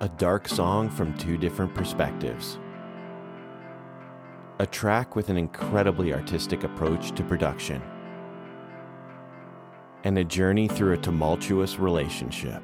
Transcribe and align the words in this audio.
A 0.00 0.10
dark 0.10 0.46
song 0.46 0.90
from 0.90 1.16
two 1.16 1.38
different 1.38 1.74
perspectives. 1.74 2.58
A 4.58 4.66
track 4.66 5.16
with 5.16 5.30
an 5.30 5.38
incredibly 5.38 6.12
artistic 6.12 6.64
approach 6.64 7.12
to 7.12 7.22
production. 7.22 7.80
And 10.04 10.18
a 10.18 10.24
journey 10.24 10.68
through 10.68 10.92
a 10.92 10.98
tumultuous 10.98 11.78
relationship. 11.78 12.62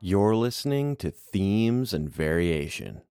You're 0.00 0.34
listening 0.34 0.96
to 0.96 1.10
Themes 1.10 1.92
and 1.92 2.08
Variation. 2.08 3.02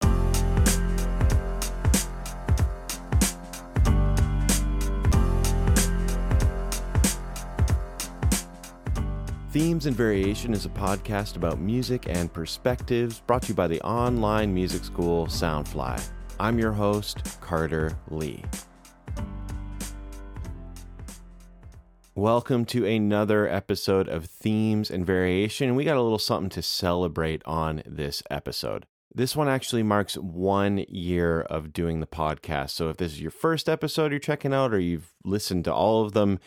Themes 9.52 9.88
and 9.88 9.96
Variation 9.98 10.54
is 10.54 10.68
a 10.68 10.70
podcast 10.70 11.36
about 11.36 11.60
music 11.60 12.06
and 12.08 12.32
perspectives 12.32 13.22
brought 13.22 13.42
to 13.42 13.48
you 13.48 13.56
by 13.56 13.68
the 13.68 13.82
online 13.82 14.54
music 14.54 14.84
school 14.84 15.26
Soundfly. 15.26 16.00
I'm 16.40 16.60
your 16.60 16.72
host, 16.72 17.42
Carter 17.42 17.98
Lee. 18.10 18.44
Welcome 22.14 22.64
to 22.66 22.86
another 22.86 23.50
episode 23.50 24.08
of 24.08 24.26
Themes 24.26 24.92
and 24.92 25.04
Variation. 25.04 25.74
We 25.74 25.84
got 25.84 25.98
a 25.98 26.04
little 26.04 26.20
something 26.20 26.52
to 26.52 26.62
celebrate 26.62 27.42
on 27.48 27.82
this 27.88 28.22
episode. 28.30 28.86
This 29.16 29.36
one 29.36 29.48
actually 29.48 29.82
marks 29.82 30.14
one 30.14 30.86
year 30.88 31.42
of 31.42 31.74
doing 31.74 32.02
the 32.02 32.06
podcast. 32.06 32.70
So 32.70 32.90
if 32.90 32.98
this 32.98 33.14
is 33.14 33.22
your 33.22 33.32
first 33.32 33.68
episode 33.68 34.12
you're 34.12 34.20
checking 34.20 34.54
out 34.54 34.76
or 34.76 34.80
you've 34.80 35.12
listened 35.26 35.66
to 35.66 35.74
all 35.74 36.06
of 36.06 36.12
them, 36.12 36.38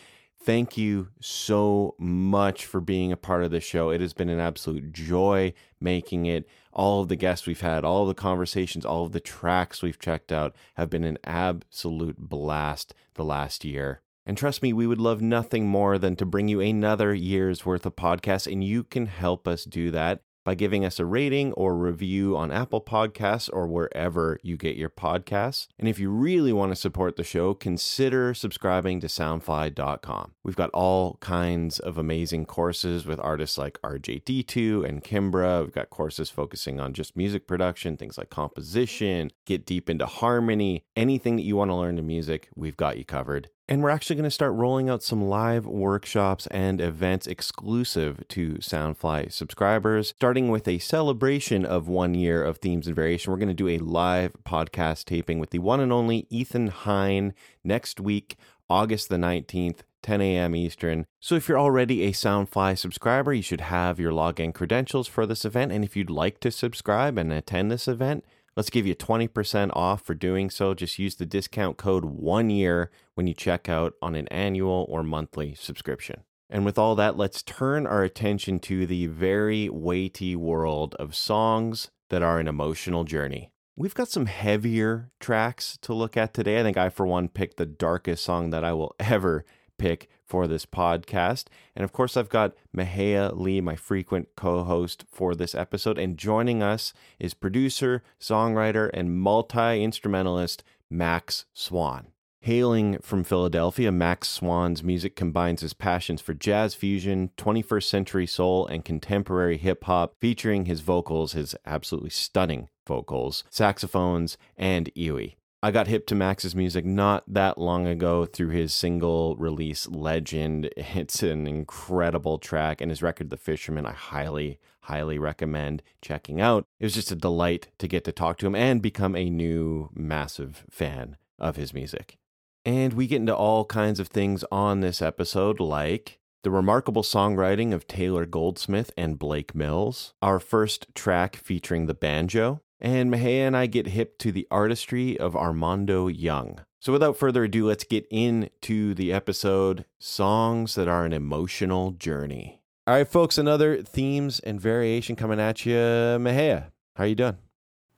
thank 0.45 0.77
you 0.77 1.09
so 1.21 1.95
much 1.99 2.67
for 2.67 2.81
being 2.81 3.13
a 3.13 3.17
part 3.17 3.45
of 3.45 3.51
the 3.51 3.61
show. 3.61 3.91
It 3.91 4.01
has 4.01 4.13
been 4.13 4.29
an 4.29 4.41
absolute 4.41 4.93
joy 4.93 5.55
making 5.81 6.27
it. 6.27 6.49
All 6.73 7.03
of 7.03 7.09
the 7.09 7.17
guests 7.17 7.47
we've 7.47 7.61
had, 7.61 7.85
all 7.85 8.03
of 8.03 8.09
the 8.09 8.15
conversations, 8.15 8.85
all 8.85 9.05
of 9.05 9.13
the 9.13 9.21
tracks 9.21 9.83
we've 9.83 9.99
checked 9.99 10.33
out 10.33 10.55
have 10.75 10.91
been 10.91 11.05
an 11.05 11.19
absolute 11.25 12.19
blast 12.19 12.95
the 13.15 13.25
last 13.25 13.65
year. 13.65 14.01
And 14.25 14.37
trust 14.37 14.63
me, 14.63 14.73
we 14.73 14.87
would 14.87 15.01
love 15.01 15.21
nothing 15.21 15.67
more 15.67 15.99
than 15.99 16.17
to 16.17 16.27
bring 16.27 16.49
you 16.49 16.61
another 16.61 17.13
year's 17.13 17.67
worth 17.67 17.85
of 17.85 17.97
podcasts, 17.97 18.51
and 18.51 18.63
you 18.63 18.85
can 18.85 19.07
help 19.07 19.49
us 19.49 19.65
do 19.65 19.91
that 19.91 20.23
by 20.45 20.55
giving 20.55 20.85
us 20.85 20.99
a 20.99 21.05
rating 21.05 21.53
or 21.53 21.77
review 21.77 22.37
on 22.37 22.51
Apple 22.51 22.81
Podcasts 22.81 23.49
or 23.53 23.67
wherever 23.67 24.39
you 24.43 24.57
get 24.57 24.77
your 24.77 24.91
podcasts. 24.91 25.69
And 25.79 25.89
if 25.89 25.99
you 25.99 26.11
really 26.11 26.53
want 26.53 26.73
to 26.73 26.77
support 26.77 27.17
the 27.17 27.25
show, 27.25 27.55
consider 27.55 28.35
subscribing 28.35 29.01
to 29.01 29.07
soundfly.com. 29.07 30.33
We've 30.43 30.57
got 30.57 30.71
all 30.71 31.19
kinds 31.21 31.79
of 31.79 31.99
amazing 31.99 32.47
courses 32.47 33.07
with 33.07 33.21
artists 33.21 33.59
like 33.59 33.81
RJD2 33.83 34.89
and 34.89 35.05
Kimbra. 35.05 35.63
We've 35.63 35.75
got 35.75 35.91
courses 35.91 36.31
focusing 36.31 36.81
on 36.81 36.93
just 36.93 37.17
music 37.17 37.47
production, 37.47 37.97
things 37.97 38.19
like 38.19 38.31
composition, 38.31 39.31
get 39.47 39.67
deep 39.67 39.89
into 39.89 40.07
harmony, 40.07 40.85
anything 40.97 41.37
that 41.37 41.43
you 41.43 41.57
want 41.57 41.71
to 41.71 41.75
learn 41.75 41.99
in 41.99 42.07
music, 42.07 42.49
we've 42.57 42.77
got 42.77 42.99
you 42.99 43.05
covered. 43.05 43.49
And 43.73 43.83
we're 43.83 43.89
actually 43.89 44.17
going 44.17 44.25
to 44.25 44.31
start 44.31 44.53
rolling 44.53 44.91
out 44.91 45.03
some 45.03 45.31
live 45.31 45.65
workshops 45.65 46.47
and 46.49 46.79
events 46.79 47.27
exclusive 47.27 48.23
to 48.29 48.57
Soundfly 48.57 49.33
subscribers, 49.33 50.09
starting 50.11 50.51
with 50.51 50.69
a 50.69 50.79
celebration 50.79 51.65
of 51.65 51.89
one 51.89 52.13
year 52.13 52.45
of 52.45 52.59
themes 52.59 52.87
and 52.87 52.95
variation. 52.95 53.33
We're 53.33 53.39
going 53.39 53.49
to 53.49 53.55
do 53.55 53.71
a 53.71 53.79
live 53.79 54.35
podcast 54.45 55.07
taping 55.07 55.39
with 55.39 55.53
the 55.53 55.59
one 55.59 55.81
and 55.81 55.91
only 55.91 56.27
Ethan 56.29 56.67
Hein 56.67 57.33
next 57.65 57.99
week, 57.99 58.37
August 58.69 59.09
the 59.09 59.17
19th. 59.17 59.79
10 60.03 60.21
a.m. 60.21 60.57
Eastern. 60.57 61.07
So, 61.21 61.37
if 61.37 61.49
you're 61.49 61.61
already 61.61 62.03
a 62.03 62.11
Soundfly 62.11 62.77
subscriber, 62.77 63.33
you 63.33 63.41
should 63.41 63.61
have 63.61 64.01
your 64.01 64.11
login 64.11 64.53
credentials 64.53 65.07
for 65.07 65.27
this 65.27 65.45
event. 65.45 65.71
And 65.71 65.85
if 65.85 65.97
you'd 65.97 66.11
like 66.11 66.41
to 66.41 66.51
subscribe 66.51 67.17
and 67.17 67.33
attend 67.33 67.71
this 67.71 67.87
event, 67.87 68.25
Let's 68.55 68.71
give 68.71 68.87
you 68.87 68.95
20% 68.95 69.71
off 69.75 70.03
for 70.03 70.15
doing 70.15 70.51
so. 70.51 70.75
Just 70.75 70.99
use 70.99 71.15
the 71.15 71.25
discount 71.25 71.79
code 71.79 72.05
one 72.05 72.51
year 72.51 72.91
when 73.15 73.27
you 73.27 73.33
check 73.33 73.69
out 73.69 73.95
on 74.03 74.15
an 74.15 74.29
annual 74.29 74.87
or 74.91 75.03
monthly 75.03 75.55
subscription. 75.55 76.25
And 76.51 76.67
with 76.67 76.79
all 76.79 76.95
that, 76.97 77.17
let's 77.17 77.43
turn 77.43 77.87
our 77.87 78.03
attention 78.03 78.61
to 78.61 78.87
the 78.87 79.07
very 79.07 79.71
weighty 79.71 80.37
world 80.37 80.95
of 80.97 81.17
songs 81.17 81.91
that 82.11 82.23
are 82.23 82.39
an 82.39 82.47
emotional 82.47 83.05
journey. 83.05 83.53
We've 83.75 83.95
got 83.95 84.09
some 84.09 84.27
heavier 84.27 85.11
tracks 85.19 85.79
to 85.81 85.95
look 85.95 86.15
at 86.19 86.35
today. 86.35 86.61
I 86.61 86.63
think 86.63 86.77
I, 86.77 86.91
for 86.91 87.07
one, 87.07 87.29
picked 87.29 87.57
the 87.57 87.65
darkest 87.65 88.23
song 88.23 88.51
that 88.51 88.65
I 88.65 88.75
will 88.75 88.95
ever 89.01 89.47
pick 89.79 90.09
for 90.25 90.47
this 90.47 90.67
podcast. 90.67 91.47
And 91.77 91.85
of 91.85 91.93
course, 91.93 92.17
I've 92.17 92.29
got 92.29 92.55
Mahea 92.77 93.39
Lee, 93.39 93.61
my 93.61 93.77
frequent 93.77 94.29
co 94.37 94.65
host 94.65 95.05
for 95.11 95.35
this 95.35 95.55
episode. 95.55 95.99
And 95.99 96.17
joining 96.17 96.63
us 96.63 96.93
is 97.19 97.35
producer, 97.35 98.03
songwriter, 98.21 98.91
and 98.95 99.19
multi 99.19 99.83
instrumentalist 99.83 100.65
Max 100.91 101.47
Swan. 101.53 102.09
Hailing 102.41 102.99
from 102.99 103.23
Philadelphia, 103.23 103.93
Max 103.93 104.29
Swan's 104.29 104.83
music 104.83 105.15
combines 105.15 105.61
his 105.61 105.75
passions 105.75 106.21
for 106.21 106.35
jazz 106.35 106.75
fusion, 106.75 107.31
21st 107.37 107.85
century 107.85 108.27
soul, 108.27 108.67
and 108.67 108.85
contemporary 108.85 109.59
hip 109.59 109.85
hop, 109.85 110.17
featuring 110.19 110.65
his 110.65 110.81
vocals, 110.81 111.35
his 111.35 111.55
absolutely 111.65 112.11
stunning 112.11 112.69
vocals, 112.85 113.45
saxophones, 113.49 114.37
and 114.57 114.91
EWI. 114.97 115.37
I 115.65 115.71
got 115.71 115.87
hip 115.87 116.09
to 116.09 116.17
Max's 116.17 116.57
music 116.57 116.85
not 116.85 117.23
that 117.33 117.57
long 117.57 117.87
ago 117.87 118.27
through 118.27 118.49
his 118.49 118.75
single 118.75 119.37
release 119.37 119.87
Legend. 119.87 120.69
It's 120.77 121.23
an 121.23 121.47
incredible 121.47 122.39
track, 122.39 122.81
and 122.81 122.91
his 122.91 123.01
record, 123.01 123.31
The 123.31 123.37
Fisherman, 123.37 123.87
I 123.87 123.93
highly, 123.93 124.59
highly 124.83 125.19
recommend 125.21 125.85
checking 126.01 126.41
out. 126.41 126.67
It 126.81 126.85
was 126.87 126.95
just 126.95 127.13
a 127.13 127.17
delight 127.17 127.69
to 127.79 127.87
get 127.87 128.03
to 128.05 128.13
talk 128.13 128.39
to 128.39 128.47
him 128.49 128.57
and 128.57 128.83
become 128.83 129.15
a 129.15 129.31
new 129.31 129.91
massive 129.95 130.65
fan 130.69 131.17
of 131.39 131.55
his 131.55 131.73
music. 131.73 132.19
And 132.65 132.93
we 132.93 133.07
get 133.07 133.21
into 133.21 133.35
all 133.35 133.65
kinds 133.65 134.01
of 134.01 134.09
things 134.09 134.45
on 134.51 134.81
this 134.81 135.01
episode, 135.01 135.61
like 135.61 136.19
the 136.43 136.51
remarkable 136.51 137.05
songwriting 137.05 137.73
of 137.73 137.87
Taylor 137.87 138.27
Goldsmith 138.27 138.91
and 138.97 139.17
Blake 139.17 139.55
Mills, 139.55 140.13
our 140.21 140.41
first 140.41 140.93
track 140.97 141.37
featuring 141.37 141.87
the 141.87 141.95
banjo, 141.95 142.61
and 142.83 143.11
Mahea 143.11 143.47
and 143.47 143.57
I 143.57 143.67
get 143.67 143.87
hip 143.87 144.19
to 144.19 144.33
the 144.33 144.47
artistry 144.51 145.19
of 145.19 145.37
Armando 145.37 146.09
Young. 146.09 146.61
So 146.81 146.93
without 146.93 147.17
further 147.17 147.45
ado, 147.45 147.65
let's 147.65 147.85
get 147.85 148.07
into 148.11 148.93
the 148.93 149.13
episode 149.13 149.85
Songs 150.01 150.75
That 150.75 150.89
Are 150.89 151.05
an 151.05 151.13
Emotional 151.13 151.93
Journey. 151.93 152.61
All 152.89 152.95
right, 152.95 153.07
folks, 153.07 153.39
another 153.39 153.83
themes 153.83 154.41
and 154.41 154.61
variation 154.61 155.15
coming 155.15 155.39
at 155.39 155.65
you. 155.65 155.75
Mahea, 155.77 156.73
how 156.97 157.05
you 157.05 157.15
doing? 157.15 157.39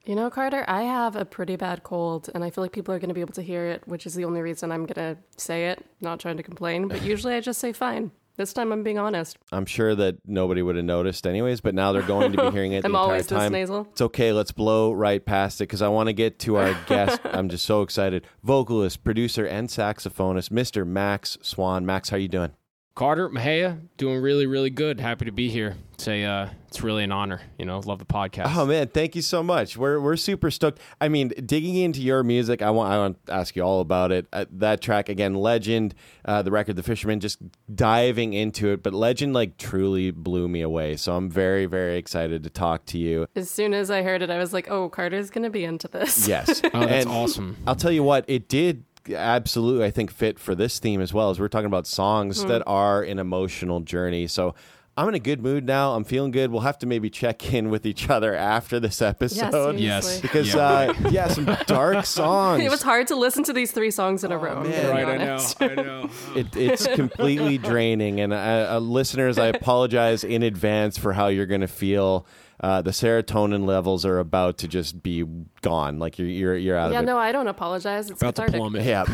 You 0.05 0.13
know, 0.13 0.29
Carter, 0.29 0.63
I 0.67 0.83
have 0.83 1.15
a 1.15 1.25
pretty 1.25 1.55
bad 1.55 1.81
cold, 1.81 2.29
and 2.35 2.43
I 2.43 2.51
feel 2.51 2.63
like 2.63 2.71
people 2.71 2.93
are 2.93 2.99
going 2.99 3.09
to 3.09 3.15
be 3.15 3.21
able 3.21 3.33
to 3.33 3.41
hear 3.41 3.65
it, 3.65 3.81
which 3.87 4.05
is 4.05 4.13
the 4.13 4.25
only 4.25 4.41
reason 4.41 4.71
I'm 4.71 4.85
going 4.85 5.15
to 5.15 5.17
say 5.35 5.69
it, 5.69 5.83
not 5.99 6.19
trying 6.19 6.37
to 6.37 6.43
complain. 6.43 6.87
But 6.87 7.01
usually 7.03 7.33
I 7.33 7.39
just 7.39 7.59
say 7.59 7.73
fine. 7.73 8.11
This 8.37 8.51
time 8.51 8.71
I'm 8.73 8.83
being 8.83 8.97
honest. 8.97 9.37
I'm 9.51 9.65
sure 9.65 9.95
that 9.95 10.17
nobody 10.25 10.61
would 10.61 10.75
have 10.75 10.83
noticed 10.85 11.25
anyways, 11.25 11.61
but 11.61 11.73
now 11.73 11.91
they're 11.93 12.01
going 12.01 12.33
to 12.33 12.43
be 12.45 12.51
hearing 12.51 12.73
it 12.73 12.81
the 12.83 12.87
I'm 12.87 12.91
entire 12.91 13.03
always 13.03 13.27
this 13.27 13.37
time. 13.39 13.51
nasal. 13.53 13.87
It's 13.91 14.01
okay. 14.01 14.33
Let's 14.33 14.51
blow 14.51 14.91
right 14.91 15.25
past 15.25 15.61
it 15.61 15.65
because 15.65 15.81
I 15.81 15.87
want 15.87 16.07
to 16.07 16.13
get 16.13 16.37
to 16.39 16.57
our 16.57 16.77
guest. 16.87 17.21
I'm 17.25 17.47
just 17.47 17.63
so 17.65 17.81
excited. 17.81 18.27
Vocalist, 18.43 19.03
producer, 19.03 19.45
and 19.45 19.69
saxophonist, 19.69 20.49
Mr. 20.49 20.85
Max 20.85 21.37
Swan. 21.41 21.85
Max, 21.85 22.09
how 22.09 22.17
you 22.17 22.27
doing? 22.27 22.51
Carter 22.95 23.29
Mahea, 23.29 23.81
doing 23.97 24.21
really, 24.21 24.45
really 24.45 24.69
good. 24.69 25.01
Happy 25.01 25.25
to 25.25 25.31
be 25.31 25.49
here. 25.49 25.75
It's 25.95 26.07
a, 26.07 26.23
uh, 26.23 26.49
it's 26.69 26.81
really 26.81 27.03
an 27.03 27.11
honor. 27.11 27.41
You 27.59 27.65
know, 27.65 27.79
love 27.79 27.99
the 27.99 28.05
podcast. 28.05 28.55
Oh 28.55 28.65
man, 28.65 28.87
thank 28.87 29.17
you 29.17 29.21
so 29.21 29.43
much. 29.43 29.75
We're 29.75 29.99
we're 29.99 30.15
super 30.15 30.49
stoked. 30.49 30.79
I 31.01 31.09
mean, 31.09 31.33
digging 31.45 31.75
into 31.75 32.01
your 32.01 32.23
music, 32.23 32.61
I 32.61 32.69
want 32.69 32.93
I 32.93 32.97
want 32.97 33.25
to 33.25 33.33
ask 33.33 33.53
you 33.55 33.63
all 33.63 33.81
about 33.81 34.13
it. 34.13 34.27
Uh, 34.31 34.45
that 34.49 34.79
track 34.81 35.09
again, 35.09 35.33
Legend, 35.35 35.93
uh, 36.23 36.41
the 36.41 36.51
record, 36.51 36.77
The 36.77 36.83
Fisherman, 36.83 37.19
just 37.19 37.39
diving 37.73 38.31
into 38.31 38.69
it. 38.69 38.81
But 38.81 38.93
Legend 38.93 39.33
like 39.33 39.57
truly 39.57 40.11
blew 40.11 40.47
me 40.47 40.61
away. 40.61 40.95
So 40.95 41.17
I'm 41.17 41.29
very 41.29 41.65
very 41.65 41.97
excited 41.97 42.43
to 42.43 42.49
talk 42.49 42.85
to 42.87 42.97
you. 42.97 43.27
As 43.35 43.49
soon 43.49 43.73
as 43.73 43.91
I 43.91 44.03
heard 44.03 44.21
it, 44.21 44.29
I 44.29 44.37
was 44.37 44.53
like, 44.53 44.69
oh, 44.71 44.87
Carter's 44.87 45.29
going 45.29 45.43
to 45.43 45.49
be 45.49 45.65
into 45.65 45.89
this. 45.89 46.29
Yes, 46.29 46.61
Oh, 46.73 46.79
that's 46.79 47.05
And 47.05 47.09
awesome. 47.09 47.57
I'll 47.67 47.75
tell 47.75 47.91
you 47.91 48.03
what, 48.03 48.23
it 48.29 48.47
did 48.47 48.85
absolutely, 49.09 49.85
I 49.85 49.91
think, 49.91 50.11
fit 50.11 50.39
for 50.39 50.55
this 50.55 50.79
theme 50.79 51.01
as 51.01 51.13
well. 51.13 51.29
As 51.29 51.39
we're 51.39 51.47
talking 51.47 51.65
about 51.67 51.87
songs 51.87 52.43
that 52.45 52.63
are 52.65 53.01
an 53.03 53.19
emotional 53.19 53.79
journey. 53.81 54.27
So 54.27 54.55
I'm 54.97 55.09
in 55.09 55.13
a 55.15 55.19
good 55.19 55.41
mood 55.43 55.65
now. 55.65 55.93
I'm 55.93 56.05
feeling 56.05 56.31
good. 56.31 56.51
We'll 56.51 56.61
have 56.61 56.79
to 56.79 56.85
maybe 56.85 57.09
check 57.09 57.53
in 57.53 57.69
with 57.69 57.85
each 57.85 58.09
other 58.09 58.33
after 58.33 58.79
this 58.79 59.01
episode. 59.01 59.77
Yes. 59.77 60.05
seriously. 60.05 60.21
Because, 60.21 60.53
Yeah. 60.53 60.61
uh, 60.65 61.09
yeah, 61.11 61.27
some 61.27 61.45
dark 61.67 62.05
songs. 62.21 62.63
It 62.63 62.69
was 62.71 62.81
hard 62.81 63.07
to 63.07 63.15
listen 63.15 63.43
to 63.43 63.53
these 63.53 63.71
three 63.73 63.91
songs 63.91 64.23
in 64.23 64.31
a 64.31 64.37
row. 64.37 64.57
I'm 64.59 64.69
man. 64.69 64.89
Right, 64.89 65.07
I 65.07 65.17
know. 65.17 65.45
I 65.59 65.67
know. 65.75 66.09
It, 66.35 66.55
it's 66.55 66.87
completely 66.87 67.57
draining. 67.57 68.21
And 68.21 68.31
uh, 68.33 68.67
uh, 68.75 68.79
listeners, 68.79 69.37
I 69.37 69.47
apologize 69.47 70.23
in 70.23 70.43
advance 70.43 70.97
for 70.97 71.11
how 71.13 71.27
you're 71.27 71.45
going 71.45 71.61
to 71.61 71.67
feel 71.67 72.25
uh, 72.61 72.81
the 72.81 72.91
serotonin 72.91 73.65
levels 73.65 74.05
are 74.05 74.19
about 74.19 74.57
to 74.59 74.67
just 74.67 75.03
be 75.03 75.23
gone. 75.61 75.99
Like 75.99 76.17
you're 76.17 76.27
you're 76.27 76.55
you're 76.57 76.77
out 76.77 76.91
Yeah, 76.91 76.99
of 76.99 77.03
it. 77.03 77.07
Yeah, 77.07 77.13
no, 77.13 77.17
I 77.19 77.31
don't 77.31 77.47
apologize. 77.47 78.09
It's 78.09 78.21
About 78.21 78.35
to 78.35 78.41
cathartic. 78.43 78.59
plummet. 78.59 78.83
Yeah. 78.83 79.05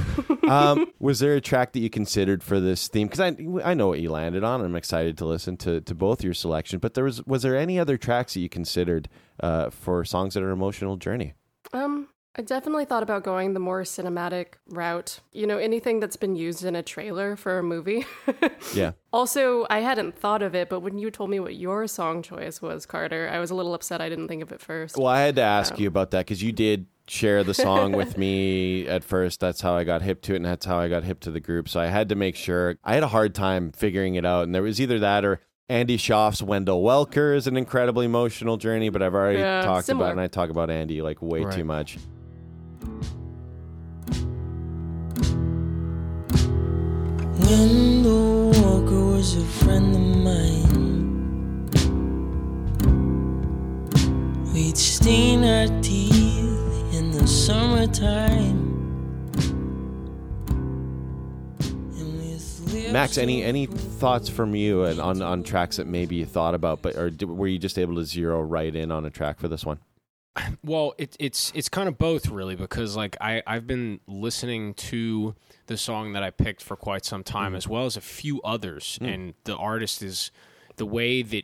um, 0.50 0.86
was 1.00 1.20
there 1.20 1.36
a 1.36 1.42
track 1.42 1.74
that 1.74 1.80
you 1.80 1.90
considered 1.90 2.44
for 2.44 2.60
this 2.60 2.88
theme? 2.88 3.08
Because 3.08 3.20
I 3.20 3.36
I 3.64 3.74
know 3.74 3.88
what 3.88 4.00
you 4.00 4.12
landed 4.12 4.44
on. 4.44 4.62
I'm 4.62 4.76
excited 4.76 5.18
to 5.18 5.26
listen 5.26 5.58
to, 5.58 5.82
to 5.82 5.96
both 5.96 6.24
your 6.24 6.34
selection. 6.34 6.80
But 6.80 6.94
there 6.94 7.04
was 7.04 7.26
was 7.26 7.42
there 7.42 7.58
any 7.58 7.80
other 7.80 7.98
tracks 7.98 8.34
that 8.36 8.42
you 8.42 8.50
considered 8.50 9.10
uh, 9.42 9.70
for 9.70 10.06
songs 10.06 10.36
that 10.36 10.44
are 10.44 10.52
emotional 10.52 10.98
journey? 10.98 11.34
Um, 11.74 12.08
I 12.34 12.42
definitely 12.42 12.86
thought 12.86 13.04
about 13.04 13.24
going 13.24 13.54
the 13.54 13.60
more 13.60 13.82
cinematic 13.82 14.54
route. 14.70 15.20
You 15.34 15.46
know, 15.46 15.58
anything 15.58 16.00
that's 16.00 16.16
been 16.16 16.36
used 16.38 16.64
in 16.64 16.78
a 16.78 16.84
trailer 16.84 17.36
for 17.36 17.60
a 17.60 17.64
movie. 17.64 18.06
Yeah. 18.74 18.92
also, 19.12 19.66
I 19.70 19.80
hadn't 19.82 20.16
thought 20.18 20.42
of 20.42 20.56
it, 20.56 20.70
but 20.70 20.80
when 20.80 20.98
you 20.98 21.12
told 21.12 21.30
me 21.30 21.42
what 21.42 21.56
your 21.56 21.88
song 21.88 22.22
choice 22.24 22.62
was, 22.62 22.86
Carter, 22.86 23.30
I 23.30 23.40
was 23.40 23.52
a 23.52 23.56
little 23.56 23.74
upset 23.74 24.00
I 24.00 24.08
didn't 24.08 24.30
think 24.30 24.42
of 24.42 24.52
it 24.54 24.62
first. 24.62 24.96
Well, 24.96 25.08
I 25.08 25.20
had 25.20 25.36
to 25.36 25.42
ask 25.42 25.74
um, 25.74 25.82
you 25.82 25.88
about 25.90 26.12
that 26.12 26.20
because 26.26 26.42
you 26.42 26.54
did 26.54 26.86
share 27.08 27.44
the 27.44 27.54
song 27.54 27.92
with 27.92 28.18
me 28.18 28.88
at 28.88 29.04
first. 29.04 29.42
That's 29.42 29.60
how 29.60 29.74
I 29.76 29.84
got 29.84 30.02
hip 30.04 30.22
to 30.24 30.34
it, 30.34 30.38
and 30.38 30.46
that's 30.46 30.66
how 30.66 30.78
I 30.80 30.88
got 30.88 31.04
hip 31.04 31.20
to 31.22 31.32
the 31.32 31.42
group. 31.42 31.68
So 31.68 31.82
I 31.82 31.88
had 31.88 32.08
to 32.10 32.16
make 32.16 32.38
sure. 32.38 32.78
I 32.84 32.94
had 32.94 33.04
a 33.04 33.08
hard 33.10 33.36
time 33.36 33.74
figuring 33.74 34.16
it 34.16 34.26
out, 34.26 34.44
and 34.44 34.56
there 34.56 34.64
was 34.64 34.80
either 34.80 35.00
that 35.00 35.26
or 35.26 35.42
Andy 35.68 35.98
Shauf's 35.98 36.42
Wendell 36.42 36.82
Walker 36.82 37.34
is 37.34 37.46
an 37.48 37.58
incredibly 37.58 38.06
emotional 38.06 38.56
journey. 38.56 38.88
But 38.88 39.02
I've 39.02 39.16
already 39.16 39.40
Yeah, 39.40 39.64
talked 39.64 39.88
similar. 39.88 40.06
about, 40.06 40.10
it, 40.12 40.14
and 40.14 40.22
I 40.22 40.28
talk 40.28 40.50
about 40.50 40.70
Andy 40.70 41.02
like 41.02 41.22
way 41.22 41.44
Right. 41.44 41.54
too 41.54 41.66
much. 41.66 41.98
Wendell 47.46 48.52
Walker 48.52 49.06
was 49.06 49.36
a 49.36 49.46
friend 49.46 49.96
of 49.96 50.02
mine. 50.24 50.62
We'd 54.54 54.78
stain 54.78 55.44
our 55.44 55.68
teeth 55.82 56.94
in 56.94 57.12
the 57.12 57.28
summertime. 57.28 58.60
And 61.98 62.18
with 62.20 62.74
lips 62.74 62.92
Max, 62.92 63.18
any 63.18 63.44
any 63.44 63.66
thoughts 63.66 64.30
from 64.30 64.56
you 64.56 64.84
and 64.84 65.00
on 65.00 65.22
on 65.22 65.44
tracks 65.44 65.78
that 65.78 65.88
maybe 65.88 66.16
you 66.18 66.26
thought 66.26 66.54
about, 66.54 66.82
but 66.82 66.96
or 66.96 67.12
were 67.26 67.48
you 67.48 67.58
just 67.60 67.80
able 67.80 67.96
to 67.96 68.06
zero 68.06 68.42
right 68.42 68.76
in 68.76 68.92
on 68.92 69.06
a 69.06 69.10
track 69.10 69.40
for 69.40 69.48
this 69.48 69.66
one? 69.66 69.80
Well, 70.64 70.94
it, 70.98 71.18
it's 71.20 71.52
it's 71.54 71.68
kind 71.68 71.90
of 71.90 71.98
both 71.98 72.30
really 72.30 72.56
because 72.56 72.96
like 72.96 73.18
I 73.20 73.44
I've 73.46 73.68
been 73.68 74.00
listening 74.08 74.74
to 74.76 75.36
the 75.68 75.76
song 75.78 76.14
that 76.14 76.24
I 76.24 76.30
picked 76.30 76.64
for 76.64 76.78
quite 76.78 77.04
some 77.04 77.24
time 77.24 77.48
mm-hmm. 77.48 77.56
as 77.58 77.68
well 77.68 77.86
as 77.86 77.98
a 77.98 78.02
few 78.02 78.42
others, 78.44 78.98
hmm. 78.98 79.06
and 79.06 79.34
the 79.44 79.58
artist 79.58 80.02
is 80.02 80.32
the 80.78 80.86
way 80.86 81.22
that 81.22 81.44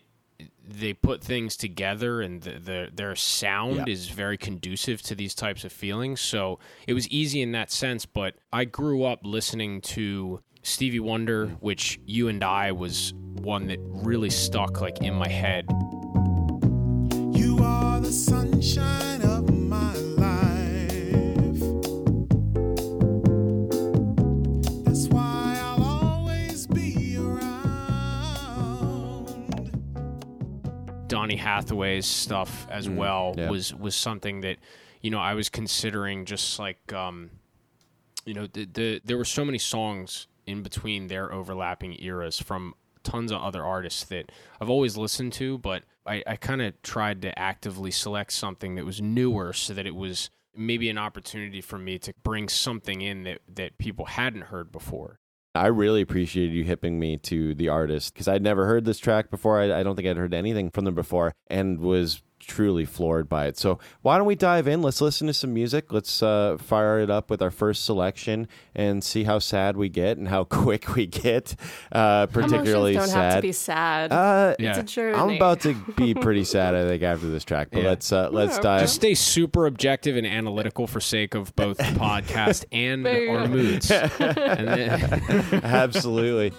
they 0.67 0.93
put 0.93 1.23
things 1.23 1.55
together 1.55 2.21
and 2.21 2.41
the, 2.41 2.59
the, 2.59 2.89
their 2.93 3.15
sound 3.15 3.77
Yeah. 3.77 3.85
is 3.87 4.09
very 4.09 4.37
conducive 4.37 5.01
to 5.03 5.15
these 5.15 5.33
types 5.33 5.63
of 5.63 5.71
feelings. 5.71 6.19
So 6.21 6.59
it 6.85 6.93
was 6.93 7.07
easy 7.09 7.41
in 7.41 7.53
that 7.53 7.71
sense. 7.71 8.05
But 8.05 8.35
I 8.51 8.65
grew 8.65 9.03
up 9.03 9.21
listening 9.23 9.81
to 9.81 10.41
Stevie 10.63 10.99
Wonder, 10.99 11.47
hmm. 11.47 11.53
which 11.55 11.99
you 12.05 12.27
and 12.27 12.43
I 12.43 12.71
was 12.71 13.13
one 13.13 13.67
that 13.67 13.79
really 13.81 14.29
stuck 14.29 14.81
like 14.81 15.01
in 15.01 15.13
my 15.13 15.29
head. 15.29 15.67
Hathaway's 31.57 32.05
stuff 32.05 32.67
as 32.69 32.89
well 32.89 33.33
yeah. 33.37 33.49
was 33.49 33.73
was 33.73 33.95
something 33.95 34.41
that 34.41 34.57
you 35.01 35.09
know 35.09 35.19
I 35.19 35.33
was 35.33 35.49
considering 35.49 36.25
just 36.25 36.59
like 36.59 36.93
um 36.93 37.31
you 38.25 38.33
know 38.33 38.47
the, 38.47 38.65
the 38.65 39.01
there 39.03 39.17
were 39.17 39.25
so 39.25 39.43
many 39.43 39.57
songs 39.57 40.27
in 40.45 40.61
between 40.61 41.07
their 41.07 41.31
overlapping 41.33 42.01
eras 42.01 42.39
from 42.39 42.73
tons 43.07 43.31
of 43.31 43.41
other 43.41 43.63
artists 43.63 44.03
that 44.05 44.31
I've 44.59 44.69
always 44.69 44.97
listened 44.97 45.33
to 45.33 45.57
but 45.57 45.83
I, 46.05 46.23
I 46.25 46.35
kind 46.35 46.61
of 46.61 46.81
tried 46.81 47.21
to 47.23 47.37
actively 47.37 47.91
select 47.91 48.31
something 48.33 48.75
that 48.75 48.85
was 48.85 49.01
newer 49.01 49.53
so 49.53 49.73
that 49.73 49.85
it 49.85 49.95
was 49.95 50.29
maybe 50.55 50.89
an 50.89 50.97
opportunity 50.97 51.61
for 51.61 51.77
me 51.77 51.99
to 51.99 52.13
bring 52.23 52.49
something 52.49 53.01
in 53.01 53.23
that 53.23 53.39
that 53.47 53.77
people 53.77 54.05
hadn't 54.05 54.43
heard 54.43 54.71
before 54.71 55.19
I 55.55 55.67
really 55.67 56.01
appreciated 56.01 56.53
you 56.53 56.63
hipping 56.63 56.99
me 56.99 57.17
to 57.17 57.55
the 57.55 57.69
artist 57.69 58.13
because 58.13 58.27
I'd 58.27 58.43
never 58.43 58.67
heard 58.67 58.85
this 58.85 58.99
track 58.99 59.31
before. 59.31 59.59
I, 59.59 59.79
I 59.79 59.83
don't 59.83 59.95
think 59.95 60.07
I'd 60.07 60.17
heard 60.17 60.33
anything 60.33 60.69
from 60.69 60.85
them 60.85 60.93
before 60.93 61.33
and 61.47 61.79
was 61.79 62.21
truly 62.39 62.85
floored 62.85 63.27
by 63.27 63.47
it. 63.47 63.57
So, 63.57 63.79
why 64.01 64.17
don't 64.17 64.25
we 64.27 64.35
dive 64.35 64.67
in? 64.67 64.81
Let's 64.81 65.01
listen 65.01 65.27
to 65.27 65.33
some 65.33 65.53
music. 65.53 65.91
Let's 65.91 66.23
uh, 66.23 66.57
fire 66.59 66.99
it 66.99 67.09
up 67.09 67.29
with 67.29 67.41
our 67.41 67.51
first 67.51 67.83
selection 67.85 68.47
and 68.75 69.03
see 69.03 69.23
how 69.25 69.39
sad 69.39 69.75
we 69.77 69.89
get 69.89 70.17
and 70.17 70.27
how 70.27 70.43
quick 70.45 70.95
we 70.95 71.05
get. 71.07 71.55
Uh, 71.91 72.27
particularly 72.27 72.93
Emotions 72.93 73.13
don't 73.13 73.21
sad. 73.21 73.31
have 73.33 73.35
to 73.35 73.41
be 73.41 73.51
sad. 73.51 74.11
uh, 74.11 74.55
Yeah. 74.59 74.69
It's 74.69 74.79
a 74.79 74.83
journey. 74.83 75.17
I'm 75.17 75.29
about 75.35 75.61
to 75.61 75.73
be 75.95 76.13
pretty 76.15 76.43
sad, 76.43 76.73
I 76.75 76.87
think, 76.87 77.03
after 77.03 77.27
this 77.29 77.43
track. 77.43 77.69
But 77.71 77.83
Yeah. 77.83 77.89
let's 77.89 78.11
uh, 78.11 78.29
let's 78.31 78.55
Yeah, 78.57 78.61
dive. 78.61 78.81
just 78.81 78.95
stay 78.95 79.13
super 79.13 79.65
objective 79.65 80.15
and 80.15 80.25
analytical 80.27 80.87
for 80.87 80.99
sake 81.01 81.35
of 81.35 81.55
both 81.55 81.77
the 81.77 81.83
podcast 81.83 82.65
and 82.71 83.05
our 83.07 83.15
go. 83.15 83.47
moods. 83.47 83.91
and 83.91 84.67
then, 84.67 85.61
Absolutely. 85.63 86.53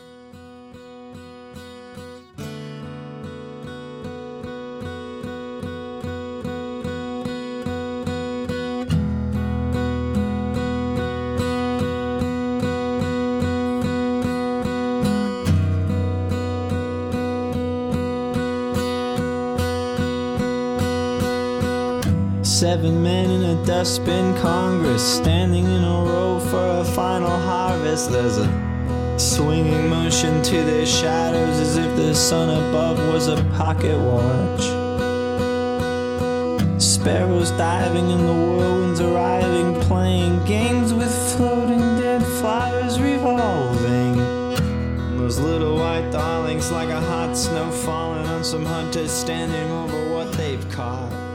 Men 23.79 24.35
in 24.35 24.43
Congress 24.43 25.19
standing 25.19 25.65
in 25.65 25.85
a 25.85 26.03
row 26.05 26.41
for 26.41 26.81
a 26.81 26.85
final 26.85 27.31
harvest. 27.31 28.11
There's 28.11 28.37
a 28.37 28.49
swinging 29.17 29.89
motion 29.89 30.43
to 30.43 30.65
their 30.65 30.85
shadows 30.85 31.61
as 31.61 31.77
if 31.77 31.95
the 31.95 32.13
sun 32.13 32.51
above 32.51 32.99
was 33.13 33.29
a 33.29 33.37
pocket 33.57 33.97
watch. 33.97 34.65
Sparrows 36.83 37.53
diving 37.53 38.11
in 38.11 38.27
the 38.27 38.33
whirlwinds 38.33 39.01
arriving, 39.01 39.81
playing 39.83 40.45
games 40.45 40.93
with 40.93 41.15
floating 41.37 41.79
dead 42.01 42.25
flowers 42.41 43.01
revolving. 43.01 44.17
Those 45.19 45.39
little 45.39 45.77
white 45.77 46.11
darlings, 46.11 46.73
like 46.73 46.89
a 46.89 47.01
hot 47.01 47.37
snow 47.37 47.71
falling 47.71 48.27
on 48.27 48.43
some 48.43 48.65
hunters 48.65 49.13
standing 49.13 49.71
over 49.71 50.13
what 50.13 50.33
they've 50.33 50.69
caught. 50.71 51.28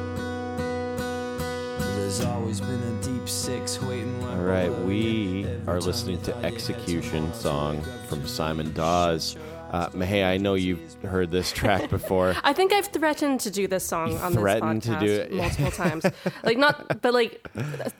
All 4.30 4.38
right, 4.44 4.68
below 4.68 4.86
we 4.86 4.96
you. 4.96 5.48
Every 5.48 5.68
are 5.68 5.80
time 5.80 5.88
listening 5.88 6.18
you 6.18 6.24
to 6.26 6.32
thought 6.32 6.42
you 6.42 6.48
Execution 6.48 7.34
song 7.34 7.82
from 8.08 8.28
Simon. 8.28 8.72
Dawes. 8.74 9.36
Uh, 9.72 9.90
Mahea, 9.90 10.26
I 10.28 10.38
know 10.38 10.54
you've 10.54 10.94
heard 11.02 11.32
this 11.32 11.52
track 11.60 11.90
before. 11.90 12.36
I 12.44 12.54
think 12.54 12.72
I've 12.72 12.86
threatened 12.90 13.40
to 13.40 13.50
do 13.50 13.66
this 13.68 13.84
song 13.84 14.12
You 14.12 14.18
on 14.18 14.34
this 14.34 14.42
threatened 14.42 14.84
to 14.84 14.90
podcast 14.92 15.00
do 15.00 15.12
it. 15.12 15.32
multiple 15.34 15.72
times. 15.84 16.06
Like 16.44 16.60
not, 16.60 17.02
but 17.02 17.16
like 17.16 17.48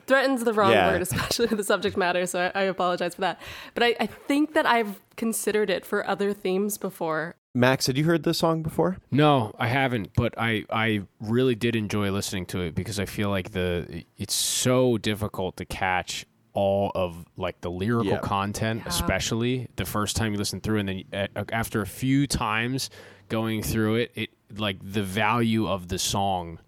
threatens 0.06 0.44
the 0.44 0.52
wrong 0.52 0.70
Yeah. 0.70 0.92
word, 0.92 1.02
especially 1.02 1.46
the 1.46 1.64
subject 1.64 1.96
matter. 1.96 2.24
So 2.26 2.52
I, 2.54 2.60
I 2.60 2.62
apologize 2.64 3.16
for 3.16 3.22
that. 3.22 3.40
But 3.74 3.82
I, 3.82 3.96
I 3.98 4.06
think 4.06 4.54
that 4.54 4.64
I've 4.66 5.00
considered 5.16 5.70
it 5.70 5.84
for 5.84 6.06
other 6.08 6.32
themes 6.32 6.78
before. 6.78 7.34
Max, 7.56 7.86
had 7.86 7.96
you 7.96 8.04
heard 8.04 8.24
this 8.24 8.38
song 8.38 8.62
before? 8.62 8.98
no, 9.12 9.54
I 9.58 9.68
haven't, 9.68 10.10
but 10.16 10.34
I, 10.36 10.64
I 10.70 11.02
really 11.20 11.54
did 11.54 11.76
enjoy 11.76 12.10
listening 12.10 12.46
to 12.46 12.60
it 12.62 12.74
because 12.74 12.98
I 12.98 13.04
feel 13.06 13.30
like 13.30 13.52
the 13.52 14.04
it's 14.18 14.34
so 14.34 14.98
difficult 14.98 15.56
to 15.58 15.64
catch 15.64 16.26
all 16.52 16.90
of 16.96 17.24
like 17.36 17.60
the 17.60 17.70
lyrical 17.70 18.12
Yeah. 18.14 18.18
content, 18.18 18.82
Yeah. 18.84 18.88
especially 18.88 19.68
the 19.76 19.84
first 19.84 20.16
time 20.16 20.32
you 20.32 20.38
listen 20.38 20.60
through, 20.60 20.78
and 20.80 20.88
then 20.88 21.04
uh, 21.36 21.44
after 21.52 21.80
a 21.80 21.86
few 21.86 22.26
times 22.26 22.90
going 23.28 23.62
through 23.62 23.96
it, 23.96 24.12
it 24.16 24.30
like 24.56 24.78
the 24.82 25.02
value 25.02 25.68
of 25.68 25.88
the 25.88 25.98
song 25.98 26.58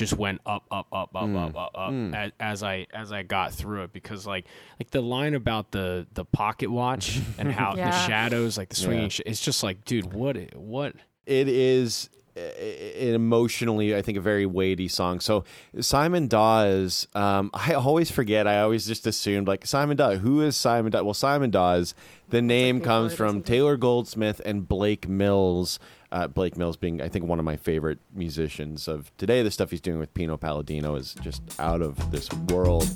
just 0.00 0.14
went 0.14 0.40
up, 0.46 0.64
up, 0.70 0.86
up, 0.92 1.10
up, 1.14 1.22
up, 1.22 1.28
mm. 1.28 1.48
up, 1.50 1.72
up 1.74 1.92
mm. 1.92 2.14
as, 2.14 2.32
as 2.40 2.62
I 2.62 2.86
as 2.92 3.12
I 3.12 3.22
got 3.22 3.52
through 3.52 3.84
it 3.84 3.92
because 3.92 4.26
like 4.26 4.46
like 4.78 4.90
the 4.90 5.02
line 5.02 5.34
about 5.34 5.72
the 5.72 6.06
the 6.14 6.24
pocket 6.24 6.70
watch 6.70 7.20
and 7.38 7.52
how 7.60 7.74
the 7.74 7.92
shadows 7.92 8.56
like 8.56 8.70
the 8.70 8.76
swinging, 8.76 9.02
Yeah. 9.02 9.08
sh- 9.08 9.20
it's 9.26 9.40
just 9.40 9.62
like 9.62 9.84
dude, 9.84 10.12
what 10.12 10.36
what 10.56 10.94
It 11.26 11.48
is 11.48 12.08
uh, 12.36 12.40
an 12.40 13.14
emotionally, 13.14 13.94
I 13.94 14.02
think, 14.02 14.16
a 14.16 14.20
very 14.20 14.46
weighty 14.46 14.88
song. 14.88 15.20
So 15.20 15.44
Simon 15.80 16.28
Dawes, 16.28 17.06
um, 17.14 17.50
I 17.52 17.74
always 17.74 18.10
forget. 18.10 18.46
I 18.46 18.60
always 18.60 18.86
just 18.86 19.06
assumed 19.06 19.48
like 19.48 19.66
Simon 19.66 19.96
Dawes. 19.96 20.20
Who 20.20 20.40
is 20.40 20.56
Simon 20.56 20.92
Dawes? 20.92 21.04
Well, 21.04 21.14
Simon 21.14 21.50
Dawes. 21.50 21.94
The 22.28 22.40
name 22.40 22.80
comes 22.80 23.12
from. 23.14 23.42
Taylor 23.42 23.76
Goldsmith 23.76 24.40
and 24.44 24.66
Blake 24.66 25.08
Mills. 25.08 25.78
Uh, 26.12 26.26
Blake 26.26 26.56
Mills 26.56 26.76
being, 26.76 27.00
I 27.00 27.08
think, 27.08 27.24
one 27.26 27.38
of 27.38 27.44
my 27.44 27.56
favorite 27.56 27.98
musicians 28.14 28.88
of 28.88 29.16
today. 29.16 29.42
The 29.42 29.50
stuff 29.50 29.70
he's 29.70 29.80
doing 29.80 29.98
with 29.98 30.12
Pino 30.12 30.36
Palladino 30.36 30.96
is 30.96 31.14
just 31.22 31.42
out 31.60 31.82
of 31.82 32.10
this 32.10 32.28
world. 32.48 32.88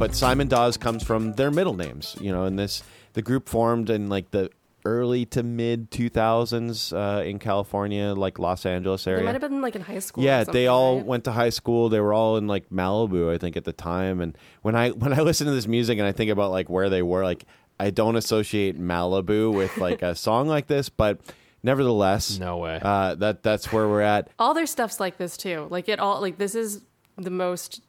but 0.00 0.14
Simon 0.14 0.48
Dawes 0.48 0.78
comes 0.78 1.02
from 1.02 1.34
their 1.34 1.50
middle 1.50 1.74
names, 1.74 2.16
you 2.22 2.32
know, 2.32 2.44
and 2.44 2.58
this 2.58 2.82
the 3.12 3.20
group 3.20 3.48
formed 3.48 3.90
in 3.90 4.08
like 4.08 4.30
the 4.30 4.50
early 4.98 5.24
to 5.26 5.42
mid 5.42 5.90
2000s 5.90 6.92
uh, 6.92 7.22
in 7.22 7.38
California, 7.38 8.12
like 8.14 8.38
Los 8.38 8.66
Angeles 8.66 9.04
They 9.04 9.12
area. 9.12 9.24
might 9.24 9.32
have 9.32 9.40
been 9.40 9.60
like 9.62 9.76
in 9.76 9.82
high 9.82 9.98
school. 10.00 10.24
yeah, 10.24 10.40
something, 10.40 10.52
they 10.54 10.66
all 10.66 10.96
right? 10.96 11.06
went 11.06 11.24
to 11.24 11.32
high 11.32 11.50
school. 11.50 11.88
They 11.88 12.00
were 12.00 12.12
all 12.12 12.36
in 12.36 12.46
like 12.46 12.70
Malibu, 12.70 13.32
I 13.32 13.38
think, 13.38 13.56
at 13.56 13.64
the 13.64 13.72
time. 13.72 14.20
And 14.20 14.36
when 14.62 14.74
I 14.74 14.90
when 15.02 15.12
I 15.12 15.20
listen 15.22 15.46
to 15.46 15.52
this 15.52 15.66
music 15.66 15.98
and 15.98 16.06
I 16.06 16.12
think 16.12 16.30
about 16.30 16.50
like 16.50 16.68
where 16.68 16.88
they 16.90 17.02
were, 17.02 17.24
like 17.24 17.44
I 17.78 17.90
don't 17.90 18.16
associate 18.16 18.78
Malibu 18.80 19.52
with 19.54 19.76
like 19.78 20.02
a 20.02 20.14
song 20.26 20.48
like 20.48 20.66
this, 20.66 20.88
but 20.88 21.18
nevertheless, 21.62 22.38
No 22.38 22.58
way. 22.58 22.78
Uh, 22.82 23.14
that 23.16 23.42
that's 23.42 23.72
where 23.72 23.88
we're 23.88 24.00
at. 24.02 24.28
all 24.38 24.54
their 24.54 24.66
stuff's 24.66 25.00
like 25.00 25.16
this 25.18 25.36
too. 25.36 25.66
Like 25.70 25.88
it 25.88 25.98
all 26.00 26.20
like 26.20 26.38
this 26.38 26.54
is 26.54 26.82
the 27.16 27.30
most 27.30 27.82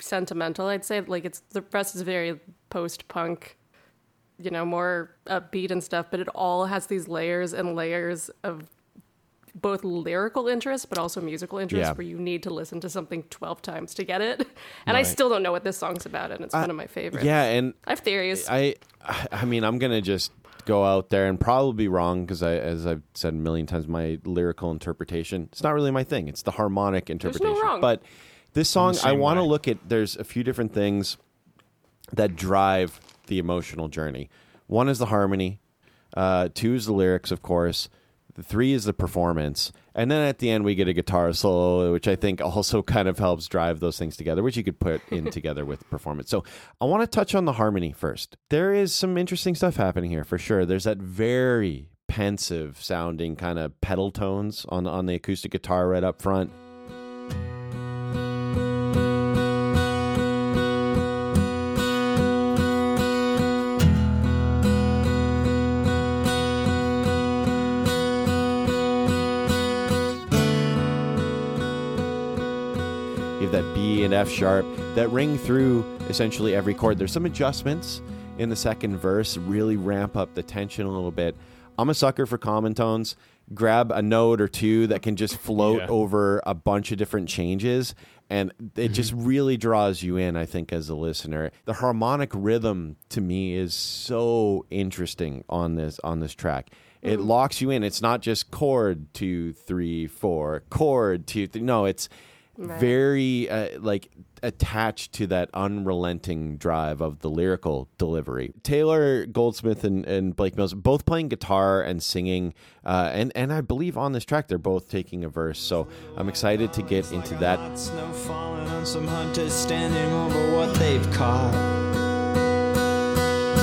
sentimental, 0.00 0.66
I'd 0.66 0.84
say. 0.84 1.00
Like 1.00 1.24
it's 1.24 1.40
the 1.50 1.62
rest 1.72 1.94
is 1.94 2.02
very 2.02 2.38
post 2.70 3.08
punk, 3.08 3.56
you 4.44 4.50
know, 4.50 4.64
more 4.64 5.10
upbeat 5.26 5.70
and 5.70 5.82
stuff, 5.82 6.06
but 6.10 6.20
it 6.20 6.28
all 6.28 6.66
has 6.66 6.86
these 6.86 7.08
layers 7.08 7.52
and 7.52 7.74
layers 7.74 8.30
of 8.42 8.68
both 9.54 9.84
lyrical 9.84 10.48
interest 10.48 10.88
but 10.88 10.96
also 10.96 11.20
musical 11.20 11.58
interest 11.58 11.82
Yeah. 11.88 11.92
where 11.92 12.06
you 12.06 12.18
need 12.18 12.42
to 12.44 12.50
listen 12.50 12.80
to 12.80 12.88
something 12.88 13.22
12 13.24 13.60
times 13.60 13.92
to 13.94 14.04
get 14.04 14.22
it. 14.22 14.46
And 14.86 14.96
I 14.96 15.02
still 15.02 15.28
don't 15.28 15.42
know 15.42 15.52
what 15.52 15.62
this 15.62 15.76
song's 15.76 16.06
about 16.06 16.30
and 16.30 16.42
it's 16.42 16.54
one 16.54 16.70
of 16.70 16.76
my 16.76 16.86
favorites. 16.86 17.24
Yeah, 17.26 17.42
and 17.44 17.74
I 17.86 17.90
have 17.90 18.00
theories. 18.00 18.46
I, 18.48 18.76
I 19.30 19.44
mean, 19.44 19.62
I'm 19.62 19.78
gonna 19.78 20.00
just 20.00 20.32
go 20.64 20.84
out 20.84 21.10
there 21.10 21.26
and 21.28 21.38
probably 21.38 21.74
be 21.84 21.88
wrong 21.88 22.24
because 22.24 22.42
I, 22.42 22.54
as 22.54 22.86
I've 22.86 23.02
said 23.14 23.34
a 23.34 23.36
million 23.36 23.66
times, 23.66 23.86
my 23.86 24.18
lyrical 24.24 24.70
interpretation 24.70 25.48
it's 25.52 25.62
not 25.62 25.74
really 25.74 25.90
my 25.90 26.02
thing. 26.04 26.28
It's 26.28 26.42
the 26.42 26.52
harmonic 26.52 27.10
interpretation. 27.10 27.54
wrong. 27.62 27.80
But 27.80 28.02
this 28.54 28.70
song, 28.70 28.96
I 29.04 29.12
want 29.12 29.38
to 29.38 29.42
look 29.42 29.68
at. 29.68 29.78
There's 29.88 30.16
a 30.16 30.24
few 30.24 30.42
different 30.44 30.72
things 30.72 31.16
that 32.12 32.36
drive 32.36 33.00
the 33.26 33.38
emotional 33.38 33.88
journey. 33.88 34.30
One 34.66 34.88
is 34.88 34.98
the 34.98 35.06
harmony. 35.06 35.60
Uh, 36.16 36.48
two 36.52 36.74
is 36.74 36.86
the 36.86 36.92
lyrics, 36.92 37.30
of 37.30 37.42
course. 37.42 37.88
The 38.34 38.42
three 38.42 38.72
is 38.72 38.84
the 38.84 38.94
performance, 38.94 39.72
and 39.94 40.10
then 40.10 40.26
at 40.26 40.38
the 40.38 40.50
end 40.50 40.64
we 40.64 40.74
get 40.74 40.88
a 40.88 40.94
guitar 40.94 41.30
solo, 41.34 41.92
which 41.92 42.08
I 42.08 42.16
think 42.16 42.40
also 42.40 42.80
kind 42.82 43.06
of 43.06 43.18
helps 43.18 43.46
drive 43.46 43.80
those 43.80 43.98
things 43.98 44.16
together, 44.16 44.42
which 44.42 44.56
you 44.56 44.64
could 44.64 44.80
put 44.80 45.02
in 45.10 45.30
together 45.30 45.66
with 45.66 45.88
performance. 45.90 46.30
So 46.30 46.42
I 46.80 46.86
want 46.86 47.02
to 47.02 47.06
touch 47.06 47.34
on 47.34 47.44
the 47.44 47.52
harmony 47.52 47.92
first. 47.92 48.38
There 48.48 48.72
is 48.72 48.94
some 48.94 49.18
interesting 49.18 49.54
stuff 49.54 49.76
happening 49.76 50.10
here 50.10 50.24
for 50.24 50.38
sure. 50.38 50.64
There's 50.64 50.84
that 50.84 50.96
very 50.98 51.90
pensive 52.08 52.78
sounding 52.82 53.36
kind 53.36 53.58
of 53.58 53.78
pedal 53.82 54.10
tones 54.10 54.64
on 54.70 54.86
on 54.86 55.06
the 55.06 55.14
acoustic 55.14 55.52
guitar 55.52 55.88
right 55.88 56.04
up 56.04 56.22
front. 56.22 56.50
You 73.42 73.48
have 73.48 73.64
that 73.64 73.74
B 73.74 74.04
and 74.04 74.14
F 74.14 74.28
sharp 74.28 74.64
that 74.94 75.10
ring 75.10 75.36
through 75.36 75.82
essentially 76.08 76.54
every 76.54 76.74
chord. 76.74 76.96
There's 76.96 77.10
some 77.10 77.26
adjustments 77.26 78.00
in 78.38 78.50
the 78.50 78.54
second 78.54 78.98
verse, 78.98 79.36
really 79.36 79.74
ramp 79.74 80.16
up 80.16 80.32
the 80.34 80.44
tension 80.44 80.86
a 80.86 80.88
little 80.88 81.10
bit. 81.10 81.34
I'm 81.76 81.90
a 81.90 81.94
sucker 81.94 82.24
for 82.24 82.38
common 82.38 82.72
tones. 82.72 83.16
Grab 83.52 83.90
a 83.90 84.00
note 84.00 84.40
or 84.40 84.46
two 84.46 84.86
that 84.86 85.02
can 85.02 85.16
just 85.16 85.38
float 85.38 85.80
Yeah. 85.80 85.88
over 85.88 86.40
a 86.46 86.54
bunch 86.54 86.92
of 86.92 86.98
different 86.98 87.28
changes, 87.28 87.96
and 88.30 88.52
it 88.60 88.74
mm-hmm. 88.76 88.92
just 88.92 89.12
really 89.12 89.56
draws 89.56 90.04
you 90.04 90.16
in, 90.16 90.36
I 90.36 90.46
think, 90.46 90.72
as 90.72 90.88
a 90.88 90.94
listener. 90.94 91.50
The 91.64 91.72
harmonic 91.72 92.30
rhythm 92.32 92.94
to 93.08 93.20
me 93.20 93.56
is 93.56 93.74
so 93.74 94.66
interesting 94.70 95.42
on 95.48 95.74
this 95.74 95.98
on 96.04 96.20
this 96.20 96.32
track. 96.32 96.70
It 97.02 97.18
mm-hmm. 97.18 97.28
locks 97.28 97.60
you 97.60 97.70
in. 97.70 97.82
It's 97.82 98.00
not 98.00 98.22
just 98.22 98.52
chord 98.52 99.12
two, 99.12 99.52
three, 99.52 100.06
four, 100.06 100.62
chord 100.70 101.26
two, 101.26 101.48
three. 101.48 101.62
No, 101.62 101.86
it's 101.86 102.08
Right. 102.58 102.78
very 102.78 103.48
uh, 103.48 103.80
like 103.80 104.10
attached 104.42 105.12
to 105.14 105.26
that 105.28 105.48
unrelenting 105.54 106.58
drive 106.58 107.00
of 107.00 107.20
the 107.20 107.30
lyrical 107.30 107.88
delivery. 107.96 108.52
Taylor 108.62 109.24
Goldsmith 109.24 109.84
and, 109.84 110.04
and 110.04 110.36
Blake 110.36 110.56
Mills 110.56 110.74
both 110.74 111.06
playing 111.06 111.28
guitar 111.28 111.80
and 111.80 112.02
singing, 112.02 112.52
uh, 112.84 113.10
and 113.12 113.32
and 113.34 113.52
I 113.52 113.62
believe 113.62 113.96
on 113.96 114.12
this 114.12 114.24
track 114.24 114.48
they're 114.48 114.58
both 114.58 114.90
taking 114.90 115.24
a 115.24 115.30
verse. 115.30 115.58
So 115.58 115.88
I'm 116.16 116.28
excited 116.28 116.72
to 116.74 116.82
get 116.82 117.10
into 117.10 117.34
that. 117.36 117.58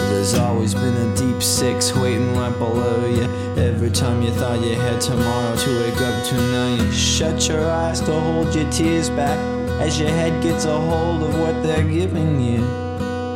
There's 0.09 0.33
always 0.35 0.73
been 0.73 0.95
a 0.95 1.15
deep 1.15 1.41
six 1.41 1.93
waiting 1.95 2.35
right 2.35 2.55
below 2.57 3.05
you. 3.07 3.23
Every 3.61 3.89
time 3.89 4.21
you 4.21 4.31
thought 4.31 4.59
you 4.61 4.75
had 4.75 4.99
tomorrow 5.01 5.55
to 5.55 5.79
wake 5.81 6.01
up 6.01 6.25
to, 6.27 6.35
now 6.35 6.75
you 6.75 6.91
shut 6.91 7.47
your 7.47 7.65
eyes 7.69 8.01
to 8.01 8.19
hold 8.19 8.53
your 8.53 8.69
tears 8.71 9.09
back 9.11 9.37
as 9.81 9.99
your 9.99 10.09
head 10.09 10.41
gets 10.43 10.65
a 10.65 10.79
hold 10.79 11.23
of 11.23 11.39
what 11.39 11.53
they're 11.63 11.87
giving 11.89 12.39
you. 12.41 12.63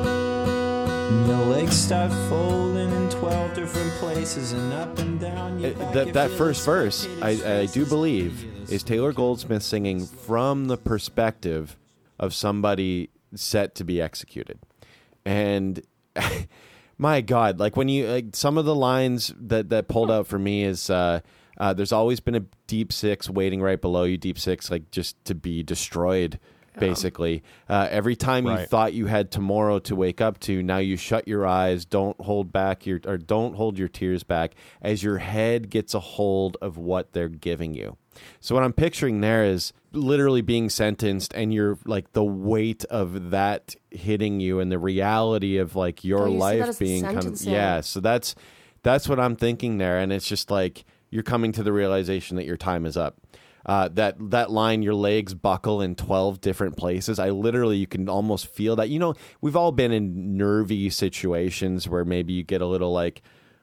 And 0.04 1.28
your 1.28 1.46
legs 1.46 1.76
start 1.76 2.12
folding 2.30 2.92
in 2.92 3.10
12 3.10 3.54
different 3.56 3.92
places 3.94 4.52
and 4.52 4.74
up 4.74 4.98
and 5.00 5.20
down 5.20 5.60
your 5.60 5.72
Uh, 5.72 5.80
back. 5.80 5.94
that 5.94 6.14
that 6.14 6.32
first 6.32 6.66
verse, 6.66 7.08
I, 7.22 7.62
I 7.62 7.66
do 7.68 7.86
believe, 7.86 8.46
is 8.72 8.84
Taylor 8.84 9.14
Goldsmith 9.14 9.64
singing 9.64 10.06
from 10.06 10.66
the 10.66 10.78
perspective 10.78 11.78
of 12.20 12.34
somebody 12.34 13.10
set 13.36 13.76
to 13.76 13.84
be 13.84 14.02
executed, 14.02 14.60
and 15.26 15.82
my 16.98 17.22
God, 17.22 17.60
like 17.60 17.76
when 17.76 17.88
you 17.90 18.08
like 18.08 18.36
some 18.36 18.58
of 18.58 18.66
the 18.66 18.76
lines 18.76 19.34
that 19.40 19.70
that 19.70 19.88
pulled 19.88 20.12
out 20.12 20.28
for 20.28 20.40
me 20.40 20.64
is. 20.64 20.90
Uh, 20.90 21.22
uh, 21.58 21.72
there's 21.72 21.92
always 21.92 22.20
been 22.20 22.34
a 22.34 22.44
deep 22.66 22.92
six 22.92 23.30
waiting 23.30 23.62
right 23.62 23.80
below 23.80 24.06
you, 24.06 24.18
deep 24.18 24.40
six, 24.40 24.72
like 24.72 24.90
just 24.90 25.24
to 25.26 25.36
be 25.36 25.62
destroyed, 25.62 26.40
basically. 26.80 27.44
Uh, 27.70 27.88
every 27.90 28.16
time 28.16 28.46
you 28.46 28.66
thought 28.66 28.94
you 28.94 29.08
had 29.08 29.32
tomorrow 29.32 29.80
to 29.80 29.96
wake 29.96 30.22
up 30.22 30.40
to, 30.42 30.62
now 30.64 30.78
you 30.78 30.98
shut 30.98 31.28
your 31.28 31.46
eyes, 31.46 31.86
don't 31.86 32.20
hold 32.22 32.52
back 32.52 32.86
your 32.86 33.00
or 33.06 33.18
don't 33.18 33.56
hold 33.56 33.78
your 33.78 33.88
tears 33.88 34.24
back 34.24 34.54
as 34.82 35.04
your 35.04 35.18
head 35.20 35.70
gets 35.70 35.94
a 35.94 36.00
hold 36.00 36.58
of 36.62 36.78
what 36.78 37.14
they're 37.14 37.30
giving 37.30 37.74
you. 37.74 37.98
So 38.40 38.54
what 38.56 38.64
I'm 38.64 38.74
picturing 38.74 39.22
there 39.22 39.44
is 39.44 39.74
literally 39.92 40.42
being 40.42 40.70
sentenced 40.70 41.34
and 41.34 41.54
you're 41.54 41.78
like 41.86 42.14
the 42.14 42.24
weight 42.24 42.84
of 42.86 43.32
that 43.32 43.76
hitting 43.92 44.40
you 44.40 44.60
and 44.60 44.72
the 44.72 44.80
reality 44.80 45.58
of 45.58 45.76
like 45.76 46.04
your 46.04 46.24
Oh, 46.28 46.32
you 46.32 46.38
life 46.38 46.80
being 46.80 47.04
kind 47.04 47.18
of 47.26 47.42
yeah, 47.42 47.82
so 47.82 48.00
that's 48.00 48.36
that's 48.84 49.08
what 49.08 49.20
I'm 49.20 49.36
thinking 49.36 49.78
there 49.78 50.00
and 50.00 50.12
it's 50.12 50.28
just 50.28 50.52
like 50.52 50.86
you're 51.10 51.24
coming 51.24 51.52
to 51.54 51.64
the 51.64 51.72
realization 51.72 52.38
that 52.38 52.46
your 52.46 52.58
time 52.58 52.86
is 52.86 52.98
up. 52.98 53.18
Uh, 53.66 53.88
that 53.94 54.16
that 54.32 54.52
line, 54.52 54.82
your 54.82 54.94
legs 54.94 55.34
buckle 55.34 55.82
in 55.82 55.96
twelve 55.96 56.42
different 56.42 56.76
places. 56.76 57.18
I 57.18 57.30
literally, 57.30 57.78
you 57.78 57.88
can 57.88 58.10
almost 58.10 58.48
feel 58.48 58.76
that. 58.76 58.90
You 58.90 59.00
know, 59.00 59.14
we've 59.40 59.56
all 59.56 59.72
been 59.72 59.92
in 59.92 60.36
nervy 60.36 60.90
situations 60.90 61.88
where 61.88 62.04
maybe 62.04 62.34
you 62.34 62.44
get 62.44 62.62
a 62.62 62.66
little 62.66 62.92
like, 62.92 63.22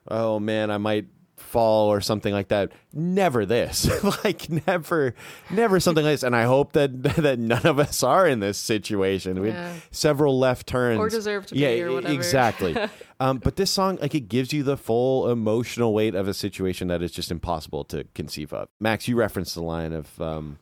oh 0.09 0.41
man, 0.41 0.71
I 0.71 0.79
might 0.79 1.07
fall 1.51 1.89
or 1.93 2.01
something 2.01 2.33
like 2.33 2.49
that. 2.49 2.71
Never 2.93 3.45
this, 3.45 3.89
like 4.25 4.49
never, 4.67 5.15
never 5.51 5.81
something 5.81 6.05
like 6.05 6.15
this. 6.15 6.23
And 6.23 6.35
I 6.37 6.45
hope 6.45 6.73
that 6.73 7.03
that 7.17 7.39
none 7.39 7.67
of 7.67 7.79
us 7.79 8.03
are 8.03 8.27
in 8.27 8.41
this 8.41 8.57
situation. 8.59 9.41
We 9.41 9.49
Yeah. 9.49 9.73
had 9.73 9.83
several 9.91 10.39
left 10.39 10.67
turns 10.67 10.99
Or 10.99 11.09
deserve 11.09 11.47
to 11.47 11.55
be, 11.55 11.61
yeah, 11.61 11.69
or 11.69 11.89
e- 11.91 11.95
whatever. 11.95 12.15
exactly. 12.15 12.77
um, 13.21 13.39
but 13.39 13.57
this 13.57 13.71
song, 13.71 13.99
like, 14.01 14.15
it 14.15 14.29
gives 14.29 14.53
you 14.53 14.63
the 14.63 14.77
full 14.77 15.31
emotional 15.31 15.93
weight 15.93 16.15
of 16.15 16.29
a 16.29 16.35
situation 16.35 16.89
that 16.89 17.03
is 17.03 17.11
just 17.13 17.31
impossible 17.31 17.85
to 17.85 18.05
conceive 18.15 18.53
of. 18.53 18.69
Max, 18.81 19.09
you 19.09 19.17
referenced 19.17 19.55
the 19.55 19.63
line 19.63 19.93
of, 19.93 20.21
um, 20.21 20.59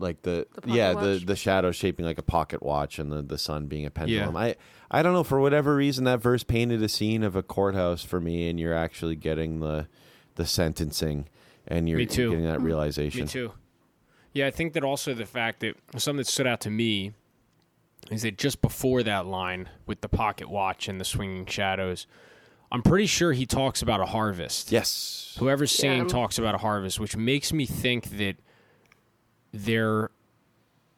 like 0.00 0.22
the, 0.22 0.46
The 0.62 0.72
yeah 0.72 0.92
the 0.94 1.12
watch? 1.14 1.26
the 1.26 1.36
shadow 1.36 1.70
shaping 1.72 2.04
like 2.04 2.18
a 2.18 2.22
pocket 2.22 2.62
watch 2.62 2.98
and 2.98 3.12
the 3.12 3.22
the 3.22 3.38
sun 3.38 3.66
being 3.66 3.86
a 3.86 3.90
pendulum. 3.90 4.34
Yeah. 4.34 4.40
I 4.40 4.56
I 4.90 5.02
don't 5.02 5.12
know 5.12 5.22
for 5.24 5.40
whatever 5.40 5.76
reason 5.76 6.04
that 6.04 6.20
verse 6.20 6.42
painted 6.42 6.82
a 6.82 6.88
scene 6.88 7.22
of 7.22 7.36
a 7.36 7.42
courthouse 7.42 8.02
for 8.02 8.20
me, 8.20 8.48
and 8.48 8.58
you're 8.58 8.74
actually 8.74 9.14
getting 9.16 9.60
the 9.60 9.86
the 10.34 10.46
sentencing. 10.46 11.28
and 11.68 11.88
you're 11.88 12.04
too. 12.06 12.30
getting 12.30 12.44
that 12.46 12.60
realization. 12.60 13.20
Me 13.22 13.26
too. 13.28 13.52
Yeah, 14.32 14.46
I 14.46 14.50
think 14.50 14.72
that 14.72 14.82
also 14.84 15.12
the 15.14 15.26
fact 15.26 15.60
that 15.60 15.74
something 15.96 16.16
that 16.18 16.26
stood 16.26 16.46
out 16.46 16.60
to 16.62 16.70
me 16.70 17.12
is 18.10 18.22
that 18.22 18.38
just 18.38 18.62
before 18.62 19.02
that 19.02 19.26
line 19.26 19.68
with 19.86 20.00
the 20.00 20.08
pocket 20.08 20.48
watch 20.48 20.88
and 20.88 21.00
the 21.00 21.04
swinging 21.04 21.46
shadows, 21.46 22.06
I'm 22.72 22.82
pretty 22.82 23.06
sure 23.06 23.32
he 23.32 23.44
talks 23.46 23.82
about 23.82 24.00
a 24.00 24.06
harvest. 24.06 24.72
Yes. 24.72 25.36
Whoever's 25.38 25.70
singing 25.72 26.02
Yeah. 26.02 26.08
talks 26.08 26.38
about 26.38 26.54
a 26.54 26.58
harvest, 26.58 26.98
which 26.98 27.16
makes 27.16 27.52
me 27.52 27.66
think 27.66 28.10
that 28.18 28.36
they're 29.52 30.10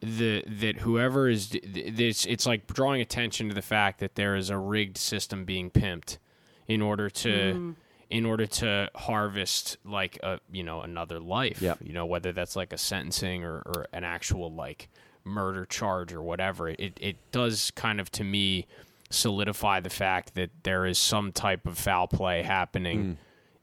the 0.01 0.43
that 0.47 0.79
whoever 0.79 1.29
is 1.29 1.49
th- 1.49 1.63
it's 1.65 2.27
it's 2.27 2.47
like 2.47 2.67
drawing 2.67 3.01
attention 3.01 3.49
to 3.49 3.55
the 3.55 3.63
fact 3.63 4.01
that 4.01 4.17
there 4.17 4.35
is 4.35 4.51
a 4.51 4.59
rigged 4.59 4.99
system 4.99 5.45
being 5.45 5.71
pimped 5.71 6.19
in 6.67 6.83
order 6.83 7.09
to 7.09 7.29
mm. 7.29 7.75
in 8.11 8.27
order 8.27 8.47
to 8.47 8.91
harvest 8.97 9.77
like 9.85 10.19
a 10.23 10.41
you 10.51 10.65
know 10.65 10.81
another 10.81 11.21
life 11.21 11.63
Yep. 11.63 11.79
you 11.83 11.93
know 11.93 12.07
whether 12.07 12.33
that's 12.33 12.57
like 12.57 12.73
a 12.73 12.79
sentencing 12.79 13.45
or, 13.45 13.63
or 13.65 13.87
an 13.93 14.03
actual 14.03 14.53
like 14.53 14.89
murder 15.25 15.65
charge 15.65 16.13
or 16.13 16.23
whatever. 16.23 16.69
It 16.69 16.99
it 17.01 17.17
does 17.31 17.71
kind 17.73 18.01
of 18.01 18.11
to 18.13 18.25
me 18.25 18.67
solidify 19.11 19.81
the 19.81 19.91
fact 19.91 20.35
that 20.35 20.51
there 20.63 20.87
is 20.87 20.99
some 20.99 21.33
type 21.33 21.67
of 21.67 21.79
foul 21.79 22.09
play 22.09 22.43
happening 22.43 23.05
mm. 23.05 23.17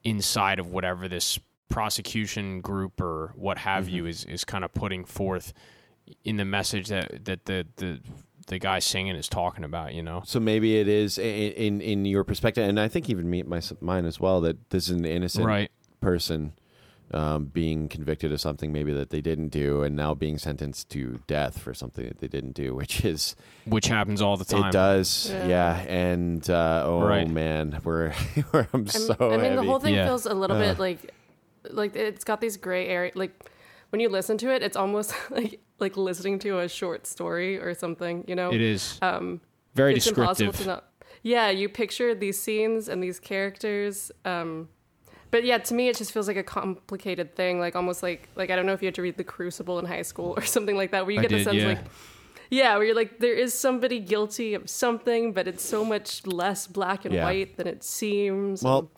inside 0.04 0.60
of 0.60 0.68
whatever 0.68 1.08
this 1.08 1.40
prosecution 1.70 2.62
group 2.62 3.00
or 3.00 3.32
what 3.36 3.58
have 3.60 3.88
you 3.88 4.06
is 4.06 4.26
is 4.26 4.44
kind 4.44 4.64
of 4.66 4.74
putting 4.74 5.06
forth 5.06 5.54
in 6.24 6.38
the 6.38 6.46
message 6.46 6.88
that 6.88 7.26
that 7.26 7.46
the 7.46 7.66
the 7.78 8.00
the 8.48 8.58
guy 8.60 8.80
singing 8.80 9.16
is 9.16 9.30
talking 9.30 9.64
about 9.64 9.94
you 9.94 10.02
know 10.02 10.22
So 10.26 10.40
maybe 10.40 10.78
it 10.80 10.88
is 10.88 11.20
i- 11.20 11.22
in 11.22 11.82
in 11.82 12.06
your 12.06 12.24
perspective, 12.24 12.68
and 12.68 12.80
I 12.80 12.88
think 12.88 13.10
even 13.10 13.30
me, 13.30 13.44
my, 13.44 13.62
mine 13.80 14.06
as 14.06 14.20
well, 14.20 14.42
that 14.42 14.72
this 14.72 14.86
is 14.90 14.96
an 14.98 15.06
innocent 15.06 15.46
Right. 15.46 15.72
person 16.02 16.54
um, 17.12 17.46
being 17.46 17.88
convicted 17.90 18.32
of 18.32 18.40
something 18.40 18.72
maybe 18.72 18.94
that 18.94 19.10
they 19.10 19.22
didn't 19.22 19.50
do, 19.50 19.82
and 19.84 19.96
now 19.96 20.14
being 20.14 20.38
sentenced 20.38 20.90
to 20.90 21.20
death 21.26 21.58
for 21.60 21.74
something 21.74 22.08
that 22.08 22.20
they 22.20 22.28
didn't 22.28 22.52
do, 22.54 22.74
which 22.76 23.04
is 23.06 23.36
which 23.66 23.88
happens 23.88 24.22
all 24.22 24.38
the 24.38 24.46
time 24.46 24.66
it 24.66 24.72
does, 24.72 25.30
Yeah. 25.32 25.48
yeah. 25.48 25.76
And 25.88 26.48
uh, 26.50 26.84
oh 26.86 27.02
Right. 27.02 27.28
man, 27.30 27.80
we're, 27.84 28.14
we're 28.52 28.68
I'm 28.74 28.82
I'm- 28.82 28.88
so 28.88 29.16
I 29.20 29.38
mean, 29.38 29.56
the 29.56 29.64
whole 29.64 29.80
thing 29.80 29.94
Yeah. 29.96 30.06
feels 30.08 30.26
a 30.26 30.34
little 30.34 30.58
Uh. 30.58 30.60
bit 30.60 30.80
like, 30.80 31.12
like 31.70 31.96
it's 31.96 32.24
got 32.24 32.42
these 32.42 32.58
gray 32.58 32.88
area. 32.88 33.12
Like 33.16 33.50
when 33.90 34.00
you 34.00 34.10
listen 34.10 34.38
to 34.40 34.54
it, 34.54 34.64
it's 34.64 34.78
almost 34.78 35.14
like 35.30 35.60
like 35.80 35.98
listening 35.98 36.40
to 36.40 36.60
a 36.60 36.70
short 36.70 37.08
story 37.08 37.58
or 37.60 37.74
something. 37.74 38.24
You 38.28 38.36
know, 38.36 38.52
it 38.52 38.62
is 38.62 39.00
um 39.02 39.42
very 39.76 39.96
it's 39.96 40.08
impossible 40.08 40.52
descriptive 40.52 40.62
to 40.62 40.68
not. 40.68 40.86
Yeah, 41.22 41.50
you 41.50 41.68
picture 41.68 42.16
these 42.16 42.40
scenes 42.40 42.88
and 42.88 43.04
these 43.04 43.20
characters. 43.20 44.12
Um, 44.24 44.70
but 45.32 45.44
yeah, 45.44 45.58
to 45.58 45.74
me, 45.74 45.90
it 45.90 45.98
just 45.98 46.12
feels 46.12 46.28
like 46.28 46.38
a 46.38 46.44
complicated 46.44 47.36
thing. 47.36 47.60
Like 47.60 47.76
almost 47.76 48.02
like 48.02 48.30
like 48.36 48.50
I 48.50 48.56
don't 48.56 48.66
know 48.66 48.74
if 48.74 48.82
you 48.82 48.88
had 48.88 48.96
to 48.96 49.02
read 49.02 49.18
The 49.18 49.24
Crucible 49.24 49.80
in 49.80 49.86
high 49.86 50.02
school 50.04 50.34
or 50.38 50.44
something 50.56 50.76
like 50.78 50.92
that, 50.92 51.06
where 51.06 51.14
you 51.14 51.20
I 51.20 51.24
get 51.24 51.32
the 51.32 51.44
sense 51.44 51.58
yeah. 51.58 51.68
like. 51.68 51.80
Yeah, 52.52 52.78
where 52.78 52.86
you're 52.86 52.96
like, 52.96 53.20
there 53.20 53.36
is 53.36 53.54
somebody 53.54 54.00
guilty 54.00 54.56
of 54.56 54.68
something, 54.72 55.34
but 55.34 55.48
it's 55.48 55.64
so 55.64 55.86
much 55.86 56.26
less 56.26 56.66
black 56.66 57.06
and 57.06 57.14
Yeah. 57.14 57.24
white 57.26 57.58
than 57.58 57.68
it 57.68 57.84
seems. 57.84 58.64
well, 58.64 58.90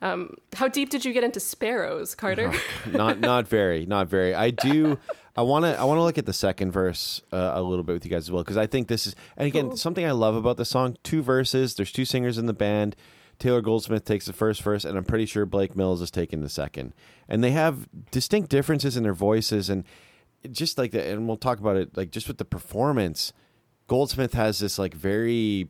How 0.00 0.68
deep 0.68 0.90
did 0.90 1.04
you 1.04 1.12
get 1.12 1.24
into 1.24 1.40
sparrows, 1.40 2.14
Carter? 2.14 2.52
not 2.90 3.20
not 3.20 3.48
very, 3.48 3.86
not 3.86 4.08
very. 4.08 4.34
I 4.34 4.50
do. 4.50 4.98
I 5.36 5.42
want 5.42 5.64
to. 5.64 5.78
I 5.78 5.84
want 5.84 5.98
to 5.98 6.02
look 6.02 6.18
at 6.18 6.26
the 6.26 6.32
second 6.32 6.72
verse 6.72 7.20
uh, 7.32 7.52
a 7.54 7.62
little 7.62 7.84
bit 7.84 7.92
with 7.92 8.04
you 8.04 8.10
guys 8.10 8.24
as 8.24 8.30
well 8.30 8.42
because 8.42 8.56
I 8.56 8.66
think 8.66 8.88
this 8.88 9.06
is. 9.06 9.14
And 9.36 9.46
again, 9.46 9.76
something 9.76 10.04
I 10.04 10.12
love 10.12 10.34
about 10.34 10.56
the 10.56 10.64
song: 10.64 10.96
two 11.02 11.22
verses. 11.22 11.74
There's 11.74 11.92
two 11.92 12.04
singers 12.04 12.38
in 12.38 12.46
the 12.46 12.54
band. 12.54 12.96
Taylor 13.38 13.60
Goldsmith 13.60 14.06
takes 14.06 14.24
the 14.24 14.32
first 14.32 14.62
verse, 14.62 14.86
and 14.86 14.96
I'm 14.96 15.04
pretty 15.04 15.26
sure 15.26 15.44
Blake 15.44 15.76
Mills 15.76 16.00
is 16.00 16.10
taking 16.10 16.40
the 16.40 16.48
second. 16.48 16.94
And 17.28 17.44
they 17.44 17.50
have 17.50 17.86
distinct 18.10 18.48
differences 18.48 18.96
in 18.96 19.02
their 19.02 19.12
voices, 19.12 19.68
and 19.68 19.84
just 20.50 20.78
like 20.78 20.92
that. 20.92 21.06
And 21.06 21.26
we'll 21.26 21.36
talk 21.36 21.58
about 21.60 21.76
it, 21.76 21.96
like 21.96 22.10
just 22.10 22.28
with 22.28 22.38
the 22.38 22.44
performance. 22.46 23.34
Goldsmith 23.88 24.32
has 24.32 24.58
this 24.58 24.78
like 24.78 24.94
very 24.94 25.68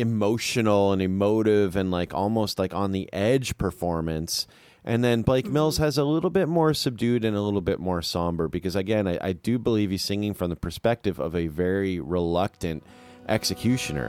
emotional 0.00 0.92
and 0.92 1.02
emotive 1.02 1.76
and 1.76 1.90
like 1.90 2.12
almost 2.14 2.58
like 2.58 2.74
on 2.74 2.92
the 2.92 3.08
edge 3.12 3.56
performance. 3.58 4.46
And 4.84 5.04
then 5.04 5.22
Blake 5.22 5.46
Mills 5.46 5.76
has 5.76 5.98
a 5.98 6.04
little 6.04 6.30
bit 6.30 6.48
more 6.48 6.72
subdued 6.72 7.24
and 7.24 7.36
a 7.36 7.42
little 7.42 7.60
bit 7.60 7.78
more 7.80 8.00
somber 8.00 8.48
because 8.48 8.74
again, 8.74 9.06
I, 9.06 9.18
I 9.20 9.32
do 9.32 9.58
believe 9.58 9.90
he's 9.90 10.02
singing 10.02 10.34
from 10.34 10.50
the 10.50 10.56
perspective 10.56 11.18
of 11.20 11.36
a 11.36 11.48
very 11.48 12.00
reluctant 12.00 12.82
executioner. 13.28 14.08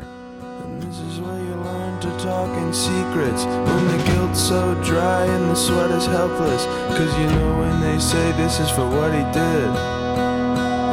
And 0.64 0.82
this 0.82 0.98
is 0.98 1.20
where 1.20 1.38
you 1.38 1.56
learn 1.56 2.00
to 2.02 2.10
talk 2.18 2.58
in 2.58 2.74
secrets 2.74 3.46
When 3.46 3.88
the 3.88 4.04
guilt's 4.12 4.40
so 4.42 4.74
dry 4.84 5.26
and 5.26 5.52
the 5.52 5.56
sweat 5.56 5.92
is 5.92 6.06
helpless 6.06 6.66
Cause 6.66 7.20
you 7.20 7.28
know 7.28 7.60
when 7.60 7.82
they 7.82 8.00
say 8.00 8.32
this 8.34 8.60
is 8.60 8.70
for 8.70 8.88
what 8.90 9.14
he 9.14 9.22
did 9.32 9.70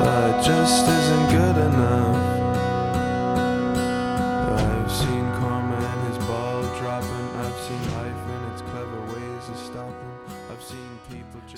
uh, 0.05 0.37
It 0.39 0.45
just 0.45 0.87
isn't 0.89 1.31
good 1.31 1.57
enough 1.73 2.38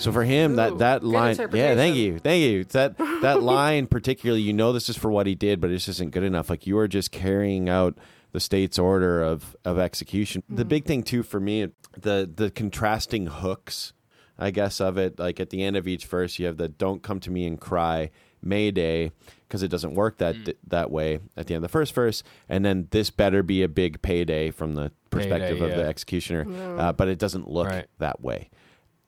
So 0.01 0.11
for 0.11 0.23
him, 0.23 0.55
that 0.55 0.73
Ooh, 0.73 0.77
that 0.79 1.01
good 1.01 1.07
line, 1.07 1.35
yeah, 1.53 1.75
thank 1.75 1.95
you, 1.95 2.19
thank 2.19 2.41
you. 2.41 2.63
That 2.65 2.97
that 3.21 3.41
line 3.43 3.87
particularly, 3.87 4.41
you 4.41 4.53
know, 4.53 4.73
this 4.73 4.89
is 4.89 4.97
for 4.97 5.11
what 5.11 5.27
he 5.27 5.35
did, 5.35 5.61
but 5.61 5.69
it 5.69 5.73
just 5.73 5.89
isn't 5.89 6.11
good 6.11 6.23
enough. 6.23 6.49
Like 6.49 6.65
you 6.65 6.77
are 6.79 6.87
just 6.87 7.11
carrying 7.11 7.69
out 7.69 7.97
the 8.31 8.39
state's 8.39 8.79
order 8.79 9.21
of 9.21 9.55
of 9.63 9.77
execution. 9.77 10.43
The 10.49 10.65
big 10.65 10.85
thing 10.85 11.03
too 11.03 11.23
for 11.23 11.39
me, 11.39 11.67
the 11.97 12.29
the 12.33 12.49
contrasting 12.49 13.27
hooks, 13.27 13.93
I 14.39 14.51
guess 14.51 14.81
of 14.81 14.97
it. 14.97 15.19
Like 15.19 15.39
at 15.39 15.51
the 15.51 15.63
end 15.63 15.77
of 15.77 15.87
each 15.87 16.05
verse, 16.05 16.39
you 16.39 16.47
have 16.47 16.57
the 16.57 16.67
"Don't 16.67 17.03
come 17.03 17.19
to 17.21 17.31
me 17.31 17.45
and 17.45 17.59
cry." 17.59 18.09
Mayday, 18.43 19.11
because 19.47 19.61
it 19.61 19.67
doesn't 19.67 19.93
work 19.93 20.17
that 20.17 20.35
that 20.65 20.89
way 20.89 21.19
at 21.37 21.45
the 21.45 21.53
end 21.53 21.63
of 21.63 21.69
the 21.69 21.71
first 21.71 21.93
verse, 21.93 22.23
and 22.49 22.65
then 22.65 22.87
this 22.89 23.11
better 23.11 23.43
be 23.43 23.61
a 23.61 23.67
big 23.67 24.01
payday 24.01 24.49
from 24.49 24.73
the 24.73 24.91
perspective 25.11 25.59
Payday, 25.59 25.71
of 25.71 25.77
the 25.77 25.83
yeah. 25.83 25.89
executioner, 25.89 26.79
uh, 26.79 26.91
but 26.91 27.07
it 27.07 27.19
doesn't 27.19 27.47
look 27.47 27.67
Right. 27.67 27.85
that 27.99 28.19
way 28.19 28.49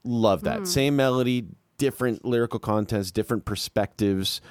love 0.04 0.44
that. 0.44 0.68
Same 0.68 0.96
melody 0.96 1.48
different 1.78 2.24
lyrical 2.24 2.60
contents 2.60 3.12
different 3.12 3.46
perspectives 3.46 4.42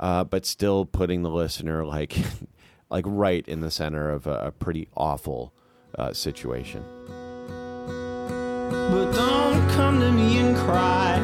uh, 0.00 0.24
but 0.24 0.44
still 0.44 0.84
putting 0.84 1.22
the 1.22 1.30
listener 1.30 1.84
like 1.84 2.16
like 2.90 3.04
right 3.06 3.46
in 3.48 3.60
the 3.60 3.70
center 3.70 4.10
of 4.10 4.26
a, 4.26 4.46
a 4.46 4.50
pretty 4.50 4.88
awful 4.96 5.54
uh, 5.98 6.12
situation. 6.12 6.84
But 8.68 9.12
don't 9.12 9.70
come 9.70 10.00
to 10.00 10.10
me 10.12 10.38
and 10.38 10.56
cry. 10.56 11.20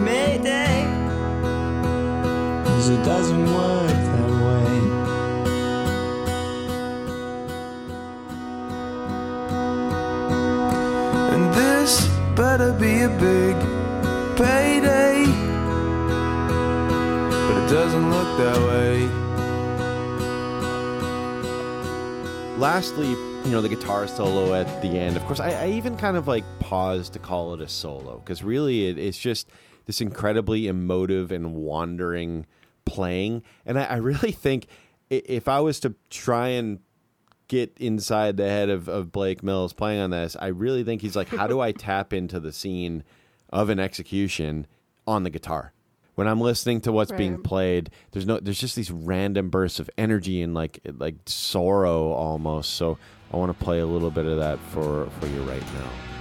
Mayday. 0.00 0.84
Cause 2.64 2.88
it 2.88 3.02
doesn't 3.04 3.44
work 3.52 4.09
better 12.40 12.72
be 12.72 13.02
a 13.02 13.08
big 13.20 13.54
payday. 14.34 15.26
But 17.28 17.56
it 17.62 17.68
doesn't 17.68 18.10
look 18.10 18.38
that 18.38 18.56
way. 18.66 19.06
Lastly 22.56 23.10
you 23.10 23.50
know 23.50 23.60
the 23.60 23.68
guitar 23.68 24.08
solo 24.08 24.54
at 24.54 24.80
the 24.80 24.88
end. 24.88 25.18
Of 25.18 25.24
course 25.26 25.38
i, 25.38 25.50
I 25.50 25.68
even 25.68 25.98
kind 25.98 26.16
of 26.16 26.26
like 26.28 26.44
paused 26.60 27.12
to 27.12 27.18
call 27.18 27.52
it 27.52 27.60
a 27.60 27.68
solo 27.68 28.20
because 28.20 28.42
really 28.42 28.88
it, 28.88 28.96
it's 28.96 29.18
just 29.18 29.50
this 29.84 30.00
incredibly 30.00 30.66
emotive 30.66 31.30
and 31.32 31.54
wandering 31.54 32.46
playing. 32.86 33.42
And 33.66 33.78
i, 33.78 33.84
I 33.84 33.96
really 33.96 34.32
think 34.32 34.66
if 35.10 35.46
i 35.46 35.60
was 35.60 35.78
to 35.80 35.94
try 36.08 36.48
and 36.48 36.78
get 37.50 37.76
inside 37.78 38.36
the 38.36 38.48
head 38.48 38.70
of, 38.70 38.88
of 38.88 39.10
blake 39.10 39.42
mills 39.42 39.72
playing 39.72 40.00
on 40.00 40.10
this 40.10 40.36
i 40.40 40.46
really 40.46 40.84
think 40.84 41.02
he's 41.02 41.16
like 41.16 41.28
how 41.28 41.46
do 41.46 41.60
i 41.60 41.72
tap 41.86 42.12
into 42.12 42.38
the 42.38 42.52
scene 42.52 43.02
of 43.50 43.68
an 43.68 43.80
execution 43.80 44.66
on 45.06 45.24
the 45.24 45.30
guitar 45.30 45.72
when 46.20 46.28
I'm 46.28 46.40
listening 46.42 46.82
to 46.82 46.92
what's 46.92 47.12
being 47.12 47.40
played, 47.40 47.88
there's 48.10 48.26
no 48.26 48.38
there's 48.38 48.60
just 48.60 48.76
these 48.76 48.90
random 48.90 49.48
bursts 49.48 49.80
of 49.80 49.88
energy 49.96 50.42
and 50.42 50.52
like 50.52 50.80
like 50.98 51.14
sorrow 51.24 52.12
almost. 52.12 52.74
So 52.74 52.98
I 53.32 53.38
want 53.38 53.58
to 53.58 53.64
play 53.64 53.78
a 53.78 53.86
little 53.86 54.10
bit 54.10 54.26
of 54.26 54.36
that 54.36 54.58
for 54.58 55.08
for 55.18 55.26
you 55.28 55.40
right 55.44 55.62
now. 55.62 56.19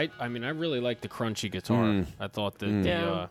I 0.00 0.10
I 0.18 0.28
mean 0.28 0.44
I 0.44 0.50
really 0.50 0.80
like 0.80 1.00
the 1.00 1.08
crunchy 1.08 1.50
guitar. 1.50 1.84
Mm. 1.84 2.06
I 2.18 2.28
thought 2.28 2.58
that 2.58 2.66
Mm. 2.70 2.82
the 2.82 2.94
uh, 2.94 3.26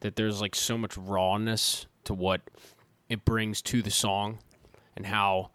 that 0.00 0.16
there's 0.16 0.40
like 0.40 0.54
so 0.54 0.76
much 0.76 0.96
rawness 0.96 1.86
to 2.04 2.14
what 2.14 2.40
it 3.08 3.24
brings 3.24 3.62
to 3.62 3.82
the 3.82 3.90
song 3.90 4.38
and 4.96 5.06
how 5.06 5.50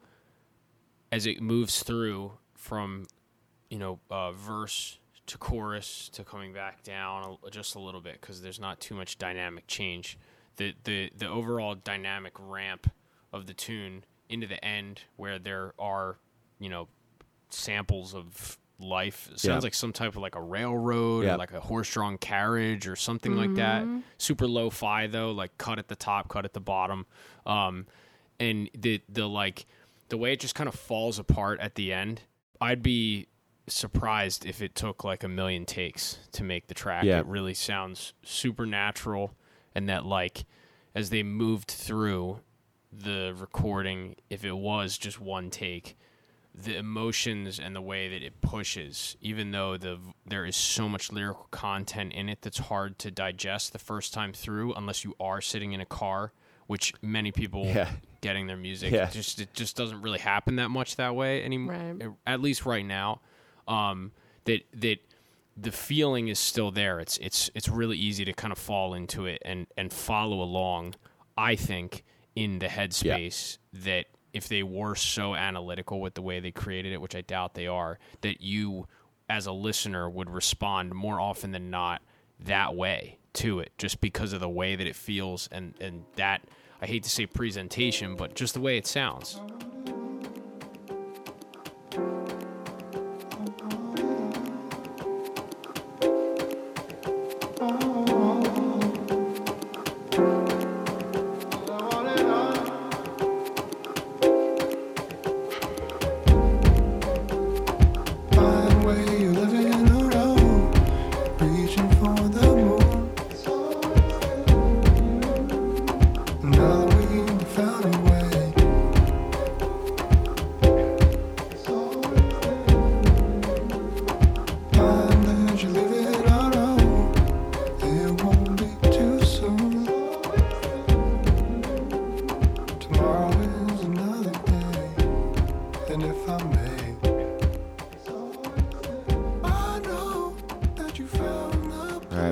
as 1.12 1.26
it 1.26 1.42
moves 1.42 1.84
through 1.84 2.32
from 2.56 3.06
you 3.70 3.78
know 3.78 4.00
uh, 4.10 4.32
verse 4.32 4.98
to 5.28 5.38
chorus 5.38 6.10
to 6.10 6.24
coming 6.24 6.52
back 6.54 6.84
down 6.84 7.38
just 7.52 7.76
a 7.76 7.80
little 7.80 8.02
bit 8.02 8.20
because 8.20 8.42
there's 8.42 8.60
not 8.60 8.80
too 8.80 8.96
much 8.96 9.18
dynamic 9.18 9.68
change 9.68 10.18
the 10.58 10.74
the 10.84 11.12
the 11.18 11.28
overall 11.28 11.76
dynamic 11.76 12.34
ramp 12.40 12.92
of 13.32 13.46
the 13.46 13.54
tune 13.54 14.04
into 14.30 14.48
the 14.48 14.64
end 14.66 15.02
where 15.18 15.38
there 15.40 15.74
are 15.80 16.18
you 16.60 16.70
know 16.70 16.88
samples 17.50 18.14
of 18.14 18.58
life 18.82 19.30
it 19.32 19.40
sounds 19.40 19.46
Yeah. 19.64 19.66
like 19.68 19.74
some 19.74 19.94
type 19.94 20.10
of 20.10 20.18
like 20.22 20.36
a 20.36 20.42
railroad 20.42 21.26
Yeah. 21.26 21.36
or 21.36 21.38
like 21.38 21.54
a 21.54 21.60
horse-drawn 21.60 22.18
carriage 22.18 22.88
or 22.88 22.96
something 22.96 23.36
like 23.36 23.56
that 23.56 23.86
super 24.18 24.48
lo-fi 24.48 25.08
though 25.08 25.32
like 25.32 25.58
cut 25.58 25.80
at 25.80 25.88
the 25.88 25.96
top 25.96 26.28
cut 26.30 26.46
at 26.46 26.54
the 26.54 26.60
bottom 26.60 27.06
um 27.46 27.86
and 28.40 28.70
the 28.78 29.02
the 29.10 29.28
like 29.28 29.66
the 30.10 30.18
way 30.18 30.34
it 30.34 30.40
just 30.40 30.56
kind 30.56 30.68
of 30.68 30.76
falls 30.76 31.20
apart 31.20 31.60
at 31.60 31.76
the 31.76 31.94
end 31.94 32.22
i'd 32.60 32.82
be 32.84 33.28
surprised 33.68 34.46
if 34.46 34.62
it 34.62 34.76
took 34.76 35.04
like 35.04 35.24
a 35.24 35.28
million 35.28 35.66
takes 35.66 36.18
to 36.32 36.44
make 36.44 36.68
the 36.68 36.74
track 36.74 37.04
Yeah. 37.04 37.20
it 37.20 37.26
really 37.26 37.54
sounds 37.54 38.14
supernatural 38.24 39.34
and 39.76 39.88
that 39.88 40.06
like 40.06 40.46
as 40.94 41.10
they 41.10 41.24
moved 41.24 41.70
through 41.72 42.40
the 42.92 43.34
recording 43.38 44.16
if 44.30 44.44
it 44.44 44.52
was 44.58 44.98
just 44.98 45.22
one 45.22 45.50
take 45.50 45.96
the 46.54 46.76
emotions 46.78 47.60
and 47.60 47.76
the 47.76 47.82
way 47.82 48.10
that 48.10 48.22
it 48.22 48.42
pushes 48.42 49.16
even 49.22 49.52
though 49.52 49.78
the 49.78 49.98
there 50.26 50.46
is 50.46 50.56
so 50.56 50.90
much 50.90 51.12
lyrical 51.12 51.48
content 51.52 52.12
in 52.14 52.28
it 52.28 52.40
that's 52.42 52.58
hard 52.58 53.00
to 53.00 53.10
digest 53.10 53.72
the 53.72 53.80
first 53.80 54.14
time 54.14 54.34
through 54.34 54.74
unless 54.74 55.04
you 55.06 55.16
are 55.20 55.40
sitting 55.40 55.72
in 55.72 55.80
a 55.80 55.86
car 55.86 56.34
which 56.68 56.94
many 57.02 57.32
people 57.32 57.66
Yeah. 57.66 57.90
getting 58.20 58.48
their 58.48 58.58
music 58.58 58.92
Yeah. 58.92 59.10
just 59.10 59.40
it 59.40 59.54
just 59.54 59.78
doesn't 59.78 60.02
really 60.02 60.20
happen 60.20 60.58
that 60.58 60.70
much 60.70 60.98
that 60.98 61.16
way 61.16 61.42
anymore 61.44 61.74
Right. 61.76 62.10
at 62.28 62.42
least 62.42 62.66
right 62.66 62.86
now 62.86 63.22
um 63.68 64.12
that 64.44 64.62
that 64.74 64.98
the 65.56 65.72
feeling 65.72 66.28
is 66.28 66.38
still 66.40 66.70
there 66.72 67.00
it's 67.00 67.18
it's 67.20 67.50
it's 67.56 67.70
really 67.70 67.98
easy 67.98 68.26
to 68.26 68.34
kind 68.34 68.52
of 68.52 68.58
fall 68.58 68.94
into 68.94 69.26
it 69.26 69.42
and 69.46 69.68
and 69.78 69.94
follow 69.94 70.42
along 70.42 70.96
i 71.38 71.56
think 71.56 72.04
in 72.36 72.60
the 72.60 72.68
headspace 72.68 73.58
that 73.74 74.06
if 74.34 74.48
they 74.48 74.64
were 74.64 74.96
so 74.96 75.36
analytical 75.36 76.00
with 76.00 76.14
the 76.14 76.22
way 76.22 76.40
they 76.40 76.52
created 76.52 76.94
it 76.94 77.02
which 77.02 77.16
i 77.16 77.22
doubt 77.22 77.54
they 77.54 77.68
are 77.68 78.00
that 78.22 78.42
you 78.42 78.88
as 79.30 79.46
a 79.46 79.52
listener 79.52 80.10
would 80.10 80.30
respond 80.30 80.94
more 80.94 81.20
often 81.20 81.52
than 81.52 81.70
not 81.70 82.02
that 82.40 82.76
way 82.76 83.18
to 83.34 83.60
it 83.60 83.72
just 83.78 84.02
because 84.02 84.34
of 84.34 84.40
the 84.40 84.50
way 84.50 84.76
that 84.76 84.88
it 84.88 84.96
feels 84.96 85.48
and 85.52 85.74
and 85.80 86.04
that 86.16 86.42
i 86.82 86.86
hate 86.86 87.04
to 87.04 87.10
say 87.10 87.26
presentation 87.26 88.16
but 88.16 88.36
just 88.36 88.54
the 88.54 88.60
way 88.62 88.78
it 88.78 88.88
sounds 88.88 89.40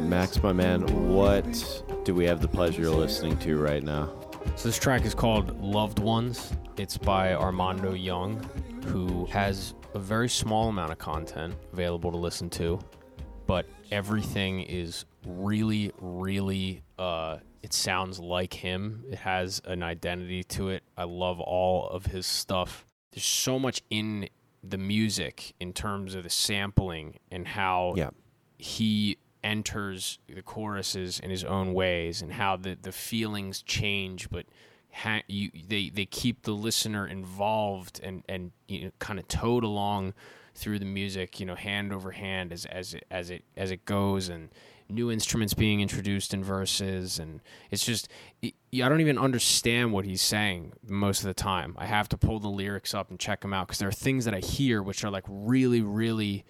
Max, 0.09 0.41
my 0.41 0.51
man, 0.51 0.81
what 1.13 1.83
do 2.03 2.15
we 2.15 2.25
have 2.25 2.41
the 2.41 2.47
pleasure 2.47 2.87
of 2.87 2.95
listening 2.95 3.37
to 3.39 3.57
right 3.59 3.83
now? 3.83 4.11
So 4.55 4.67
this 4.69 4.79
track 4.79 5.05
is 5.05 5.13
called 5.13 5.61
Loved 5.61 5.99
Ones. 5.99 6.51
It's 6.77 6.97
by 6.97 7.33
Armando 7.35 7.93
Young, 7.93 8.41
who 8.85 9.25
has 9.27 9.75
a 9.93 9.99
very 9.99 10.27
small 10.27 10.69
amount 10.69 10.91
of 10.91 10.97
content 10.97 11.53
available 11.73 12.11
to 12.11 12.17
listen 12.17 12.49
to, 12.51 12.79
but 13.45 13.67
everything 13.91 14.61
is 14.61 15.05
really, 15.27 15.91
really 15.99 16.81
uh 16.97 17.37
it 17.61 17.73
sounds 17.73 18.19
like 18.19 18.53
him. 18.53 19.03
It 19.11 19.19
has 19.19 19.61
an 19.65 19.83
identity 19.83 20.43
to 20.45 20.69
it. 20.69 20.81
I 20.97 21.03
love 21.03 21.39
all 21.41 21.87
of 21.89 22.05
his 22.07 22.25
stuff. 22.25 22.85
There's 23.11 23.25
so 23.25 23.59
much 23.59 23.81
in 23.89 24.29
the 24.63 24.77
music 24.77 25.53
in 25.59 25.73
terms 25.73 26.15
of 26.15 26.23
the 26.23 26.29
sampling 26.29 27.19
and 27.29 27.47
how 27.47 27.93
Yeah. 27.97 28.09
he 28.57 29.17
enters 29.43 30.19
the 30.27 30.41
choruses 30.41 31.19
in 31.19 31.29
his 31.29 31.43
own 31.43 31.73
ways 31.73 32.21
and 32.21 32.33
how 32.33 32.57
the, 32.57 32.77
the 32.81 32.91
feelings 32.91 33.61
change 33.61 34.29
but 34.29 34.45
ha- 34.91 35.21
you, 35.27 35.49
they, 35.67 35.89
they 35.89 36.05
keep 36.05 36.43
the 36.43 36.51
listener 36.51 37.07
involved 37.07 37.99
and, 38.03 38.23
and 38.27 38.51
you 38.67 38.85
know, 38.85 38.91
kind 38.99 39.19
of 39.19 39.27
towed 39.27 39.63
along 39.63 40.13
through 40.55 40.79
the 40.79 40.85
music 40.85 41.39
you 41.39 41.45
know 41.45 41.55
hand 41.55 41.93
over 41.93 42.11
hand 42.11 42.51
as, 42.51 42.65
as, 42.65 42.93
it, 42.93 43.05
as, 43.09 43.29
it, 43.29 43.43
as 43.55 43.71
it 43.71 43.85
goes 43.85 44.27
and 44.29 44.49
new 44.89 45.11
instruments 45.11 45.53
being 45.53 45.81
introduced 45.81 46.33
in 46.33 46.43
verses 46.43 47.19
and 47.19 47.39
it's 47.69 47.85
just 47.85 48.09
it, 48.41 48.55
I 48.73 48.89
don't 48.89 49.01
even 49.01 49.19
understand 49.19 49.93
what 49.93 50.03
he's 50.03 50.21
saying 50.21 50.73
most 50.87 51.19
of 51.19 51.27
the 51.27 51.33
time 51.33 51.75
I 51.77 51.85
have 51.85 52.09
to 52.09 52.17
pull 52.17 52.39
the 52.39 52.49
lyrics 52.49 52.93
up 52.93 53.09
and 53.09 53.19
check 53.19 53.41
them 53.41 53.53
out 53.53 53.67
because 53.67 53.79
there 53.79 53.87
are 53.87 53.93
things 53.93 54.25
that 54.25 54.33
I 54.33 54.39
hear 54.39 54.81
which 54.81 55.03
are 55.03 55.11
like 55.11 55.25
really 55.27 55.81
really 55.81 56.43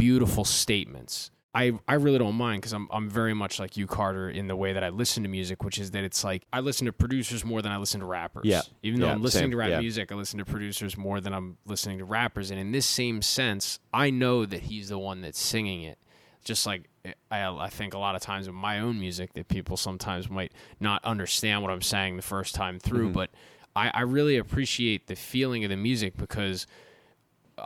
beautiful 0.00 0.44
statements. 0.46 1.30
I, 1.52 1.72
I 1.88 1.94
really 1.94 2.18
don't 2.18 2.36
mind 2.36 2.60
because 2.62 2.72
I'm, 2.72 2.86
I'm 2.92 3.10
very 3.10 3.34
much 3.34 3.58
like 3.58 3.76
you, 3.76 3.88
Carter, 3.88 4.30
in 4.30 4.46
the 4.46 4.54
way 4.54 4.72
that 4.72 4.84
I 4.84 4.90
listen 4.90 5.24
to 5.24 5.28
music, 5.28 5.64
which 5.64 5.78
is 5.78 5.90
that 5.90 6.04
it's 6.04 6.22
like 6.22 6.44
I 6.52 6.60
listen 6.60 6.86
to 6.86 6.92
producers 6.92 7.44
more 7.44 7.60
than 7.60 7.72
I 7.72 7.76
listen 7.78 7.98
to 8.00 8.06
rappers. 8.06 8.44
Yeah. 8.44 8.62
Even 8.84 9.00
though 9.00 9.06
Yeah, 9.06 9.14
I'm 9.14 9.22
listening 9.22 9.44
same. 9.44 9.50
to 9.52 9.56
rap 9.56 9.70
Yeah. 9.70 9.80
music, 9.80 10.12
I 10.12 10.14
listen 10.14 10.38
to 10.38 10.44
producers 10.44 10.96
more 10.96 11.20
than 11.20 11.34
I'm 11.34 11.56
listening 11.66 11.98
to 11.98 12.04
rappers. 12.04 12.52
And 12.52 12.60
in 12.60 12.70
this 12.70 12.86
same 12.86 13.20
sense, 13.20 13.80
I 13.92 14.10
know 14.10 14.46
that 14.46 14.62
he's 14.62 14.90
the 14.90 14.98
one 14.98 15.22
that's 15.22 15.40
singing 15.40 15.82
it. 15.82 15.98
Just 16.44 16.66
like 16.66 16.88
I, 17.32 17.44
I 17.48 17.68
think 17.68 17.94
a 17.94 17.98
lot 17.98 18.14
of 18.14 18.22
times 18.22 18.46
in 18.46 18.54
my 18.54 18.78
own 18.78 19.00
music 19.00 19.32
that 19.32 19.48
people 19.48 19.76
sometimes 19.76 20.30
might 20.30 20.52
not 20.78 21.04
understand 21.04 21.62
what 21.62 21.72
I'm 21.72 21.82
saying 21.82 22.16
the 22.16 22.22
first 22.22 22.54
time 22.54 22.78
through, 22.78 23.06
Mm-hmm. 23.06 23.12
but 23.14 23.30
I, 23.74 23.90
I 23.92 24.00
really 24.02 24.36
appreciate 24.36 25.06
the 25.08 25.16
feeling 25.16 25.64
of 25.64 25.70
the 25.70 25.76
music 25.76 26.16
because 26.16 26.66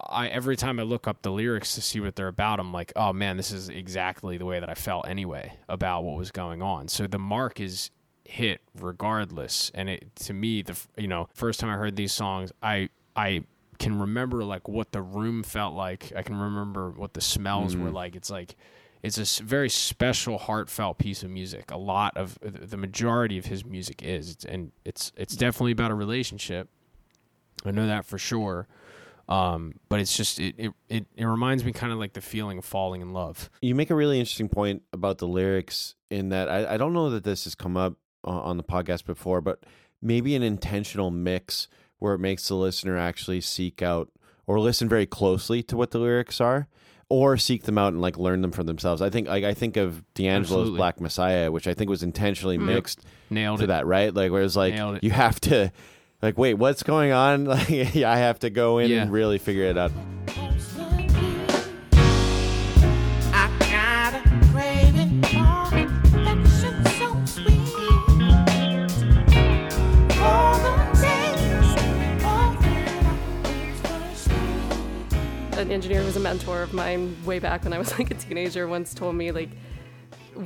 I 0.09 0.29
every 0.29 0.57
time 0.57 0.79
I 0.79 0.83
look 0.83 1.07
up 1.07 1.23
the 1.23 1.31
lyrics 1.31 1.75
to 1.75 1.83
see 1.83 2.01
what 2.01 2.17
they're 2.17 2.29
about, 2.29 2.61
I'm 2.61 2.73
like, 2.73 2.93
oh 2.97 3.13
man, 3.13 3.37
this 3.37 3.51
is 3.51 3.69
exactly 3.69 4.39
the 4.39 4.45
way 4.45 4.61
that 4.61 4.69
I 4.69 4.75
felt 4.75 5.09
anyway 5.09 5.57
about 5.69 6.05
what 6.05 6.17
was 6.17 6.31
going 6.31 6.63
on. 6.63 6.89
So 6.89 7.07
the 7.07 7.19
mark 7.19 7.61
is 7.61 7.91
hit 8.25 8.61
regardless, 8.79 9.71
and 9.75 9.89
it 9.89 10.15
to 10.17 10.33
me 10.33 10.63
the 10.63 10.79
you 10.97 11.09
know 11.09 11.29
first 11.35 11.61
time 11.61 11.71
I 11.71 11.77
heard 11.77 11.97
these 11.97 12.13
songs, 12.13 12.53
I 12.63 12.89
I 13.17 13.45
can 13.79 13.99
remember 13.99 14.45
like 14.45 14.69
what 14.69 14.93
the 14.93 15.03
room 15.03 15.43
felt 15.43 15.75
like. 15.75 16.13
I 16.17 16.23
can 16.23 16.37
remember 16.39 16.91
what 16.91 17.15
the 17.15 17.21
smells 17.21 17.77
were 17.77 17.87
mm-hmm. 17.87 17.95
like. 17.95 18.17
It's 18.17 18.31
like 18.31 18.57
it's 19.03 19.41
a 19.41 19.45
very 19.45 19.69
special, 19.69 20.39
heartfelt 20.39 20.97
piece 20.97 21.23
of 21.23 21.31
music. 21.31 21.71
A 21.71 21.77
lot 21.77 22.17
of 22.17 22.39
the 22.41 22.79
majority 22.79 23.37
of 23.37 23.45
his 23.45 23.65
music 23.65 24.03
is, 24.03 24.37
and 24.49 24.73
it's 24.85 25.13
it's 25.17 25.37
definitely 25.37 25.73
about 25.73 25.91
a 25.91 25.95
relationship. 25.95 26.69
I 27.67 27.71
know 27.71 27.87
that 27.87 28.07
for 28.07 28.19
sure. 28.19 28.67
Um, 29.29 29.75
but 29.89 30.01
it's 30.01 30.17
just 30.17 30.39
it, 30.39 30.55
it, 30.59 30.73
it, 30.89 31.07
it 31.17 31.25
reminds 31.25 31.65
me 31.65 31.73
kind 31.73 31.93
of 31.93 31.99
like 31.99 32.13
the 32.13 32.21
feeling 32.21 32.59
of 32.59 32.65
falling 32.65 33.01
in 33.01 33.13
love. 33.13 33.51
You 33.63 33.75
make 33.75 33.91
a 33.91 33.95
really 33.95 34.19
interesting 34.21 34.49
point 34.49 34.83
about 34.93 35.19
the 35.19 35.27
lyrics 35.27 35.95
in 36.11 36.29
that 36.29 36.49
I, 36.49 36.75
I 36.75 36.77
don't 36.77 36.93
know 36.93 37.11
that 37.11 37.25
this 37.25 37.45
has 37.45 37.55
come 37.55 37.77
up 37.77 37.95
uh, 38.27 38.31
on 38.31 38.57
the 38.57 38.63
podcast 38.63 39.05
before, 39.05 39.41
but 39.41 39.65
maybe 40.03 40.35
an 40.35 40.43
intentional 40.43 41.11
mix 41.11 41.69
where 41.99 42.15
it 42.15 42.19
makes 42.19 42.49
the 42.49 42.55
listener 42.55 42.99
actually 42.99 43.41
seek 43.41 43.81
out 43.81 44.11
or 44.47 44.61
listen 44.61 44.89
very 44.89 45.07
closely 45.07 45.63
to 45.63 45.77
what 45.77 45.91
the 45.91 45.99
lyrics 45.99 46.41
are 46.41 46.69
or 47.09 47.37
seek 47.37 47.65
them 47.65 47.79
out 47.79 47.93
and 47.93 48.03
like 48.03 48.19
learn 48.19 48.43
them 48.43 48.53
for 48.53 48.63
themselves. 48.63 49.01
I 49.01 49.11
think 49.11 49.29
like 49.29 49.45
I 49.45 49.55
think 49.55 49.77
of 49.77 50.05
D'Angelo's 50.15 50.51
Absolutely. 50.51 50.77
Black 50.77 51.01
Messiah, 51.01 51.51
which 51.51 51.67
I 51.67 51.75
think 51.75 51.89
was 51.89 52.03
intentionally 52.03 52.59
mixed 52.59 53.05
Nailed 53.31 53.59
to 53.59 53.65
it. 53.65 53.67
that, 53.69 53.87
right? 53.87 54.13
Like 54.13 54.31
where 54.33 54.43
it's 54.43 54.57
like 54.57 54.75
you 55.03 55.11
have 55.11 55.41
to 55.43 55.73
like, 56.23 56.39
wait, 56.39 56.55
what's 56.55 56.83
going 56.83 57.13
on? 57.13 57.45
Like, 57.55 57.71
I 57.71 58.17
have 58.17 58.41
to 58.41 58.51
go 58.51 58.79
in 58.79 58.91
yeah. 58.91 59.03
and 59.03 59.13
really 59.13 59.39
figure 59.39 59.65
it 59.65 59.79
out. 59.79 59.93
An 75.57 75.71
engineer 75.71 76.01
who 76.01 76.07
was 76.07 76.17
a 76.17 76.21
mentor 76.21 76.63
of 76.63 76.75
mine 76.75 77.17
way 77.25 77.39
back 77.39 77.65
when 77.65 77.73
I 77.73 77.79
was 77.79 77.97
like 77.99 78.11
a 78.11 78.15
teenager 78.15 78.67
once 78.67 78.93
told 78.93 79.15
me 79.15 79.31
like 79.31 79.51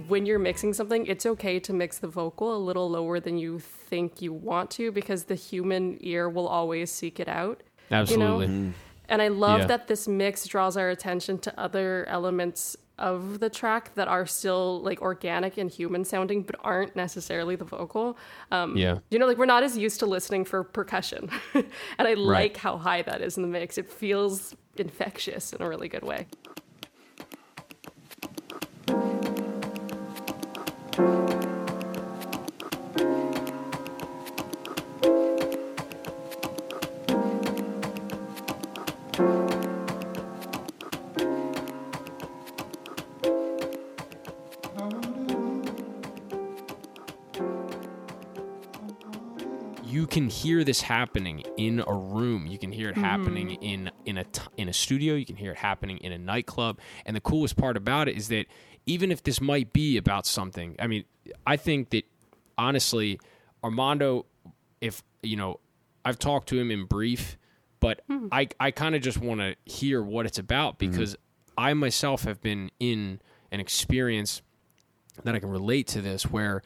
when 0.09 0.27
you're 0.27 0.39
mixing 0.39 0.73
something, 0.73 1.07
it's 1.07 1.27
okay 1.27 1.59
to 1.61 1.73
mix 1.73 1.99
the 1.99 2.09
vocal 2.09 2.55
a 2.57 2.59
little 2.59 2.89
lower 2.91 3.21
than 3.21 3.39
you 3.39 3.59
think 3.59 4.21
you 4.23 4.33
want 4.33 4.71
to 4.73 4.93
because 4.93 5.25
the 5.25 5.35
human 5.35 5.99
ear 6.01 6.29
will 6.29 6.49
always 6.49 6.91
seek 6.91 7.19
it 7.21 7.29
out. 7.29 7.63
Absolutely. 7.91 8.73
And 9.11 9.23
I 9.23 9.29
love 9.29 9.61
Yeah. 9.61 9.67
that 9.67 9.89
this 9.89 10.07
mix 10.07 10.47
draws 10.47 10.77
our 10.77 10.91
attention 10.91 11.39
to 11.39 11.59
other 11.61 12.05
elements 12.09 12.77
of 12.99 13.39
the 13.39 13.49
track 13.49 13.95
that 13.95 14.09
are 14.09 14.27
still 14.27 14.81
like 14.83 15.01
organic 15.01 15.57
and 15.57 15.71
human 15.71 16.05
sounding, 16.05 16.43
but 16.43 16.57
aren't 16.65 16.97
necessarily 16.97 17.55
the 17.57 17.65
vocal. 17.65 18.19
Um, 18.51 18.77
Yeah. 18.77 18.99
You 19.11 19.19
know, 19.19 19.27
like 19.27 19.39
we're 19.39 19.47
not 19.47 19.63
as 19.63 19.79
used 19.79 20.01
to 20.01 20.07
listening 20.07 20.45
for 20.45 20.65
percussion. 20.65 21.31
and 21.55 21.65
I 22.09 22.15
like 22.15 22.57
how 22.57 22.77
high 22.77 23.03
that 23.03 23.23
is 23.23 23.37
in 23.37 23.43
the 23.43 23.49
mix. 23.49 23.79
It 23.79 23.89
feels 23.91 24.55
infectious 24.77 25.53
in 25.53 25.63
a 25.63 25.69
really 25.69 25.89
good 25.89 26.03
way. 26.03 26.27
You 49.89 50.07
can 50.07 50.29
hear 50.29 50.65
this 50.65 50.81
happening 50.81 51.43
in 51.57 51.83
a 51.87 51.93
room. 51.93 52.47
You 52.47 52.59
can 52.59 52.71
hear 52.71 52.89
it 52.89 52.93
mm-hmm. 52.93 53.05
happening 53.05 53.51
in 53.55 53.91
in 54.05 54.19
a 54.19 54.25
t- 54.25 54.43
in 54.57 54.69
a 54.69 54.73
studio. 54.73 55.15
You 55.15 55.27
can 55.27 55.37
hear 55.37 55.53
it 55.53 55.57
happening 55.57 55.99
in 55.99 56.13
a 56.13 56.19
nightclub. 56.19 56.79
And 57.05 57.17
the 57.17 57.21
coolest 57.21 57.57
part 57.57 57.77
about 57.77 58.09
it 58.09 58.17
is 58.17 58.29
that 58.29 58.47
even 58.89 59.13
if 59.13 59.23
this 59.23 59.41
might 59.41 59.73
be 59.73 59.99
about 59.99 60.27
something, 60.27 60.75
I 60.79 60.87
mean, 60.87 61.05
I 61.47 61.57
think 61.57 61.91
that 61.91 62.05
honestly, 62.57 63.21
Armando, 63.63 64.25
if 64.81 65.03
you 65.23 65.37
know, 65.37 65.61
I've 66.05 66.19
talked 66.19 66.49
to 66.49 66.59
him 66.59 66.71
in 66.71 66.87
brief, 66.87 67.37
but 67.81 68.01
hmm. 68.09 68.29
I 68.33 68.49
I 68.59 68.71
kind 68.71 68.95
of 68.95 69.03
just 69.03 69.19
want 69.19 69.41
to 69.41 69.55
hear 69.65 70.03
what 70.03 70.27
it's 70.27 70.39
about 70.39 70.79
mm-hmm. 70.79 70.91
because 70.91 71.17
I 71.57 71.75
myself 71.75 72.25
have 72.25 72.41
been 72.41 72.71
in 72.81 73.21
an 73.53 73.61
experience 73.61 74.43
that 75.23 75.35
I 75.35 75.39
can 75.39 75.51
relate 75.51 75.87
to 75.89 76.01
this 76.01 76.25
where 76.25 76.63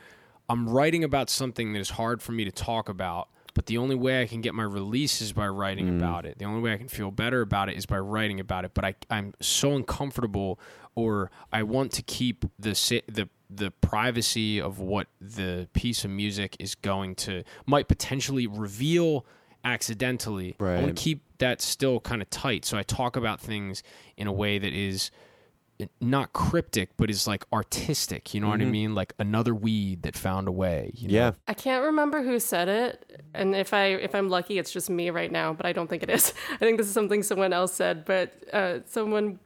I'm 0.49 0.69
writing 0.69 1.03
about 1.03 1.29
something 1.29 1.73
that 1.73 1.81
is 1.81 1.91
hard 1.91 2.23
for 2.23 2.33
me 2.33 2.45
to 2.45 2.53
talk 2.53 2.89
about, 2.89 3.29
but 3.55 3.67
the 3.67 3.79
only 3.79 3.95
way 3.95 4.23
I 4.23 4.27
can 4.27 4.41
get 4.41 4.55
my 4.55 4.63
release 4.63 5.21
is 5.21 5.33
by 5.33 5.49
writing 5.49 5.87
mm. 5.87 5.97
about 5.99 6.25
it. 6.25 6.39
The 6.39 6.45
only 6.45 6.61
way 6.61 6.73
I 6.73 6.77
can 6.77 6.89
feel 6.89 7.11
better 7.11 7.41
about 7.41 7.69
it 7.69 7.77
is 7.77 7.87
by 7.87 7.99
writing 7.99 8.41
about 8.41 8.65
it. 8.65 8.73
But 8.75 8.85
I, 8.85 8.95
I'm 9.11 9.35
so 9.41 9.75
uncomfortable, 9.75 10.59
or 10.95 11.31
I 11.53 11.63
want 11.63 11.93
to 11.93 12.03
keep 12.03 12.45
the 12.59 12.73
the 13.07 13.29
the 13.51 13.71
privacy 13.71 14.61
of 14.61 14.79
what 14.79 15.09
the 15.21 15.69
piece 15.75 16.05
of 16.05 16.11
music 16.11 16.57
is 16.59 16.75
going 16.75 17.15
to 17.15 17.45
might 17.67 17.89
potentially 17.89 18.47
reveal 18.47 19.27
accidentally. 19.65 20.57
I 20.79 20.83
want 20.83 20.97
to 20.97 21.03
keep 21.03 21.23
that 21.39 21.61
still 21.61 22.01
kind 22.01 22.23
of 22.23 22.31
tight. 22.31 22.65
So 22.65 22.79
I 22.79 22.83
talk 22.83 23.17
about 23.17 23.41
things 23.41 23.83
in 24.17 24.27
a 24.27 24.33
way 24.33 24.59
that 24.59 24.73
is 24.73 25.11
not 26.01 26.33
cryptic, 26.33 26.91
but 26.97 27.11
is 27.11 27.27
like 27.27 27.45
artistic. 27.53 28.35
You 28.35 28.41
know 28.41 28.49
what 28.49 28.61
I 28.61 28.65
mean? 28.65 28.95
Like 28.95 29.15
another 29.19 29.55
weed 29.55 30.03
that 30.03 30.17
found 30.17 30.49
a 30.49 30.53
way. 30.53 30.93
You 30.95 31.09
know? 31.09 31.15
Yeah. 31.15 31.33
I 31.49 31.55
can't 31.55 31.85
remember 31.85 32.23
who 32.23 32.39
said 32.39 32.69
it, 32.69 33.23
and 33.35 33.55
if 33.55 33.73
I 33.75 33.87
if 33.87 34.15
I'm 34.15 34.29
lucky, 34.29 34.59
it's 34.59 34.71
just 34.71 34.91
me 34.91 35.11
right 35.11 35.31
now. 35.31 35.53
But 35.53 35.67
I 35.67 35.73
don't 35.73 35.89
think 35.89 36.03
it 36.03 36.11
is. 36.11 36.35
I 36.53 36.57
think 36.57 36.79
this 36.79 36.87
is 36.87 36.95
something 36.95 37.23
someone 37.23 37.53
else 37.53 37.73
said. 37.73 38.05
But 38.05 38.33
uh, 38.53 38.81
someone 38.87 39.39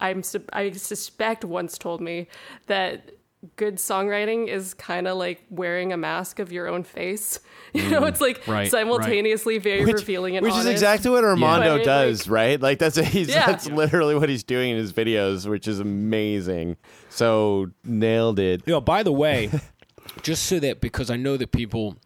I'm 0.00 0.22
I 0.52 0.70
suspect 0.72 1.44
once 1.44 1.78
told 1.78 2.00
me 2.00 2.28
that 2.66 3.10
good 3.56 3.76
songwriting 3.76 4.48
is 4.48 4.74
kind 4.74 5.06
of 5.06 5.16
like 5.16 5.44
wearing 5.50 5.92
a 5.92 5.96
mask 5.96 6.38
of 6.38 6.52
your 6.52 6.68
own 6.68 6.82
face. 6.84 7.40
You 7.74 7.90
know, 7.90 8.04
it's 8.04 8.20
like 8.20 8.46
Right, 8.46 8.70
simultaneously 8.70 9.58
very 9.58 9.84
revealing 9.84 10.36
and 10.36 10.44
which 10.46 10.54
is 10.54 10.66
exactly 10.66 11.10
what 11.10 11.24
Armando 11.24 11.72
But 11.74 11.80
it, 11.80 11.84
does, 11.84 12.28
like- 12.28 12.32
right? 12.32 12.60
Like 12.60 12.78
that's 12.78 12.94
he's 12.96 13.28
Yeah. 13.28 13.46
that's 13.46 13.66
literally 13.68 14.14
what 14.14 14.28
he's 14.28 14.44
doing 14.44 14.70
in 14.70 14.76
his 14.76 14.92
videos, 14.92 15.50
which 15.50 15.66
is 15.66 15.80
amazing. 15.80 16.76
So 17.08 17.70
nailed 17.82 18.38
it. 18.38 18.62
Yo, 18.64 18.80
by 18.80 19.02
the 19.02 19.10
way, 19.12 19.50
just 20.22 20.44
so 20.44 20.60
that 20.60 20.80
because 20.80 21.10
I 21.10 21.16
know 21.16 21.36
that 21.36 21.50
people, 21.50 21.96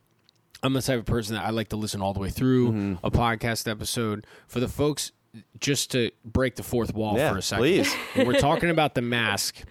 I'm 0.62 0.72
the 0.72 0.80
type 0.80 0.98
of 1.00 1.04
person 1.04 1.34
that 1.34 1.44
I 1.44 1.50
like 1.50 1.68
to 1.68 1.76
listen 1.76 2.00
all 2.00 2.14
the 2.14 2.20
way 2.20 2.30
through 2.30 2.68
Mm-hmm. 2.72 3.06
a 3.06 3.10
podcast 3.10 3.70
episode. 3.70 4.26
For 4.46 4.60
the 4.60 4.68
folks, 4.68 5.12
just 5.60 5.90
to 5.90 6.10
break 6.24 6.56
the 6.56 6.62
fourth 6.62 6.94
wall 6.94 7.18
Yeah, 7.18 7.32
for 7.32 7.38
a 7.38 7.42
second, 7.42 7.62
please. 7.62 7.94
we're 8.16 8.40
talking 8.40 8.70
about 8.70 8.94
the 8.94 9.02
mask. 9.02 9.64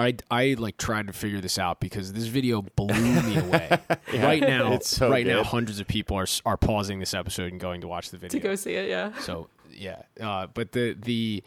I, 0.00 0.14
I 0.30 0.56
like 0.58 0.78
tried 0.78 1.08
to 1.08 1.12
figure 1.12 1.40
this 1.40 1.58
out 1.58 1.78
because 1.80 2.12
this 2.12 2.26
video 2.26 2.62
blew 2.62 2.94
me 3.22 3.36
away. 3.36 3.68
right 4.14 4.40
now, 4.40 4.72
it's 4.72 4.88
so 4.88 5.10
right 5.10 5.26
now, 5.26 5.44
hundreds 5.44 5.78
of 5.78 5.86
people 5.86 6.16
are 6.16 6.26
are 6.46 6.56
pausing 6.56 6.98
this 7.00 7.12
episode 7.12 7.52
and 7.52 7.60
going 7.60 7.82
to 7.82 7.88
watch 7.88 8.10
the 8.10 8.16
video. 8.16 8.40
to 8.40 8.48
go 8.48 8.54
see 8.54 8.74
it. 8.74 8.88
Yeah. 8.88 9.12
So 9.18 9.48
yeah, 9.70 10.02
uh, 10.20 10.46
but 10.52 10.72
the 10.72 10.96
the 10.98 11.42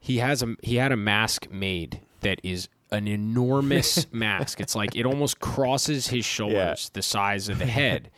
he 0.00 0.18
has 0.18 0.42
a 0.42 0.56
he 0.62 0.76
had 0.76 0.92
a 0.92 0.96
mask 0.96 1.50
made 1.50 2.00
that 2.20 2.40
is 2.42 2.68
an 2.90 3.06
enormous 3.06 4.06
mask. 4.12 4.60
It's 4.60 4.74
like 4.74 4.96
it 4.96 5.04
almost 5.04 5.40
crosses 5.40 6.08
his 6.08 6.24
shoulders, 6.24 6.90
the 6.94 7.02
size 7.02 7.48
of 7.48 7.58
the 7.58 7.66
head, 7.66 8.10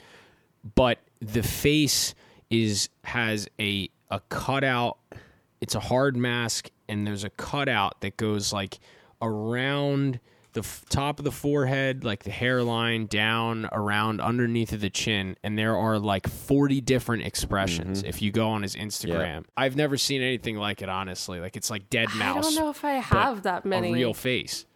but 0.74 0.98
the 1.20 1.42
face 1.42 2.14
is 2.50 2.88
has 3.04 3.48
a 3.58 3.90
a 4.10 4.20
cutout. 4.28 4.98
It's 5.60 5.74
a 5.74 5.80
hard 5.80 6.16
mask, 6.16 6.70
and 6.88 7.06
there's 7.06 7.24
a 7.24 7.30
cutout 7.30 8.00
that 8.00 8.16
goes 8.16 8.52
like 8.52 8.78
around 9.22 10.20
the 10.52 10.60
f- 10.60 10.84
top 10.90 11.18
of 11.20 11.24
the 11.24 11.30
forehead, 11.30 12.02
like 12.02 12.24
the 12.24 12.30
hairline, 12.30 13.06
down 13.06 13.68
around 13.70 14.20
underneath 14.20 14.72
of 14.72 14.80
the 14.80 14.90
chin, 14.90 15.36
and 15.44 15.56
there 15.56 15.76
are 15.76 15.98
like 15.98 16.26
40 16.28 16.80
different 16.80 17.24
expressions. 17.24 18.00
Mm-hmm. 18.00 18.08
If 18.08 18.20
you 18.20 18.32
go 18.32 18.48
on 18.48 18.62
his 18.62 18.74
Instagram, 18.74 19.44
I've 19.56 19.76
never 19.76 19.96
seen 19.96 20.22
anything 20.22 20.56
like 20.56 20.82
it. 20.82 20.88
Honestly, 20.88 21.38
like 21.38 21.56
it's 21.56 21.70
like 21.70 21.88
deadmau5. 21.88 22.20
I 22.22 22.40
don't 22.40 22.54
know 22.56 22.70
if 22.70 22.84
I 22.84 22.92
have 22.94 23.42
that 23.42 23.64
many. 23.64 23.90
A 23.90 23.92
real 23.92 24.14
face. 24.14 24.66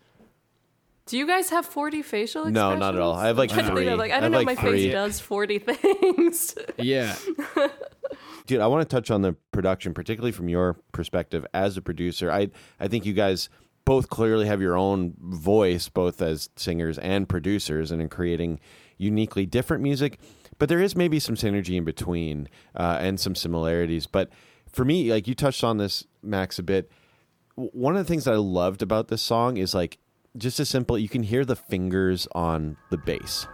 Do 1.06 1.18
you 1.18 1.26
guys 1.26 1.50
have 1.50 1.66
40 1.66 2.00
facial 2.00 2.42
expressions? 2.46 2.54
No, 2.54 2.76
not 2.76 2.94
at 2.94 3.00
all. 3.02 3.12
I 3.14 3.26
have, 3.26 3.36
like, 3.36 3.50
I'm 3.50 3.58
trying 3.58 3.68
to 3.68 3.74
think 3.74 3.84
three. 3.84 3.92
of, 3.92 3.98
like, 3.98 4.10
I 4.10 4.16
I 4.16 4.20
don't 4.20 4.32
have, 4.32 4.32
know. 4.32 4.38
like, 4.38 4.46
my 4.46 4.54
three. 4.54 4.84
face 4.84 4.92
does 4.92 5.20
40 5.20 5.58
things. 5.58 6.54
Yeah, 6.78 7.14
Dude, 8.46 8.60
I 8.60 8.66
want 8.68 8.88
to 8.88 8.94
touch 8.96 9.10
on 9.10 9.20
the 9.22 9.34
production, 9.52 9.92
particularly 9.94 10.32
from 10.32 10.48
your 10.48 10.74
perspective 10.92 11.46
as 11.52 11.76
a 11.76 11.82
producer. 11.82 12.30
I 12.30 12.48
I 12.80 12.88
think 12.88 13.04
you 13.06 13.12
guys 13.12 13.48
both 13.84 14.08
clearly 14.08 14.46
have 14.46 14.60
your 14.60 14.76
own 14.76 15.14
voice, 15.20 15.88
both 15.88 16.22
as 16.22 16.48
singers 16.56 16.98
and 16.98 17.28
producers, 17.28 17.90
and 17.90 18.00
in 18.00 18.08
creating 18.08 18.60
uniquely 18.96 19.46
different 19.46 19.82
music. 19.82 20.18
But 20.58 20.68
there 20.68 20.80
is 20.80 20.96
maybe 20.96 21.18
some 21.18 21.34
synergy 21.34 21.76
in 21.76 21.84
between 21.84 22.48
uh, 22.74 22.98
and 23.00 23.18
some 23.18 23.34
similarities. 23.34 24.06
But 24.06 24.30
for 24.70 24.84
me, 24.84 25.12
like 25.12 25.26
you 25.26 25.34
touched 25.34 25.64
on 25.64 25.78
this, 25.78 26.04
Max, 26.22 26.58
a 26.58 26.62
bit. 26.62 26.90
One 27.56 27.96
of 27.96 28.04
the 28.04 28.08
things 28.10 28.24
that 28.24 28.34
I 28.34 28.38
loved 28.38 28.82
about 28.82 29.08
this 29.08 29.22
song 29.22 29.56
is 29.56 29.74
like 29.74 29.98
just 30.36 30.58
as 30.58 30.68
simple. 30.68 30.98
You 30.98 31.08
can 31.08 31.22
hear 31.22 31.44
the 31.44 31.56
fingers 31.56 32.26
on 32.32 32.76
the 32.90 32.98
bass. 32.98 33.46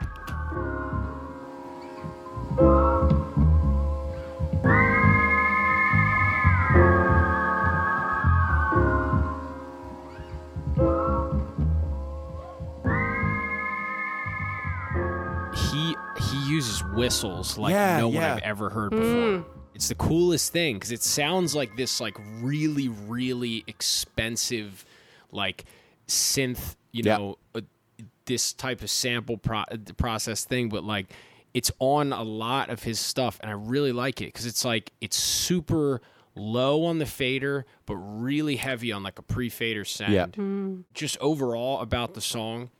Uses 16.50 16.82
whistles 16.94 17.56
like 17.58 17.72
Yeah, 17.72 17.98
no 17.98 18.08
one 18.08 18.16
yeah. 18.16 18.34
I've 18.36 18.42
ever 18.42 18.70
heard 18.70 18.90
before. 18.90 19.44
It's 19.74 19.88
the 19.88 19.94
coolest 19.94 20.52
thing 20.52 20.74
because 20.76 20.92
it 20.92 21.02
sounds 21.02 21.54
like 21.54 21.76
this 21.76 22.00
like 22.00 22.16
really 22.40 22.88
really 22.88 23.64
expensive 23.66 24.84
like 25.32 25.64
synth 26.08 26.76
you 26.92 27.02
Yeah. 27.04 27.16
know 27.18 27.38
uh, 27.54 27.60
this 28.26 28.52
type 28.52 28.82
of 28.82 28.90
sample 28.90 29.36
pro- 29.38 29.60
uh, 29.60 29.76
process 29.96 30.44
thing, 30.44 30.68
but 30.68 30.84
like 30.84 31.12
it's 31.54 31.70
on 31.80 32.12
a 32.12 32.22
lot 32.22 32.70
of 32.70 32.82
his 32.84 33.00
stuff, 33.00 33.38
and 33.40 33.50
I 33.50 33.54
really 33.54 33.90
like 33.92 34.20
it 34.20 34.26
because 34.26 34.46
it's 34.46 34.64
like 34.64 34.92
it's 35.00 35.16
super 35.16 36.00
low 36.36 36.84
on 36.84 36.98
the 36.98 37.06
fader, 37.06 37.66
but 37.86 37.96
really 37.96 38.54
heavy 38.56 38.92
on 38.92 39.02
like 39.02 39.18
a 39.18 39.22
pre 39.22 39.48
fader 39.48 39.84
sound. 39.84 40.12
Yeah. 40.12 40.82
Just 40.94 41.16
overall 41.18 41.80
about 41.80 42.14
the 42.14 42.20
song, 42.20 42.70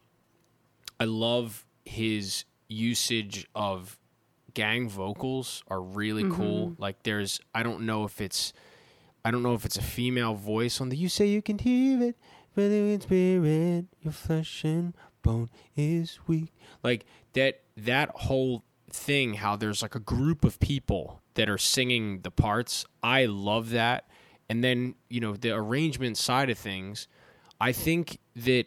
I 1.01 1.05
love 1.05 1.67
his 1.85 2.45
usage 2.71 3.47
of 3.55 3.99
gang 4.55 4.89
vocals 4.89 5.63
are 5.69 5.83
really 5.83 6.25
mm-hmm. 6.25 6.37
cool. 6.37 6.77
Like 6.79 7.03
there's 7.03 7.41
I 7.55 7.63
don't 7.63 7.83
know 7.83 8.05
if 8.05 8.21
it's 8.21 8.53
I 9.25 9.31
don't 9.31 9.43
know 9.43 9.55
if 9.55 9.65
it's 9.65 9.77
a 9.77 9.83
female 9.83 10.35
voice 10.35 10.81
on 10.81 10.89
the 10.89 10.97
you 10.97 11.09
say 11.09 11.27
you 11.27 11.43
can 11.43 11.59
hear 11.59 12.03
it, 12.03 12.17
but 12.55 12.63
in 12.63 13.01
spirit, 13.01 13.87
your 14.01 14.13
flesh 14.13 14.65
and 14.65 14.95
bone 15.23 15.51
is 15.77 16.19
weak. 16.27 16.53
Like 16.83 17.05
that 17.35 17.61
that 17.77 18.11
whole 18.15 18.65
thing, 18.91 19.35
how 19.35 19.57
there's 19.57 19.83
like 19.83 19.95
a 19.95 20.01
group 20.01 20.45
of 20.45 20.59
people 20.61 21.21
that 21.35 21.49
are 21.49 21.59
singing 21.59 22.21
the 22.23 22.31
parts. 22.31 22.85
I 23.03 23.27
love 23.27 23.71
that. 23.71 24.09
and 24.49 24.65
then 24.65 24.97
you 25.09 25.21
know 25.21 25.35
the 25.37 25.55
arrangement 25.55 26.17
side 26.17 26.51
of 26.51 26.59
things, 26.59 27.07
I 27.61 27.73
think 27.73 28.19
that 28.35 28.67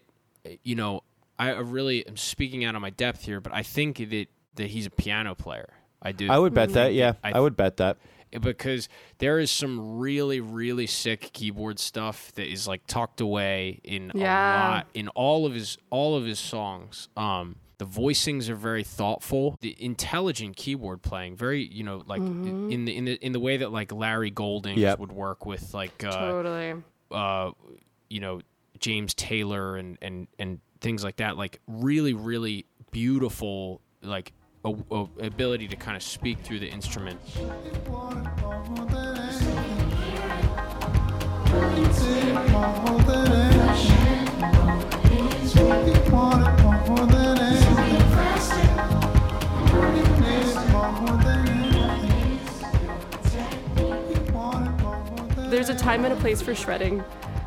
you 0.64 0.76
know 0.76 1.04
I 1.52 1.54
I 1.54 1.60
really 1.60 2.06
am 2.08 2.18
speaking 2.18 2.64
out 2.66 2.76
of 2.76 2.82
my 2.82 2.90
depth 2.90 3.24
here, 3.26 3.40
but 3.40 3.54
I 3.54 3.64
think 3.64 3.98
that 3.98 4.28
that 4.56 4.68
he's 4.68 4.86
a 4.86 4.90
piano 4.92 5.36
player. 5.36 5.74
I 6.02 6.12
do. 6.12 6.30
I 6.30 6.38
would 6.38 6.54
bet 6.54 6.74
that. 6.74 6.94
Yeah, 6.94 7.14
I- 7.24 7.32
I 7.34 7.40
would 7.40 7.56
bet 7.56 7.78
that. 7.78 7.98
because 8.42 8.90
there 9.20 9.38
is 9.40 9.52
some 9.52 10.00
really 10.00 10.40
really 10.42 10.88
sick 10.88 11.30
keyboard 11.34 11.78
stuff 11.80 12.32
that 12.34 12.52
is 12.52 12.68
like 12.68 12.82
tucked 12.88 13.22
away 13.22 13.80
in 13.84 14.12
Yeah. 14.16 14.24
a 14.26 14.60
lot 14.72 14.88
in 14.96 15.08
all 15.10 15.46
of 15.46 15.54
his 15.54 15.78
all 15.92 16.16
of 16.18 16.26
his 16.26 16.40
songs 16.40 17.10
um 17.16 17.58
the 17.78 17.86
voicings 17.86 18.50
are 18.50 18.56
very 18.56 18.84
thoughtful 18.84 19.56
the 19.62 19.76
intelligent 19.80 20.56
keyboard 20.56 21.04
playing 21.04 21.36
very 21.38 21.64
you 21.64 21.84
know 21.84 22.02
like 22.08 22.22
in 22.22 22.86
the 22.86 22.96
in 22.98 23.06
the 23.06 23.14
in 23.24 23.32
the 23.34 23.40
way 23.40 23.58
that 23.58 23.72
like 23.72 23.92
Larry 23.92 24.32
Golding 24.32 24.80
Yep. 24.80 24.98
would 24.98 25.12
work 25.12 25.46
with 25.46 25.72
like 25.76 26.04
uh 26.04 26.10
Totally. 26.12 26.82
uh, 27.12 27.52
you 28.10 28.20
know 28.20 28.42
James 28.80 29.14
Taylor 29.14 29.76
and 29.78 29.96
and 30.02 30.28
and 30.40 30.60
things 30.84 31.04
like 31.04 31.16
that. 31.16 31.38
Like 31.38 31.60
really, 31.66 32.14
really 32.14 32.68
beautiful, 32.92 33.82
like 34.04 34.34
a, 34.64 34.76
a 34.92 35.08
ability 35.22 35.68
to 35.70 35.76
kind 35.76 35.98
of 35.98 36.04
speak 36.04 36.40
through 36.40 36.60
the 36.60 36.68
instrument. 36.68 37.20
There's 55.50 55.70
a 55.70 55.76
time 55.76 56.04
and 56.04 56.14
a 56.14 56.18
place 56.18 56.42
for 56.42 56.56
shredding, 56.56 57.04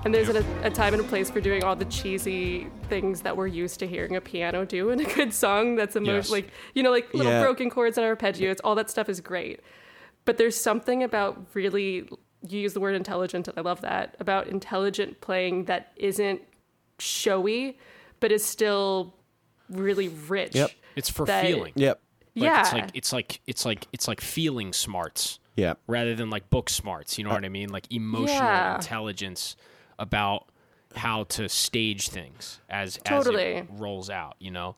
and 0.07 0.15
there's 0.15 0.29
a, 0.29 0.45
a 0.63 0.71
time 0.71 0.95
and 0.95 1.03
a 1.03 1.07
place 1.07 1.29
for 1.31 1.41
doing 1.41 1.65
all 1.65 1.75
the 1.75 1.85
cheesy 1.87 2.69
things 2.89 3.23
that 3.23 3.37
we're 3.37 3.49
used 3.49 3.81
to 3.81 3.89
hearing 3.89 4.15
a 4.15 4.21
piano 4.21 4.65
do 4.65 4.91
in 4.91 5.01
a 5.01 5.05
good 5.15 5.35
song. 5.35 5.75
That's 5.75 5.97
emo- 5.97 6.15
Yes. 6.15 6.31
like 6.31 6.49
you 6.75 6.83
know, 6.85 6.93
like 6.93 7.13
little 7.13 7.33
Yeah. 7.33 7.43
broken 7.43 7.69
chords 7.71 7.99
and 7.99 8.07
arpeggios. 8.07 8.59
All 8.63 8.77
that 8.77 8.89
stuff 8.89 9.09
is 9.09 9.21
great, 9.21 9.61
but 10.25 10.39
there's 10.39 10.57
something 10.57 11.03
about 11.03 11.45
really 11.55 12.09
you 12.49 12.61
use 12.61 12.73
the 12.73 12.79
word 12.81 12.95
intelligent, 12.95 13.49
and 13.49 13.59
I 13.59 13.63
love 13.63 13.81
that 13.81 14.15
about 14.21 14.47
intelligent 14.47 15.21
playing 15.21 15.65
that 15.65 15.91
isn't 15.97 16.41
showy, 17.01 17.77
but 18.21 18.31
is 18.31 18.45
still 18.45 19.13
really 19.69 20.09
rich. 20.09 20.55
Yep. 20.55 20.71
It's 20.95 21.11
for 21.11 21.27
That- 21.27 21.45
feeling. 21.45 21.73
Yep. 21.75 22.01
Like, 22.37 22.45
yeah, 22.45 22.61
It's 22.61 22.73
like 22.73 22.91
it's 22.95 23.13
like 23.13 23.41
it's 23.47 23.65
like 23.67 23.87
it's 23.93 24.07
like 24.07 24.21
feeling 24.21 24.73
smarts 24.73 25.41
Yep. 25.57 25.81
rather 25.87 26.15
than 26.15 26.29
like 26.31 26.49
book 26.51 26.69
smarts. 26.71 27.19
You 27.19 27.25
know 27.25 27.31
what 27.31 27.45
I 27.45 27.49
mean? 27.49 27.71
Like 27.71 27.87
emotional 27.91 28.29
Yeah. 28.37 28.77
intelligence 28.77 29.57
about 29.99 30.49
how 30.95 31.25
to 31.25 31.49
stage 31.49 32.09
things 32.09 32.61
as 32.71 32.97
as 33.07 33.25
Totally. 33.25 33.43
it 33.43 33.67
rolls 33.73 34.09
out. 34.11 34.37
You 34.39 34.51
know, 34.51 34.77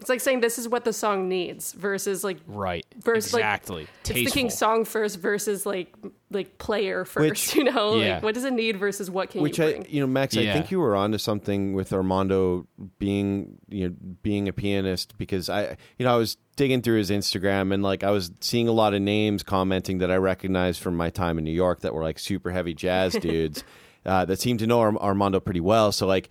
it's 0.00 0.10
like 0.10 0.20
saying 0.20 0.40
this 0.40 0.58
is 0.58 0.68
what 0.68 0.84
the 0.84 0.92
song 0.92 1.28
needs 1.30 1.72
versus 1.72 2.22
like 2.22 2.38
right? 2.46 2.84
Versus, 3.02 3.32
like, 3.32 3.40
exactly. 3.40 3.86
it's 4.00 4.10
thinking 4.10 4.46
Tasteful. 4.48 4.50
song 4.50 4.84
first 4.84 5.18
versus 5.18 5.64
like 5.64 5.94
like 6.30 6.58
player 6.58 7.06
first. 7.06 7.30
Which- 7.30 7.54
you 7.56 7.64
know, 7.64 7.96
Yeah. 7.96 8.14
like 8.14 8.22
what 8.22 8.34
does 8.34 8.44
it 8.44 8.52
need 8.52 8.76
versus 8.76 9.10
what 9.10 9.30
can 9.30 9.40
Which 9.40 9.56
you 9.58 9.64
I, 9.64 9.70
bring? 9.72 9.86
you 9.88 10.00
know, 10.02 10.06
Max, 10.06 10.36
I 10.36 10.52
think 10.52 10.70
you 10.70 10.78
were 10.80 10.94
onto 10.94 11.16
something 11.16 11.72
with 11.72 11.90
Armando 11.94 12.66
being, 12.98 13.56
you 13.68 13.88
know, 13.88 13.94
being 14.22 14.48
a 14.48 14.52
pianist 14.52 15.16
because 15.16 15.48
I, 15.48 15.78
you 15.98 16.04
know, 16.04 16.12
I 16.12 16.16
was 16.18 16.36
digging 16.56 16.82
through 16.82 16.98
his 16.98 17.10
Instagram 17.10 17.72
and 17.72 17.82
like 17.82 18.04
I 18.04 18.10
was 18.10 18.30
seeing 18.42 18.68
a 18.68 18.72
lot 18.72 18.92
of 18.92 19.00
names 19.00 19.42
commenting 19.42 19.98
that 19.98 20.10
I 20.10 20.16
recognized 20.16 20.82
from 20.82 20.96
my 20.98 21.08
time 21.08 21.38
in 21.38 21.44
New 21.44 21.50
York 21.52 21.80
that 21.80 21.94
were 21.94 22.02
like 22.02 22.18
super 22.18 22.50
heavy 22.50 22.74
jazz 22.74 23.14
dudes 23.20 23.64
uh, 24.06 24.24
that 24.24 24.40
seem 24.40 24.56
to 24.58 24.66
know 24.66 24.80
Arm- 24.80 24.98
Armando 24.98 25.40
pretty 25.40 25.60
well. 25.60 25.92
So 25.92 26.06
like. 26.06 26.30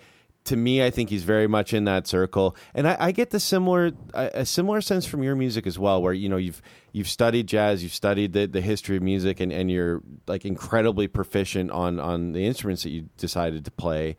To 0.50 0.56
me, 0.56 0.86
I 0.86 0.92
think 0.92 1.10
he's 1.10 1.24
very 1.24 1.48
much 1.48 1.74
in 1.74 1.86
that 1.86 2.06
circle, 2.06 2.56
and 2.76 2.88
I, 2.88 2.96
I 3.00 3.12
get 3.12 3.32
the 3.32 3.40
similar 3.40 3.94
a 4.14 4.46
similar 4.46 4.80
sense 4.80 5.08
from 5.08 5.24
your 5.24 5.36
music 5.36 5.66
as 5.66 5.80
well, 5.80 6.04
where 6.04 6.14
you 6.14 6.30
know 6.30 6.38
you've 6.38 6.62
you've 6.92 7.10
studied 7.10 7.48
jazz, 7.48 7.82
you've 7.82 7.96
studied 7.96 8.34
the, 8.34 8.46
the 8.46 8.62
history 8.62 8.96
of 8.96 9.02
music, 9.02 9.40
and, 9.40 9.52
and 9.52 9.72
you're 9.72 10.04
like 10.28 10.46
incredibly 10.46 11.08
proficient 11.08 11.72
on 11.72 12.00
on 12.00 12.34
the 12.34 12.46
instruments 12.46 12.84
that 12.84 12.92
you 12.92 13.10
decided 13.18 13.66
to 13.66 13.72
play, 13.72 14.18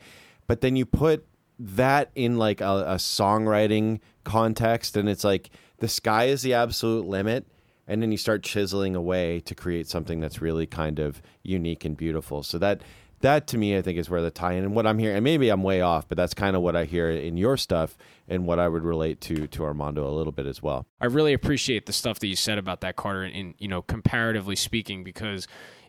but 0.49 0.63
then 0.63 0.75
you 0.75 0.85
put 0.85 1.25
that 1.61 2.11
in 2.17 2.39
like 2.39 2.61
a, 2.61 2.65
a 2.65 2.97
songwriting 2.97 4.01
context, 4.25 4.97
and 4.97 5.09
it's 5.09 5.23
like 5.23 5.51
the 5.79 5.87
sky 5.87 6.25
is 6.25 6.43
the 6.43 6.55
absolute 6.55 7.07
limit, 7.07 7.47
and 7.87 8.03
then 8.03 8.11
you 8.11 8.19
start 8.19 8.43
chiseling 8.43 8.97
away 8.97 9.39
to 9.43 9.55
create 9.55 9.87
something 9.87 10.19
that's 10.19 10.43
really 10.43 10.67
kind 10.67 10.99
of 10.99 11.23
unique 11.45 11.85
and 11.85 11.97
beautiful. 11.97 12.43
So 12.43 12.59
that 12.59 12.83
that 13.21 13.47
to 13.49 13.59
me, 13.59 13.77
I 13.77 13.83
think, 13.83 13.99
is 13.99 14.11
where 14.11 14.23
the 14.23 14.31
tie-in 14.31 14.65
and 14.65 14.75
what 14.75 14.87
I'm 14.87 14.99
hearing. 14.99 15.17
And 15.17 15.25
maybe 15.25 15.49
I'm 15.49 15.63
way 15.63 15.81
off, 15.81 16.09
but 16.09 16.17
that's 16.17 16.35
kind 16.35 16.55
of 16.55 16.63
what 16.63 16.77
I 16.77 16.85
hear 16.85 17.11
in 17.11 17.37
your 17.37 17.57
stuff 17.57 17.97
and 18.29 18.47
what 18.47 18.59
I 18.59 18.69
would 18.69 18.83
relate 18.83 19.21
to 19.23 19.47
to 19.47 19.65
Armando 19.65 20.09
a 20.09 20.13
little 20.13 20.33
bit 20.33 20.47
as 20.47 20.63
well. 20.63 20.87
I 21.01 21.07
really 21.07 21.33
appreciate 21.33 21.87
the 21.87 21.93
stuff 21.93 22.19
that 22.21 22.27
you 22.27 22.37
said 22.37 22.59
about 22.59 22.81
that 22.81 22.97
Carter 22.97 23.25
and 23.25 23.55
you 23.59 23.69
know 23.69 23.83
comparatively 23.83 24.57
speaking 24.57 25.05
because 25.05 25.47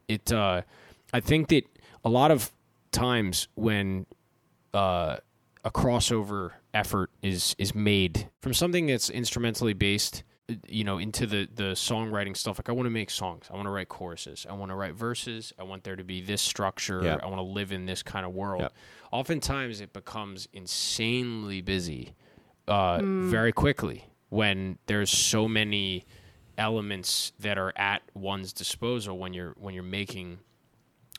it 0.08 0.32
uh 0.32 0.62
I 1.14 1.20
think 1.20 1.50
that 1.50 1.66
a 2.06 2.10
lot 2.10 2.32
of 2.32 2.52
times 2.92 3.48
when 3.56 4.06
uh 4.74 5.18
a 5.64 5.72
crossover 5.72 6.52
effort 6.74 7.10
is 7.22 7.56
is 7.58 7.74
made 7.74 8.30
from 8.42 8.54
something 8.54 8.88
that's 8.88 9.10
instrumentally 9.10 9.74
based 9.74 10.24
you 10.68 10.84
know 10.84 10.98
into 10.98 11.28
the 11.28 11.48
the 11.54 11.72
songwriting 11.74 12.36
stuff. 12.36 12.58
Like 12.60 12.70
I 12.70 12.72
want 12.72 12.86
to 12.86 12.92
make 12.92 13.10
songs. 13.10 13.48
I 13.52 13.56
want 13.56 13.66
to 13.66 13.72
write 13.72 13.90
choruses. 13.90 14.46
I 14.50 14.54
want 14.54 14.72
to 14.72 14.76
write 14.76 14.96
verses. 14.96 15.54
I 15.60 15.64
want 15.64 15.84
there 15.84 15.96
to 15.96 16.04
be 16.04 16.22
this 16.22 16.42
structure. 16.42 17.02
Yeah. 17.04 17.18
I 17.22 17.26
want 17.26 17.38
to 17.38 17.44
live 17.44 17.72
in 17.72 17.86
this 17.86 18.04
kind 18.04 18.26
of 18.26 18.34
world. 18.34 18.62
Yep. 18.62 18.74
oftentimes 19.12 19.82
it 19.82 19.94
becomes 19.94 20.48
insanely 20.54 21.62
busy 21.62 22.14
uh, 22.68 23.00
very 23.02 23.52
quickly 23.52 24.06
when 24.30 24.78
there's 24.88 25.10
so 25.10 25.48
many 25.48 26.06
elements 26.58 27.32
that 27.40 27.58
are 27.58 27.72
at 27.78 28.02
one's 28.14 28.52
disposal 28.52 29.18
when 29.18 29.34
you're 29.34 29.54
when 29.58 29.74
you're 29.74 29.84
making 29.84 30.40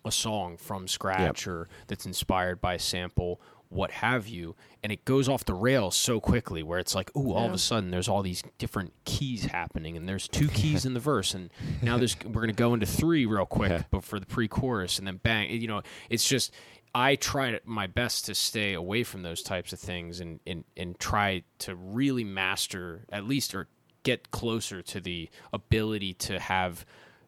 a 0.04 0.10
song 0.10 0.56
from 0.56 0.88
scratch 0.88 1.46
or 1.46 1.68
that's 1.86 2.06
inspired 2.06 2.60
by 2.60 2.74
a 2.74 2.78
sample 2.78 3.40
what 3.70 3.90
have 3.90 4.26
you 4.26 4.56
and 4.82 4.90
it 4.90 5.04
goes 5.04 5.28
off 5.28 5.44
the 5.44 5.54
rails 5.54 5.94
so 5.94 6.20
quickly 6.20 6.62
where 6.62 6.78
it's 6.78 6.94
like 6.94 7.14
ooh 7.16 7.32
all 7.32 7.46
of 7.46 7.52
a 7.52 7.58
sudden 7.58 7.90
there's 7.90 8.08
all 8.08 8.22
these 8.22 8.42
different 8.56 8.92
keys 9.04 9.44
happening 9.44 9.96
and 9.96 10.08
there's 10.08 10.26
two 10.26 10.48
keys 10.48 10.86
in 10.86 10.94
the 10.94 11.00
verse 11.00 11.34
and 11.34 11.50
now 11.82 11.98
there's 11.98 12.16
we're 12.24 12.32
going 12.32 12.48
to 12.48 12.52
go 12.54 12.72
into 12.74 12.86
three 12.86 13.26
real 13.26 13.46
quick 13.46 13.70
Yeah. 13.70 13.82
but 13.90 14.04
for 14.04 14.18
the 14.18 14.26
pre-chorus 14.26 14.98
and 14.98 15.06
then 15.06 15.18
bang 15.22 15.50
you 15.50 15.68
know 15.68 15.82
it's 16.08 16.26
just 16.26 16.52
I 16.94 17.16
try 17.16 17.60
my 17.64 17.86
best 17.86 18.26
to 18.26 18.34
stay 18.34 18.72
away 18.72 19.04
from 19.04 19.22
those 19.22 19.42
types 19.42 19.72
of 19.72 19.78
things 19.78 20.20
and, 20.20 20.40
and, 20.46 20.64
and 20.76 20.98
try 20.98 21.42
to 21.60 21.74
really 21.76 22.24
master 22.24 23.04
at 23.12 23.24
least 23.24 23.54
or 23.54 23.68
get 24.02 24.30
closer 24.30 24.80
to 24.82 25.00
the 25.00 25.28
ability 25.52 26.14
to 26.14 26.38
have 26.38 26.86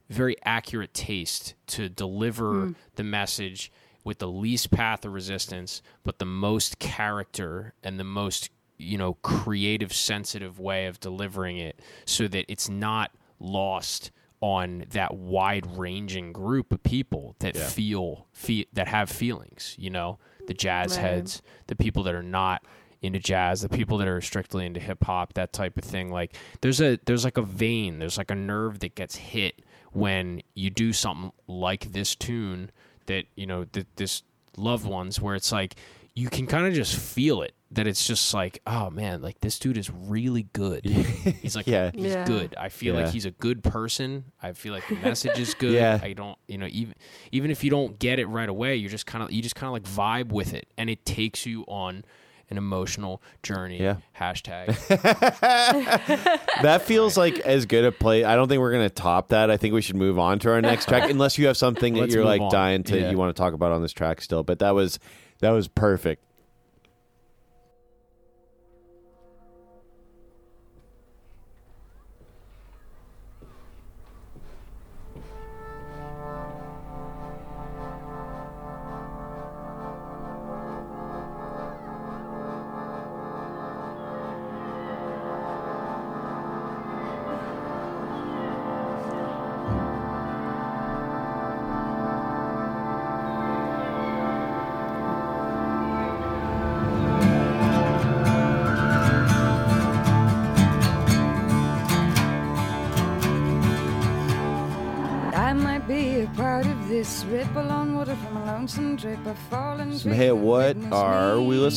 very 0.09 0.37
accurate 0.45 0.95
taste 0.95 1.55
to 1.69 1.89
deliver 1.89 2.67
hmm. 2.67 2.73
the 2.97 3.05
message 3.05 3.71
with 4.05 4.19
the 4.19 4.29
least 4.29 4.71
path 4.71 5.05
of 5.05 5.13
resistance 5.13 5.83
but 6.05 6.19
the 6.19 6.25
most 6.25 6.79
character 6.79 7.75
and 7.83 7.99
the 7.99 8.05
most 8.05 8.51
you 8.79 8.97
know 8.97 9.15
creative 9.23 9.93
sensitive 9.93 10.59
way 10.59 10.87
of 10.87 10.99
delivering 11.01 11.59
it 11.59 11.79
so 12.07 12.27
that 12.29 12.45
it's 12.51 12.69
not 12.69 13.11
lost 13.39 14.11
on 14.41 14.85
that 14.91 15.15
wide 15.15 15.67
ranging 15.77 16.33
group 16.33 16.73
of 16.73 16.83
people 16.83 17.37
that 17.41 17.55
feel, 17.57 18.27
feel 18.33 18.65
that 18.73 18.89
have 18.89 19.11
feelings 19.11 19.75
you 19.79 19.91
know? 19.91 20.19
The 20.47 20.55
jazz 20.55 20.93
Right. 20.93 21.01
heads 21.01 21.43
the 21.67 21.77
people 21.77 22.03
that 22.05 22.15
are 22.15 22.23
not 22.23 22.65
into 23.03 23.19
jazz 23.19 23.61
the 23.61 23.69
people 23.69 23.99
that 23.99 24.09
are 24.09 24.21
strictly 24.21 24.65
into 24.67 24.81
hip 24.81 25.05
hop 25.05 25.35
that 25.35 25.53
type 25.53 25.77
of 25.79 25.85
thing. 25.85 26.11
Like 26.11 26.35
there's 26.63 26.81
a 26.81 26.99
there's 27.05 27.25
like 27.25 27.37
a 27.37 27.43
vein 27.43 27.99
there's 27.99 28.17
like 28.19 28.31
a 28.31 28.35
nerve 28.35 28.81
that 28.81 28.95
gets 28.95 29.17
hit 29.17 29.63
when 29.93 30.43
you 30.55 30.71
do 30.71 30.93
something 30.93 31.33
like 31.47 31.93
this 31.93 32.15
tune 32.15 32.71
that 33.11 33.25
you 33.37 33.47
know 33.47 33.65
that 33.73 33.87
this 33.97 34.23
loved 34.57 34.87
ones 34.87 35.21
where 35.21 35.35
it's 35.35 35.53
like 35.53 35.75
you 36.15 36.29
can 36.29 36.47
kind 36.47 36.67
of 36.67 36.75
just 36.75 36.95
feel 36.97 37.43
it 37.43 37.55
that 37.73 37.87
it's 37.87 38.05
just 38.07 38.35
like 38.35 38.61
oh 38.67 38.91
man 38.91 39.23
like 39.23 39.41
this 39.41 39.59
dude 39.61 39.77
is 39.79 39.89
really 39.91 40.43
good 40.53 40.85
he's 41.43 41.55
like 41.55 41.67
Yeah. 41.69 41.91
he's 41.95 42.13
Yeah. 42.13 42.25
good 42.27 42.55
i 42.59 42.69
feel 42.69 42.95
Yeah. 42.97 43.03
like 43.05 43.13
he's 43.13 43.27
a 43.27 43.31
good 43.31 43.63
person 43.63 44.25
i 44.43 44.53
feel 44.53 44.73
like 44.75 44.87
the 44.89 44.97
message 44.97 45.39
is 45.39 45.55
good 45.65 45.73
Yeah. 45.73 46.01
i 46.03 46.13
don't 46.13 46.37
you 46.49 46.59
know 46.59 46.67
even 46.71 46.95
even 47.31 47.51
if 47.53 47.63
you 47.63 47.71
don't 47.71 47.97
get 47.99 48.19
it 48.19 48.27
right 48.27 48.49
away 48.49 48.75
you're 48.75 48.91
just 48.91 49.07
kind 49.07 49.23
of 49.23 49.31
you 49.31 49.41
just 49.41 49.55
kind 49.55 49.69
of 49.69 49.73
like 49.73 49.85
vibe 49.85 50.33
with 50.33 50.53
it 50.53 50.67
and 50.77 50.91
it 50.91 51.05
takes 51.05 51.47
you 51.47 51.63
on 51.69 52.05
an 52.51 52.59
emotional 52.59 53.23
journey 53.43 53.81
Yeah. 53.81 53.97
hashtag 54.19 54.67
That 56.63 56.83
feels 56.83 57.17
like 57.17 57.39
as 57.41 57.67
good 57.67 57.85
a 57.85 57.93
play. 57.93 58.25
I 58.25 58.37
don't 58.37 58.49
think 58.49 58.61
we're 58.61 58.73
gonna 58.73 58.91
top 58.91 59.29
that. 59.29 59.51
I 59.51 59.57
think 59.57 59.75
we 59.75 59.83
should 59.83 59.97
move 59.97 60.19
on 60.19 60.39
to 60.41 60.51
our 60.51 60.61
next 60.61 60.89
track, 60.89 61.09
unless 61.11 61.39
you 61.39 61.47
have 61.47 61.57
something 61.57 61.95
that 61.95 62.01
Let's 62.01 62.15
you're 62.15 62.23
move 62.25 62.29
like 62.29 62.41
on. 62.43 62.51
dying 62.51 62.83
to 62.85 62.99
Yeah. 63.01 63.11
you 63.11 63.19
want 63.19 63.35
to 63.35 63.41
talk 63.41 63.53
about 63.55 63.73
on 63.73 63.83
this 63.83 63.93
track 63.93 64.21
still. 64.21 64.43
But 64.43 64.59
that 64.61 64.75
was 64.75 64.99
that 65.41 65.51
was 65.51 65.69
perfect. 65.69 66.25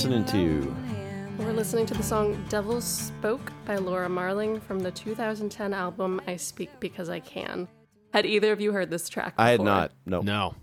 Listening 0.03 0.25
to? 0.25 0.75
We're 1.37 1.53
listening 1.53 1.85
to 1.85 1.93
the 1.93 2.03
song 2.03 2.43
Devil 2.49 2.81
Spoke 2.81 3.53
by 3.63 3.77
Laura 3.77 4.09
Marling 4.09 4.59
from 4.59 4.81
the 4.81 4.91
2010 4.91 5.73
album 5.73 6.19
I 6.27 6.35
Speak 6.35 6.69
Because 6.81 7.07
I 7.07 7.21
Can. 7.21 7.69
Had 8.11 8.25
either 8.25 8.51
of 8.51 8.59
you 8.59 8.73
heard 8.73 8.89
this 8.89 9.07
track? 9.07 9.33
I 9.37 9.51
had 9.51 9.61
not. 9.61 9.93
No. 10.05 10.19
No. 10.19 10.55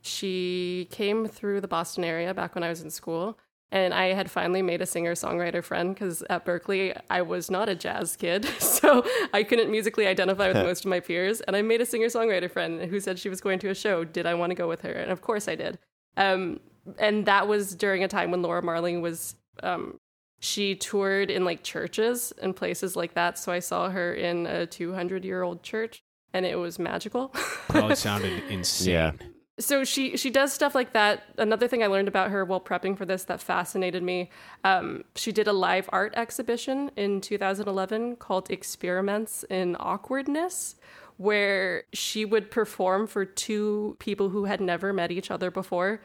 She 0.00 0.88
came 0.90 1.28
through 1.28 1.60
the 1.60 1.68
Boston 1.68 2.02
area 2.02 2.34
back 2.34 2.56
when 2.56 2.64
I 2.64 2.68
was 2.68 2.82
in 2.82 2.90
school, 2.90 3.38
and 3.70 3.94
I 3.94 4.06
had 4.06 4.28
finally 4.28 4.62
made 4.62 4.82
a 4.82 4.86
singer 4.86 5.14
songwriter 5.14 5.62
friend 5.62 5.94
because 5.94 6.24
at 6.28 6.44
Berklee 6.44 7.00
I 7.08 7.22
was 7.22 7.52
not 7.52 7.68
a 7.68 7.76
jazz 7.76 8.16
kid, 8.16 8.44
so 8.58 9.06
I 9.32 9.44
couldn't 9.44 9.70
musically 9.70 10.08
identify 10.08 10.48
with 10.48 10.56
most 10.64 10.84
of 10.84 10.88
my 10.88 10.98
peers. 10.98 11.42
And 11.42 11.54
I 11.54 11.62
made 11.62 11.80
a 11.80 11.86
singer 11.86 12.08
songwriter 12.08 12.50
friend 12.50 12.82
who 12.90 12.98
said 12.98 13.20
she 13.20 13.28
was 13.28 13.40
going 13.40 13.60
to 13.60 13.68
a 13.68 13.74
show. 13.76 14.02
Did 14.02 14.26
I 14.26 14.34
want 14.34 14.50
to 14.50 14.56
go 14.56 14.66
with 14.66 14.82
her? 14.82 14.90
And 14.90 15.12
of 15.12 15.20
course 15.20 15.46
I 15.46 15.54
did. 15.54 15.78
Um, 16.16 16.58
and 16.98 17.26
that 17.26 17.48
was 17.48 17.74
during 17.74 18.04
a 18.04 18.08
time 18.08 18.30
when 18.30 18.42
Laura 18.42 18.62
Marling 18.62 19.00
was. 19.00 19.34
Um, 19.62 19.98
she 20.40 20.76
toured 20.76 21.30
in 21.32 21.44
like 21.44 21.64
churches 21.64 22.32
and 22.40 22.54
places 22.54 22.94
like 22.94 23.14
that. 23.14 23.36
So 23.38 23.50
I 23.50 23.58
saw 23.58 23.90
her 23.90 24.14
in 24.14 24.46
a 24.46 24.66
200 24.66 25.24
year 25.24 25.42
old 25.42 25.64
church, 25.64 26.00
and 26.32 26.46
it 26.46 26.56
was 26.56 26.78
magical. 26.78 27.28
Probably 27.68 27.96
sounded 27.96 28.44
insane. 28.48 28.92
Yeah. 28.92 29.12
so 29.58 29.82
she 29.82 30.16
she 30.16 30.30
does 30.30 30.52
stuff 30.52 30.72
like 30.76 30.92
that 30.92 31.24
another 31.38 31.66
thing 31.66 31.82
i 31.82 31.88
learned 31.88 32.06
about 32.06 32.30
her 32.30 32.44
while 32.44 32.60
prepping 32.60 32.96
for 32.96 33.04
this 33.04 33.24
that 33.24 33.40
fascinated 33.42 34.04
me 34.04 34.30
um, 34.62 35.02
she 35.16 35.32
did 35.32 35.48
a 35.48 35.52
live 35.52 35.88
art 35.92 36.14
exhibition 36.16 36.92
in 36.96 37.20
2011 37.20 38.14
called 38.16 38.48
experiments 38.52 39.44
in 39.50 39.76
awkwardness 39.80 40.76
where 41.16 41.82
she 41.92 42.24
would 42.24 42.52
perform 42.52 43.08
for 43.08 43.24
two 43.24 43.96
people 43.98 44.28
who 44.28 44.44
had 44.44 44.60
never 44.60 44.92
met 44.92 45.10
each 45.10 45.28
other 45.28 45.50
before 45.50 46.00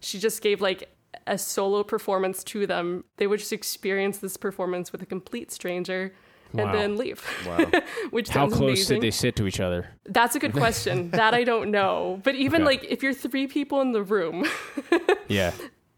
she 0.00 0.18
just 0.18 0.42
gave 0.42 0.60
like 0.60 0.88
a 1.26 1.38
solo 1.38 1.82
performance 1.82 2.44
to 2.44 2.66
them 2.66 3.04
they 3.16 3.26
would 3.26 3.38
just 3.38 3.52
experience 3.52 4.18
this 4.18 4.36
performance 4.36 4.92
with 4.92 5.02
a 5.02 5.06
complete 5.06 5.50
stranger 5.50 6.12
and 6.52 6.60
Wow. 6.66 6.72
then 6.72 6.96
leave 6.96 7.22
Wow. 7.46 7.70
which 8.10 8.28
How 8.30 8.46
close 8.48 8.60
amazing. 8.62 8.96
did 8.96 9.02
they 9.02 9.10
sit 9.10 9.36
to 9.36 9.46
each 9.46 9.60
other? 9.60 9.90
That's 10.06 10.34
a 10.34 10.38
good 10.38 10.52
question. 10.64 11.10
that 11.10 11.34
I 11.34 11.44
don't 11.44 11.70
know. 11.70 12.20
But 12.24 12.36
even 12.36 12.62
Okay. 12.62 12.66
like 12.70 12.84
if 12.88 13.02
you're 13.02 13.12
three 13.12 13.46
people 13.46 13.80
in 13.82 13.92
the 13.92 14.02
room, 14.02 14.46
Yeah. 15.28 15.52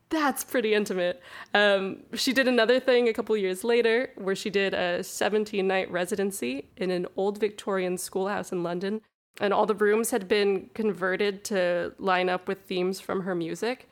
that's 0.08 0.42
pretty 0.42 0.74
intimate. 0.74 1.22
Um, 1.54 2.02
she 2.14 2.32
did 2.32 2.48
another 2.48 2.80
thing 2.80 3.08
a 3.08 3.12
couple 3.12 3.36
years 3.36 3.62
later 3.62 4.10
where 4.16 4.34
she 4.34 4.50
did 4.50 4.74
a 4.74 5.04
17 5.04 5.64
night 5.66 5.88
residency 5.90 6.68
in 6.76 6.90
an 6.90 7.06
old 7.16 7.38
Victorian 7.38 7.96
schoolhouse 7.96 8.50
in 8.50 8.64
London. 8.64 9.02
And 9.40 9.54
all 9.54 9.66
the 9.66 9.74
rooms 9.76 10.10
had 10.10 10.26
been 10.26 10.70
converted 10.74 11.44
to 11.44 11.94
line 11.98 12.28
up 12.28 12.48
with 12.48 12.62
themes 12.62 12.98
from 13.00 13.20
her 13.22 13.34
music. 13.36 13.88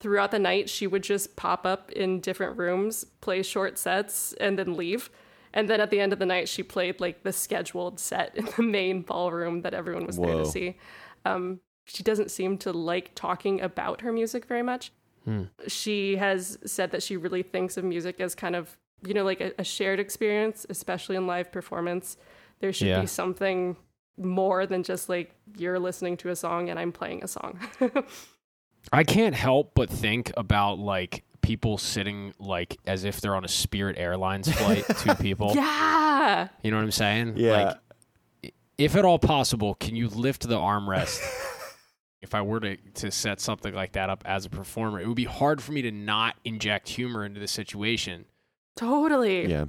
Throughout 0.00 0.30
the 0.30 0.38
night, 0.38 0.68
she 0.68 0.86
would 0.86 1.02
just 1.02 1.36
pop 1.36 1.64
up 1.66 1.90
in 1.92 2.20
different 2.20 2.58
rooms, 2.58 3.04
play 3.20 3.42
short 3.42 3.78
sets, 3.78 4.34
and 4.34 4.58
then 4.58 4.74
leave. 4.76 5.08
And 5.54 5.70
then 5.70 5.80
at 5.80 5.88
the 5.90 6.00
end 6.00 6.12
of 6.12 6.18
the 6.18 6.26
night, 6.26 6.48
she 6.48 6.62
played 6.62 7.00
like 7.00 7.22
the 7.22 7.32
scheduled 7.32 7.98
set 7.98 8.36
in 8.36 8.46
the 8.56 8.62
main 8.62 9.00
ballroom 9.02 9.62
that 9.62 9.72
everyone 9.72 10.06
was 10.06 10.18
there 10.18 10.34
to 10.34 10.44
see. 10.44 10.76
Um, 11.24 11.60
she 11.86 12.02
doesn't 12.02 12.30
seem 12.30 12.58
to 12.58 12.72
like 12.72 13.14
talking 13.14 13.60
about 13.62 14.02
her 14.02 14.12
music 14.12 14.44
very 14.46 14.62
much. 14.62 14.92
She 15.66 16.16
has 16.16 16.58
said 16.66 16.90
that 16.92 17.02
she 17.02 17.16
really 17.16 17.42
thinks 17.42 17.76
of 17.76 17.84
music 17.84 18.20
as 18.20 18.34
kind 18.34 18.54
of, 18.54 18.76
you 19.04 19.12
know, 19.14 19.24
like 19.24 19.40
a, 19.40 19.52
a 19.58 19.64
shared 19.64 19.98
experience, 19.98 20.64
especially 20.68 21.16
in 21.16 21.26
live 21.26 21.50
performance. 21.50 22.16
There 22.60 22.72
should 22.72 22.88
Yeah. 22.88 23.00
be 23.00 23.06
something 23.06 23.76
more 24.18 24.66
than 24.66 24.82
just 24.84 25.08
like 25.08 25.32
you're 25.56 25.78
listening 25.80 26.16
to 26.18 26.28
a 26.28 26.36
song 26.36 26.68
and 26.70 26.78
I'm 26.78 26.92
playing 26.92 27.24
a 27.24 27.28
song. 27.28 27.58
I 28.92 29.04
can't 29.04 29.34
help 29.34 29.72
but 29.74 29.90
think 29.90 30.32
about 30.36 30.78
like 30.78 31.24
people 31.42 31.78
sitting 31.78 32.34
like 32.38 32.76
as 32.86 33.04
if 33.04 33.20
they're 33.20 33.36
on 33.36 33.44
a 33.44 33.48
Spirit 33.48 33.96
Airlines 33.98 34.50
flight, 34.52 34.84
two 34.98 35.14
people. 35.14 35.52
yeah. 35.54 36.48
You 36.62 36.70
know 36.70 36.76
what 36.76 36.84
I'm 36.84 36.90
saying? 36.90 37.34
Yeah. 37.36 37.74
Like, 38.42 38.52
if 38.78 38.94
at 38.96 39.04
all 39.04 39.18
possible, 39.18 39.74
can 39.74 39.96
you 39.96 40.08
lift 40.08 40.48
the 40.48 40.56
armrest? 40.56 41.20
if 42.22 42.34
I 42.34 42.42
were 42.42 42.60
to, 42.60 42.76
to 42.76 43.10
set 43.10 43.40
something 43.40 43.72
like 43.74 43.92
that 43.92 44.10
up 44.10 44.22
as 44.26 44.44
a 44.44 44.50
performer, 44.50 45.00
it 45.00 45.06
would 45.06 45.16
be 45.16 45.24
hard 45.24 45.62
for 45.62 45.72
me 45.72 45.82
to 45.82 45.90
not 45.90 46.36
inject 46.44 46.88
humor 46.88 47.24
into 47.24 47.40
the 47.40 47.48
situation. 47.48 48.24
Totally. 48.76 49.46
Yeah. 49.46 49.66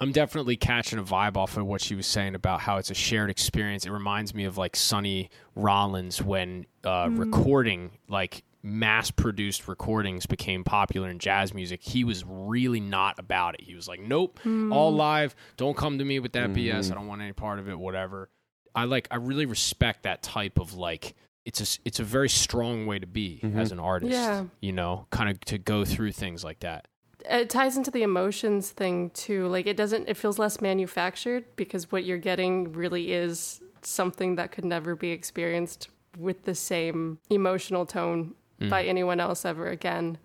I'm 0.00 0.12
definitely 0.12 0.56
catching 0.56 0.98
a 0.98 1.02
vibe 1.02 1.36
off 1.36 1.56
of 1.56 1.66
what 1.66 1.80
she 1.80 1.94
was 1.94 2.06
saying 2.06 2.34
about 2.34 2.60
how 2.60 2.76
it's 2.76 2.90
a 2.90 2.94
shared 2.94 3.30
experience. 3.30 3.86
It 3.86 3.90
reminds 3.90 4.34
me 4.34 4.44
of 4.44 4.56
like 4.56 4.76
Sonny 4.76 5.30
Rollins 5.54 6.22
when 6.22 6.66
uh, 6.84 7.06
mm-hmm. 7.06 7.18
recording, 7.18 7.90
like 8.08 8.44
mass 8.62 9.10
produced 9.10 9.68
recordings, 9.68 10.26
became 10.26 10.64
popular 10.64 11.08
in 11.08 11.18
jazz 11.18 11.52
music. 11.52 11.82
He 11.82 12.04
was 12.04 12.24
really 12.26 12.80
not 12.80 13.18
about 13.18 13.54
it. 13.54 13.62
He 13.62 13.74
was 13.74 13.88
like, 13.88 14.00
nope, 14.00 14.38
mm. 14.44 14.72
all 14.72 14.92
live. 14.92 15.34
Don't 15.56 15.76
come 15.76 15.98
to 15.98 16.04
me 16.04 16.20
with 16.20 16.32
that 16.32 16.50
BS. 16.50 16.54
I 16.54 16.78
mm-hmm. 16.78 16.94
don't 16.94 17.06
want 17.06 17.22
any 17.22 17.32
part 17.32 17.58
of 17.58 17.68
it, 17.68 17.78
whatever. 17.78 18.30
I 18.74 18.84
like, 18.84 19.08
I 19.10 19.16
really 19.16 19.46
respect 19.46 20.04
that 20.04 20.22
type 20.22 20.58
of 20.58 20.74
like, 20.74 21.14
it's 21.44 21.78
a, 21.78 21.80
it's 21.84 21.98
a 21.98 22.04
very 22.04 22.28
strong 22.28 22.86
way 22.86 22.98
to 22.98 23.06
be 23.06 23.40
mm-hmm. 23.42 23.58
as 23.58 23.72
an 23.72 23.80
artist, 23.80 24.12
Yeah. 24.12 24.44
you 24.60 24.72
know, 24.72 25.06
kind 25.10 25.30
of 25.30 25.40
to 25.46 25.58
go 25.58 25.84
through 25.84 26.12
things 26.12 26.44
like 26.44 26.60
that. 26.60 26.86
It 27.28 27.50
ties 27.50 27.76
into 27.76 27.90
the 27.90 28.02
emotions 28.02 28.70
thing 28.70 29.10
too 29.10 29.46
like 29.48 29.66
it 29.66 29.76
doesn't 29.76 30.08
it 30.08 30.16
feels 30.16 30.38
less 30.38 30.60
manufactured 30.60 31.44
because 31.56 31.90
what 31.90 32.04
you're 32.04 32.18
getting 32.18 32.72
really 32.72 33.12
is 33.12 33.60
something 33.82 34.36
that 34.36 34.52
could 34.52 34.64
never 34.64 34.94
be 34.94 35.10
experienced 35.10 35.88
with 36.16 36.44
the 36.44 36.54
same 36.54 37.18
emotional 37.30 37.86
tone 37.86 38.34
by 38.68 38.82
anyone 38.84 39.20
else 39.20 39.44
ever 39.44 39.68
again. 39.68 40.18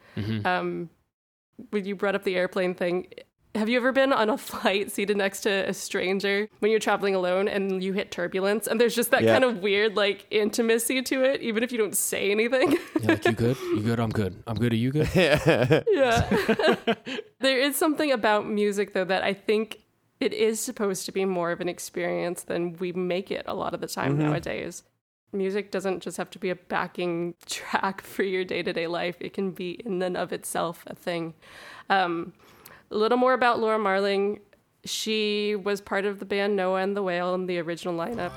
Um 0.45 0.89
when 1.69 1.85
you 1.85 1.95
brought 1.95 2.15
up 2.15 2.23
the 2.23 2.35
airplane 2.35 2.73
thing 2.73 3.07
have 3.55 3.69
you 3.69 3.77
ever 3.77 3.91
been 3.91 4.11
on 4.11 4.29
a 4.29 4.37
flight 4.49 4.91
seated 4.91 5.17
next 5.17 5.41
to 5.41 5.49
a 5.69 5.73
stranger 5.73 6.47
when 6.59 6.71
you're 6.71 6.79
traveling 6.79 7.13
alone 7.15 7.47
and 7.47 7.83
you 7.83 7.93
hit 7.93 8.09
turbulence 8.11 8.67
and 8.67 8.79
there's 8.81 8.95
just 8.95 9.11
that 9.11 9.23
Yeah. 9.23 9.33
kind 9.33 9.43
of 9.43 9.59
weird 9.59 9.95
like 9.95 10.25
intimacy 10.31 11.01
to 11.03 11.23
it 11.23 11.41
even 11.41 11.63
if 11.63 11.71
you 11.71 11.77
don't 11.77 11.95
say 11.95 12.31
anything 12.31 12.71
You're 12.71 13.03
like, 13.03 13.25
you 13.25 13.31
good? 13.33 13.57
You 13.59 13.79
good? 13.81 13.99
I'm 13.99 14.09
good. 14.09 14.43
I'm 14.47 14.55
good. 14.57 14.73
Are 14.73 14.75
you 14.75 14.91
good? 14.91 15.09
Yeah. 15.13 16.29
there 17.39 17.59
is 17.59 17.75
something 17.75 18.11
about 18.11 18.47
music, 18.47 18.93
though, 18.93 19.05
that 19.05 19.23
I 19.23 19.33
think 19.33 19.79
it 20.19 20.33
is 20.33 20.59
supposed 20.59 21.05
to 21.05 21.11
be 21.11 21.25
more 21.25 21.51
of 21.51 21.59
an 21.59 21.67
experience 21.69 22.43
than 22.43 22.73
we 22.77 22.91
make 22.93 23.29
it 23.29 23.43
a 23.47 23.53
lot 23.53 23.73
of 23.73 23.81
the 23.81 23.87
time 23.87 24.17
nowadays. 24.17 24.83
Music 25.33 25.69
doesn't 25.71 26.01
just 26.01 26.17
have 26.17 26.29
to 26.29 26.39
be 26.39 26.49
a 26.49 26.55
backing 26.55 27.33
track 27.45 28.01
for 28.01 28.23
your 28.23 28.45
day 28.45 28.63
to 28.63 28.71
day 28.71 28.87
life, 28.87 29.17
it 29.19 29.33
can 29.33 29.51
be 29.51 29.71
in 29.85 30.01
and 30.01 30.15
of 30.15 30.31
itself 30.31 30.83
a 30.87 30.95
thing. 30.95 31.33
Um, 31.89 32.33
a 32.93 32.97
little 32.97 33.17
more 33.17 33.33
about 33.33 33.59
Laura 33.59 33.79
Marling. 33.79 34.39
She 34.85 35.55
was 35.55 35.81
part 35.81 36.05
of 36.05 36.19
the 36.19 36.25
band 36.25 36.55
Noah 36.55 36.81
and 36.81 36.95
the 36.95 37.01
Whale 37.01 37.33
in 37.33 37.47
the 37.47 37.57
original 37.59 37.95
lineup. 37.95 38.31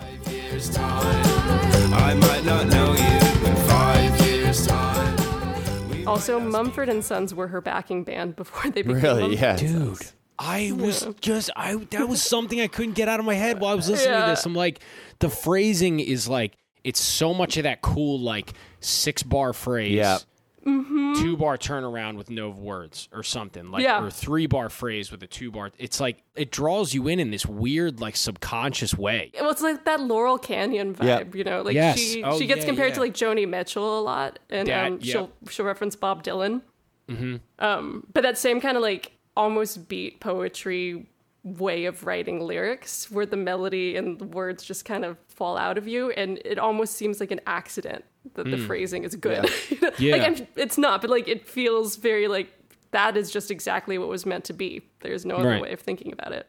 I 1.92 2.14
might 2.14 2.44
not 2.44 2.66
know 2.68 2.94
you 2.94 3.48
in 3.48 3.56
five 3.68 4.26
years' 4.26 4.66
time. 4.66 6.08
Also, 6.08 6.38
Mumford 6.40 6.88
and 6.88 7.04
Sons 7.04 7.34
were 7.34 7.48
her 7.48 7.60
backing 7.60 8.04
band 8.04 8.36
before 8.36 8.70
they 8.70 8.82
became 8.82 9.02
Really? 9.02 9.20
Mumford 9.22 9.38
Yeah. 9.40 9.56
Dude, 9.56 9.98
I 10.38 10.72
was 10.72 11.06
just 11.20 11.50
I 11.56 11.74
that 11.90 12.08
was 12.08 12.22
something 12.22 12.60
I 12.60 12.68
couldn't 12.68 12.94
get 12.94 13.08
out 13.08 13.18
of 13.20 13.26
my 13.26 13.34
head 13.34 13.60
while 13.60 13.72
I 13.72 13.74
was 13.74 13.88
listening 13.88 14.20
to 14.20 14.26
this. 14.26 14.46
I'm 14.46 14.54
like, 14.54 14.80
the 15.18 15.28
phrasing 15.28 16.00
is 16.00 16.28
like 16.28 16.56
it's 16.84 17.00
so 17.00 17.34
much 17.34 17.56
of 17.56 17.64
that 17.64 17.82
cool 17.82 18.20
like 18.20 18.52
six 18.80 19.22
bar 19.22 19.52
phrase. 19.52 19.92
Yeah. 19.92 20.18
Two 20.66 21.36
bar 21.36 21.56
turnaround 21.56 22.16
with 22.16 22.28
no 22.28 22.50
words 22.50 23.08
or 23.12 23.22
something 23.22 23.70
like 23.70 23.84
Yeah. 23.84 24.02
or 24.02 24.10
three 24.10 24.46
bar 24.46 24.68
phrase 24.68 25.12
with 25.12 25.22
a 25.22 25.26
two 25.28 25.52
bar. 25.52 25.70
It's 25.78 26.00
like 26.00 26.22
it 26.34 26.50
draws 26.50 26.92
you 26.92 27.06
in 27.06 27.20
in 27.20 27.30
this 27.30 27.46
weird 27.46 28.00
like 28.00 28.16
subconscious 28.16 28.92
way. 28.98 29.30
Well, 29.40 29.50
it's 29.50 29.62
like 29.62 29.84
that 29.84 30.00
Laurel 30.00 30.38
Canyon 30.38 30.92
vibe, 30.94 31.04
Yeah. 31.06 31.22
you 31.34 31.44
know. 31.44 31.62
Like 31.62 31.74
Yes. 31.74 32.00
she 32.00 32.24
Oh, 32.24 32.36
she 32.36 32.46
gets 32.46 32.62
yeah, 32.62 32.66
compared 32.66 32.94
to 32.94 33.00
like 33.00 33.14
Joni 33.14 33.48
Mitchell 33.48 34.00
a 34.00 34.02
lot, 34.02 34.40
and 34.50 34.66
That- 34.68 34.86
um, 34.86 34.98
yeah. 35.00 35.12
she'll 35.12 35.30
she'll 35.48 35.66
reference 35.66 35.94
Bob 35.94 36.24
Dylan. 36.24 36.62
Mm-hmm. 37.08 37.36
Um, 37.64 38.04
but 38.12 38.22
that 38.24 38.36
same 38.36 38.60
kind 38.60 38.76
of 38.76 38.82
like 38.82 39.12
almost 39.36 39.88
beat 39.88 40.18
poetry 40.18 41.06
way 41.44 41.84
of 41.84 42.04
writing 42.04 42.40
lyrics, 42.40 43.08
where 43.08 43.24
the 43.24 43.36
melody 43.36 43.94
and 43.94 44.18
the 44.18 44.24
words 44.24 44.64
just 44.64 44.84
kind 44.84 45.04
of 45.04 45.16
fall 45.28 45.56
out 45.56 45.78
of 45.78 45.86
you, 45.86 46.10
and 46.10 46.40
it 46.44 46.58
almost 46.58 46.94
seems 46.94 47.20
like 47.20 47.30
an 47.30 47.40
accident 47.46 48.04
that 48.34 48.44
the 48.50 48.58
phrasing 48.58 49.04
is 49.04 49.14
good. 49.16 49.48
Hmm. 49.48 49.84
Yeah. 49.98 50.12
like 50.16 50.22
I'm, 50.22 50.46
it's 50.56 50.78
not, 50.78 51.00
but 51.00 51.10
like 51.10 51.28
it 51.28 51.46
feels 51.48 51.96
very 51.96 52.28
like 52.28 52.52
that 52.92 53.16
is 53.16 53.30
just 53.30 53.50
exactly 53.50 53.98
what 53.98 54.08
was 54.08 54.24
meant 54.26 54.44
to 54.44 54.52
be. 54.52 54.82
There's 55.00 55.24
no 55.26 55.36
other 55.36 55.48
Right. 55.48 55.62
way 55.62 55.72
of 55.72 55.80
thinking 55.80 56.12
about 56.12 56.32
it 56.32 56.48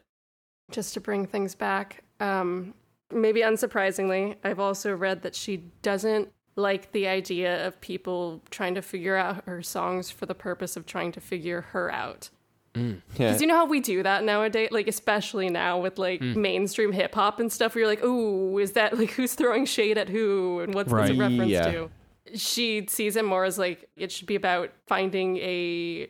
just 0.70 0.94
to 0.94 1.00
bring 1.00 1.26
things 1.26 1.54
back. 1.54 2.04
Um, 2.20 2.74
maybe 3.12 3.40
unsurprisingly, 3.40 4.36
I've 4.44 4.60
also 4.60 4.94
read 4.94 5.22
that 5.22 5.34
she 5.34 5.58
doesn't 5.82 6.28
like 6.56 6.90
the 6.92 7.06
idea 7.06 7.66
of 7.66 7.80
people 7.80 8.42
trying 8.50 8.74
to 8.74 8.82
figure 8.82 9.16
out 9.16 9.44
her 9.46 9.62
songs 9.62 10.10
for 10.10 10.26
the 10.26 10.34
purpose 10.34 10.76
of 10.76 10.84
trying 10.86 11.12
to 11.12 11.20
figure 11.20 11.60
her 11.72 11.90
out. 11.92 12.30
Mm. 12.74 13.02
Yeah. 13.16 13.28
Because 13.28 13.40
you 13.40 13.46
know 13.46 13.56
how 13.56 13.66
we 13.66 13.80
do 13.80 14.02
that 14.02 14.24
nowadays, 14.24 14.68
like 14.70 14.88
especially 14.88 15.48
now 15.48 15.78
with 15.78 15.98
like 15.98 16.20
mm. 16.20 16.36
mainstream 16.36 16.92
hip 16.92 17.14
hop 17.14 17.40
and 17.40 17.52
stuff. 17.52 17.74
Where 17.74 17.80
you're 17.80 17.90
like, 17.90 18.04
"Ooh, 18.04 18.58
is 18.58 18.72
that 18.72 18.98
like 18.98 19.10
who's 19.10 19.34
throwing 19.34 19.64
shade 19.66 19.98
at 19.98 20.08
who, 20.08 20.60
and 20.60 20.74
what's 20.74 20.92
this 20.92 21.10
a 21.10 21.14
reference 21.14 21.50
Yeah. 21.50 21.70
to?" 21.70 21.90
She 22.34 22.86
sees 22.88 23.16
it 23.16 23.24
more 23.24 23.44
as 23.44 23.58
like 23.58 23.88
it 23.96 24.12
should 24.12 24.26
be 24.26 24.34
about 24.34 24.70
finding 24.86 25.38
a 25.38 26.08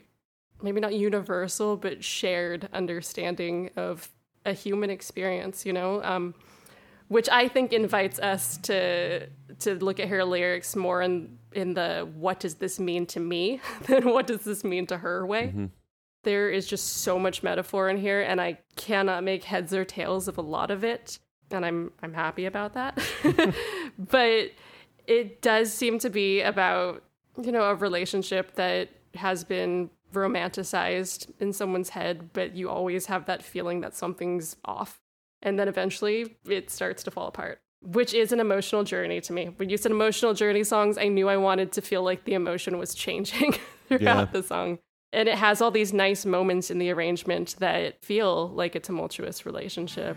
maybe 0.61 0.81
not 0.81 0.95
universal 0.95 1.77
but 1.77 2.03
shared 2.03 2.69
understanding 2.73 3.71
of 3.77 4.11
a 4.45 4.53
human 4.53 4.91
experience. 4.91 5.65
You 5.65 5.73
know, 5.73 6.03
um, 6.03 6.35
which 7.09 7.29
I 7.31 7.49
think 7.49 7.73
invites 7.73 8.19
us 8.19 8.59
to 8.59 9.27
to 9.61 9.75
look 9.77 9.99
at 10.01 10.09
her 10.09 10.25
lyrics 10.25 10.77
more 10.77 11.03
in 11.03 11.39
in 11.53 11.75
the 11.75 12.09
what 12.15 12.41
does 12.41 12.57
this 12.57 12.79
mean 12.79 13.07
to 13.07 13.21
me 13.21 13.61
than 13.87 14.11
what 14.11 14.27
does 14.27 14.45
this 14.45 14.65
mean 14.65 14.87
to 14.89 14.99
her 14.99 15.27
way. 15.27 15.49
Mm-hmm. 15.49 15.67
There 16.25 16.51
is 16.51 16.67
just 16.67 16.99
so 16.99 17.19
much 17.19 17.43
metaphor 17.43 17.89
in 17.89 17.97
here, 17.97 18.21
and 18.21 18.41
I 18.41 18.59
cannot 18.77 19.25
make 19.25 19.45
heads 19.45 19.73
or 19.73 19.85
tails 19.85 20.29
of 20.29 20.37
a 20.39 20.43
lot 20.43 20.71
of 20.71 20.85
it, 20.85 21.19
and 21.51 21.65
I'm 21.65 21.93
I'm 22.03 22.13
happy 22.15 22.45
about 22.47 22.75
that. 22.75 22.99
but 23.99 24.51
it 25.07 25.41
does 25.43 25.73
seem 25.73 25.99
to 26.01 26.11
be 26.11 26.41
about 26.43 27.03
you 27.41 27.53
know 27.53 27.65
a 27.71 27.75
relationship 27.75 28.55
that 28.57 28.91
has 29.15 29.45
been 29.45 29.91
romanticized 30.13 31.31
in 31.41 31.53
someone's 31.53 31.91
head, 31.91 32.31
but 32.33 32.55
you 32.57 32.69
always 32.69 33.07
have 33.07 33.27
that 33.27 33.43
feeling 33.43 33.81
that 33.83 33.95
something's 33.95 34.57
off, 34.65 35.01
and 35.43 35.59
then 35.59 35.69
eventually 35.69 36.37
it 36.49 36.71
starts 36.71 37.03
to 37.05 37.11
fall 37.11 37.29
apart. 37.29 37.61
Which 37.81 38.13
is 38.13 38.33
an 38.33 38.41
emotional 38.41 38.83
journey 38.83 39.21
to 39.21 39.33
me. 39.33 39.51
When 39.57 39.69
you 39.69 39.77
said 39.77 39.93
emotional 39.93 40.35
journey 40.35 40.65
songs, 40.65 40.99
I 40.99 41.07
knew 41.07 41.29
I 41.29 41.37
wanted 41.37 41.71
to 41.73 41.81
feel 41.81 42.03
like 42.03 42.25
the 42.25 42.35
emotion 42.35 42.77
was 42.77 42.93
changing 42.93 43.53
throughout 43.89 44.01
Yeah. 44.03 44.25
the 44.33 44.43
song. 44.43 44.81
And 45.13 45.29
it 45.29 45.37
has 45.37 45.63
all 45.63 45.71
these 45.71 45.93
nice 45.95 46.27
moments 46.27 46.71
in 46.71 46.79
the 46.79 46.91
arrangement 46.91 47.57
that 47.61 48.05
feel 48.05 48.49
like 48.51 48.75
a 48.75 48.81
tumultuous 48.81 49.47
relationship. 49.47 50.17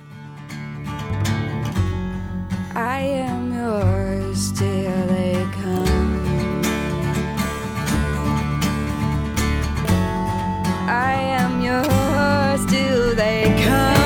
I 2.76 3.00
am 3.00 3.54
yours 3.54 4.52
till 4.52 5.08
they 5.08 5.48
come. 5.54 6.62
I 10.88 11.14
am 11.40 11.62
yours 11.62 12.66
till 12.70 13.16
they 13.16 13.44
come. 13.64 14.02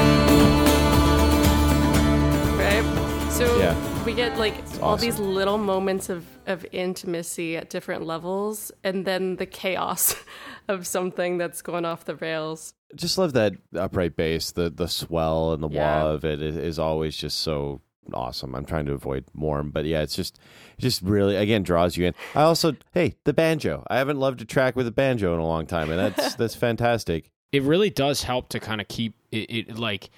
right? 2.60 3.32
So 3.32 3.58
Yeah. 3.60 3.95
We 4.06 4.14
get 4.14 4.38
like 4.38 4.53
all 4.82 4.93
awesome. 4.93 5.06
these 5.10 5.20
little 5.20 5.58
moments 5.58 6.10
of, 6.10 6.26
of 6.45 6.66
intimacy 6.72 7.58
at 7.58 7.70
different 7.70 8.06
levels, 8.06 8.72
and 8.84 9.06
then 9.06 9.38
the 9.38 9.45
chaos 9.45 10.16
of 10.68 10.86
something 10.86 11.38
that's 11.38 11.62
going 11.62 11.86
off 11.86 12.06
the 12.06 12.16
rails. 12.16 12.74
just 12.95 13.18
love 13.18 13.34
that 13.34 13.53
upright 13.76 14.16
bass, 14.16 14.51
the 14.51 14.70
the 14.70 14.88
swell 14.88 15.53
and 15.53 15.64
the 15.64 15.70
Yeah. 15.70 16.03
wah 16.03 16.10
of 16.12 16.24
it 16.26 16.41
is, 16.41 16.56
is 16.56 16.80
always 16.80 17.16
just 17.18 17.39
so 17.39 17.82
awesome. 18.14 18.53
I'm 18.56 18.66
trying 18.66 18.86
to 18.86 18.93
avoid 18.93 19.26
warm, 19.34 19.72
but 19.72 19.86
yeah, 19.86 20.01
it's 20.01 20.16
just 20.16 20.38
just 20.78 21.01
really 21.01 21.36
again 21.36 21.64
draws 21.64 21.97
you 21.97 22.06
in. 22.06 22.14
I 22.36 22.43
also 22.43 22.76
hey 22.93 23.16
the 23.24 23.34
banjo. 23.34 23.84
I 23.89 23.97
haven't 23.97 24.20
loved 24.20 24.41
a 24.41 24.45
track 24.45 24.76
with 24.76 24.86
a 24.88 24.91
banjo 24.91 25.34
in 25.34 25.39
a 25.39 25.47
long 25.47 25.66
time, 25.66 25.89
and 25.89 25.99
that's 25.99 26.36
that's 26.41 26.56
fantastic. 26.56 27.32
it 27.51 27.64
really 27.64 27.89
does 27.89 28.22
help 28.24 28.49
to 28.49 28.60
kind 28.60 28.82
of 28.82 28.88
keep 28.88 29.16
it, 29.32 29.49
it 29.70 29.80
like 29.80 30.10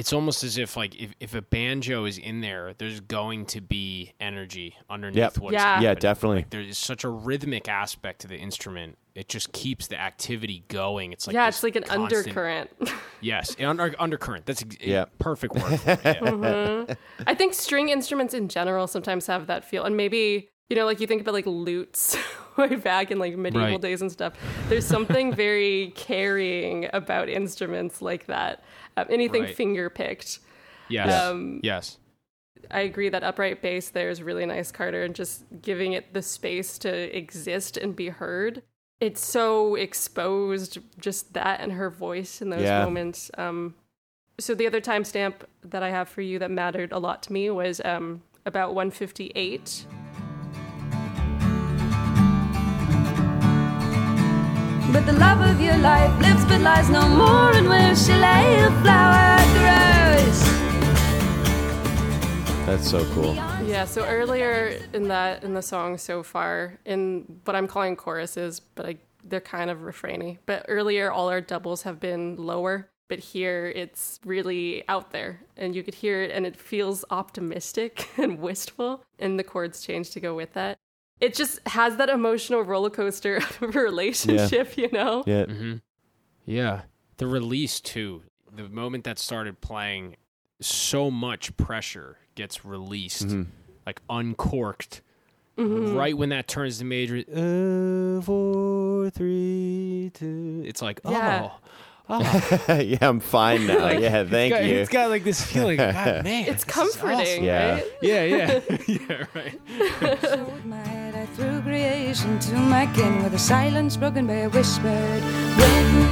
it's 0.00 0.12
almost 0.14 0.42
as 0.44 0.56
if 0.56 0.76
like 0.76 0.98
if, 1.00 1.12
if 1.20 1.34
a 1.34 1.42
banjo 1.42 2.06
is 2.06 2.16
in 2.16 2.40
there 2.40 2.72
there's 2.78 3.00
going 3.00 3.44
to 3.46 3.60
be 3.60 4.12
energy 4.18 4.74
underneath 4.88 5.16
Yep. 5.18 5.38
what's 5.38 5.52
Yeah. 5.52 5.60
happening. 5.60 5.88
Yeah, 5.88 5.94
definitely. 5.94 6.36
Like, 6.38 6.50
there 6.50 6.62
is 6.62 6.78
such 6.78 7.04
a 7.04 7.08
rhythmic 7.10 7.68
aspect 7.68 8.22
to 8.22 8.26
the 8.28 8.36
instrument 8.36 8.96
it 9.14 9.28
just 9.28 9.52
keeps 9.52 9.88
the 9.88 10.00
activity 10.00 10.64
going 10.68 11.12
it's 11.12 11.26
like 11.26 11.34
yeah, 11.34 11.48
it's 11.48 11.62
like 11.62 11.76
an 11.76 11.82
constant- 11.82 12.12
undercurrent. 12.28 12.70
yes 13.20 13.54
under, 13.60 13.94
undercurrent 13.98 14.46
that's 14.46 14.62
ex- 14.62 14.76
Yeah. 14.80 15.04
perfect 15.18 15.54
word 15.54 15.78
for 15.80 15.90
it, 15.92 16.00
yeah. 16.04 16.14
Mm-hmm. 16.20 16.92
I 17.26 17.34
think 17.34 17.52
string 17.54 17.88
instruments 17.90 18.32
in 18.34 18.48
general 18.48 18.86
sometimes 18.86 19.26
have 19.26 19.48
that 19.48 19.64
feel, 19.64 19.84
and 19.84 19.96
maybe 19.96 20.48
you 20.70 20.76
know, 20.76 20.84
like 20.86 21.00
you 21.00 21.06
think 21.08 21.20
about 21.20 21.34
like 21.34 21.46
lutes 21.46 22.16
way 22.60 22.76
back 22.76 23.10
in 23.10 23.18
like 23.18 23.36
medieval 23.36 23.68
Right. 23.68 23.80
days 23.80 24.00
and 24.02 24.10
stuff. 24.12 24.34
There's 24.68 24.86
something 24.86 25.34
very 25.46 25.92
carrying 25.96 26.88
about 26.92 27.28
instruments 27.28 28.00
like 28.02 28.26
that. 28.26 28.62
Um, 28.96 29.06
anything 29.10 29.42
Right. 29.44 29.56
finger 29.56 29.90
picked. 29.90 30.38
yes 30.88 31.24
Um, 31.24 31.60
yes 31.62 31.98
I 32.70 32.80
agree 32.80 33.08
that 33.08 33.22
upright 33.24 33.62
bass 33.62 33.88
there 33.90 34.10
is 34.10 34.22
really 34.22 34.44
nice, 34.44 34.70
Carter, 34.70 35.02
and 35.02 35.14
just 35.14 35.44
giving 35.62 35.92
it 35.94 36.12
the 36.12 36.20
space 36.22 36.78
to 36.78 37.16
exist 37.16 37.76
and 37.78 37.96
be 37.96 38.08
heard. 38.10 38.62
It's 39.00 39.24
so 39.24 39.76
exposed, 39.76 40.78
just 40.98 41.32
that 41.32 41.60
and 41.60 41.72
her 41.72 41.88
voice 41.88 42.42
in 42.42 42.50
those 42.50 42.64
Yeah. 42.64 42.84
moments. 42.84 43.30
Um, 43.38 43.74
so 44.38 44.54
the 44.54 44.66
other 44.66 44.80
timestamp 44.80 45.36
that 45.64 45.82
I 45.82 45.88
have 45.90 46.08
for 46.08 46.20
you 46.20 46.38
that 46.38 46.50
mattered 46.50 46.92
a 46.92 46.98
lot 46.98 47.22
to 47.24 47.32
me 47.32 47.48
was 47.50 47.80
um, 47.84 48.22
about 48.44 48.74
158. 48.74 49.86
But 54.92 55.06
the 55.06 55.12
love 55.12 55.40
of 55.40 55.60
your 55.60 55.78
life 55.78 56.20
lives 56.20 56.44
but 56.44 56.60
lies 56.60 56.90
no 56.90 57.08
more, 57.08 57.52
and 57.52 57.68
where 57.68 57.94
she 57.94 58.12
lay, 58.12 58.60
a 58.62 58.70
flower 58.82 59.38
grows. 59.58 60.40
That's 62.66 62.90
so 62.90 63.04
cool. 63.14 63.34
Yeah, 63.34 63.84
so 63.84 64.04
earlier 64.04 64.80
in 64.92 65.08
that 65.08 65.44
in 65.44 65.54
the 65.54 65.62
song 65.62 65.96
so 65.98 66.22
far, 66.22 66.78
in 66.84 67.40
what 67.44 67.56
I'm 67.56 67.66
calling 67.66 67.96
choruses, 67.96 68.60
but 68.60 68.86
I 68.86 68.96
they're 69.24 69.40
kind 69.40 69.70
of 69.70 69.78
refrainy. 69.80 70.38
But 70.46 70.66
earlier 70.68 71.10
all 71.10 71.28
our 71.28 71.40
doubles 71.40 71.82
have 71.82 72.00
been 72.00 72.36
lower, 72.36 72.88
but 73.08 73.18
here 73.18 73.72
it's 73.74 74.20
really 74.24 74.84
out 74.88 75.10
there 75.12 75.40
and 75.56 75.74
you 75.74 75.82
could 75.82 75.94
hear 75.94 76.22
it 76.22 76.30
and 76.30 76.46
it 76.46 76.56
feels 76.56 77.04
optimistic 77.10 78.08
and 78.16 78.40
wistful 78.40 79.04
and 79.18 79.38
the 79.38 79.44
chords 79.44 79.82
change 79.82 80.10
to 80.10 80.20
go 80.20 80.34
with 80.34 80.52
that. 80.54 80.78
It 81.20 81.34
just 81.34 81.60
has 81.66 81.96
that 81.96 82.08
emotional 82.08 82.62
roller 82.62 82.90
coaster 82.90 83.36
of 83.60 83.62
a 83.62 83.66
relationship, 83.80 84.76
you 84.76 84.88
know? 84.90 85.22
Yeah, 85.26 85.44
hmm 85.44 85.74
Yeah. 86.46 86.82
The 87.18 87.26
release, 87.26 87.80
too. 87.80 88.22
The 88.54 88.68
moment 88.68 89.04
that 89.04 89.18
started 89.18 89.60
playing, 89.60 90.16
so 90.60 91.10
much 91.10 91.56
pressure 91.56 92.16
gets 92.34 92.64
released, 92.64 93.26
Mm-hmm. 93.28 93.42
like 93.86 94.00
uncorked. 94.08 95.02
Mm-hmm. 95.58 95.94
Right 95.94 96.16
when 96.16 96.30
that 96.30 96.48
turns 96.48 96.78
to 96.78 96.84
major, 96.86 97.18
uh, 97.18 98.22
four, 98.22 99.10
three, 99.10 100.10
two. 100.14 100.62
It's 100.64 100.80
like, 100.80 101.00
Yeah. 101.04 101.50
oh, 102.08 102.56
yeah, 102.80 102.96
I'm 103.02 103.20
fine 103.20 103.66
now. 103.66 103.90
yeah, 103.90 104.24
thank 104.24 104.52
It's 104.54 104.60
got- 104.60 104.64
you. 104.64 104.74
It's 104.78 104.90
got 104.90 105.10
like 105.10 105.22
this 105.24 105.44
feeling. 105.44 105.76
God, 105.76 106.24
man, 106.24 106.46
It's 106.48 106.64
comforting, 106.64 107.20
awesome. 107.20 107.44
Yeah. 107.44 107.72
right? 107.74 107.84
Yeah, 108.00 108.24
yeah, 108.24 108.60
yeah. 108.88 109.24
Right. 109.34 109.60
Hold 111.40 111.64
my 111.64 111.76
head 111.76 111.92
I 111.92 112.12
threw 112.12 112.32
creation 112.32 112.38
to 112.38 112.54
my 112.56 112.86
kin 112.94 113.22
with 113.22 113.34
a 113.34 113.38
silence 113.38 113.96
broken 113.96 114.26
by 114.26 114.34
a 114.34 114.48
whispered 114.48 115.22
wind. 115.22 116.08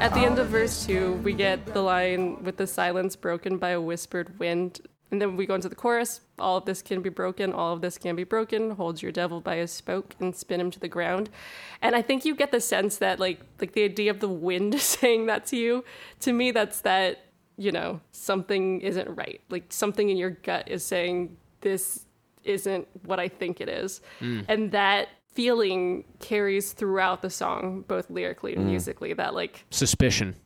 At 0.00 0.12
the 0.14 0.20
end 0.20 0.38
of 0.38 0.48
oh. 0.48 0.50
verse 0.50 0.86
two, 0.86 1.14
we 1.24 1.32
get 1.32 1.66
the 1.66 1.80
line 1.80 2.42
with 2.44 2.58
the 2.58 2.66
silence 2.66 3.16
broken 3.16 3.58
by 3.58 3.70
a 3.70 3.80
whispered 3.80 4.38
wind. 4.38 4.82
And 5.10 5.20
then 5.20 5.36
we 5.36 5.46
go 5.46 5.54
into 5.54 5.68
the 5.68 5.74
chorus. 5.74 6.20
All 6.38 6.56
of 6.56 6.64
this 6.64 6.82
can 6.82 7.02
be 7.02 7.08
broken. 7.08 7.52
All 7.52 7.72
of 7.72 7.80
this 7.80 7.98
can 7.98 8.16
be 8.16 8.24
broken. 8.24 8.72
Hold 8.72 9.02
your 9.02 9.12
devil 9.12 9.40
by 9.40 9.56
his 9.56 9.70
spoke 9.70 10.14
and 10.20 10.34
spin 10.34 10.60
him 10.60 10.70
to 10.70 10.80
the 10.80 10.88
ground. 10.88 11.30
And 11.82 11.94
I 11.94 12.02
think 12.02 12.24
you 12.24 12.34
get 12.34 12.50
the 12.50 12.60
sense 12.60 12.98
that, 12.98 13.20
like, 13.20 13.40
like 13.60 13.72
the 13.72 13.84
idea 13.84 14.10
of 14.10 14.20
the 14.20 14.28
wind 14.28 14.80
saying 14.80 15.26
that 15.26 15.46
to 15.46 15.56
you. 15.56 15.84
To 16.20 16.32
me, 16.32 16.50
that's 16.50 16.80
that 16.82 17.24
you 17.56 17.70
know 17.70 18.00
something 18.12 18.80
isn't 18.80 19.14
right. 19.14 19.40
Like 19.48 19.72
something 19.72 20.08
in 20.10 20.16
your 20.16 20.30
gut 20.30 20.68
is 20.68 20.84
saying 20.84 21.36
this 21.64 22.06
isn't 22.44 22.86
what 23.04 23.18
I 23.18 23.26
think 23.28 23.60
it 23.60 23.68
is, 23.68 24.00
hmm. 24.20 24.42
and 24.48 24.70
that 24.70 25.08
feeling 25.32 26.04
carries 26.20 26.72
throughout 26.72 27.22
the 27.22 27.30
song, 27.30 27.84
both 27.88 28.08
lyrically 28.08 28.54
and 28.54 28.62
hmm. 28.62 28.70
musically. 28.70 29.12
That 29.12 29.34
like 29.34 29.64
Suspicion. 29.70 30.36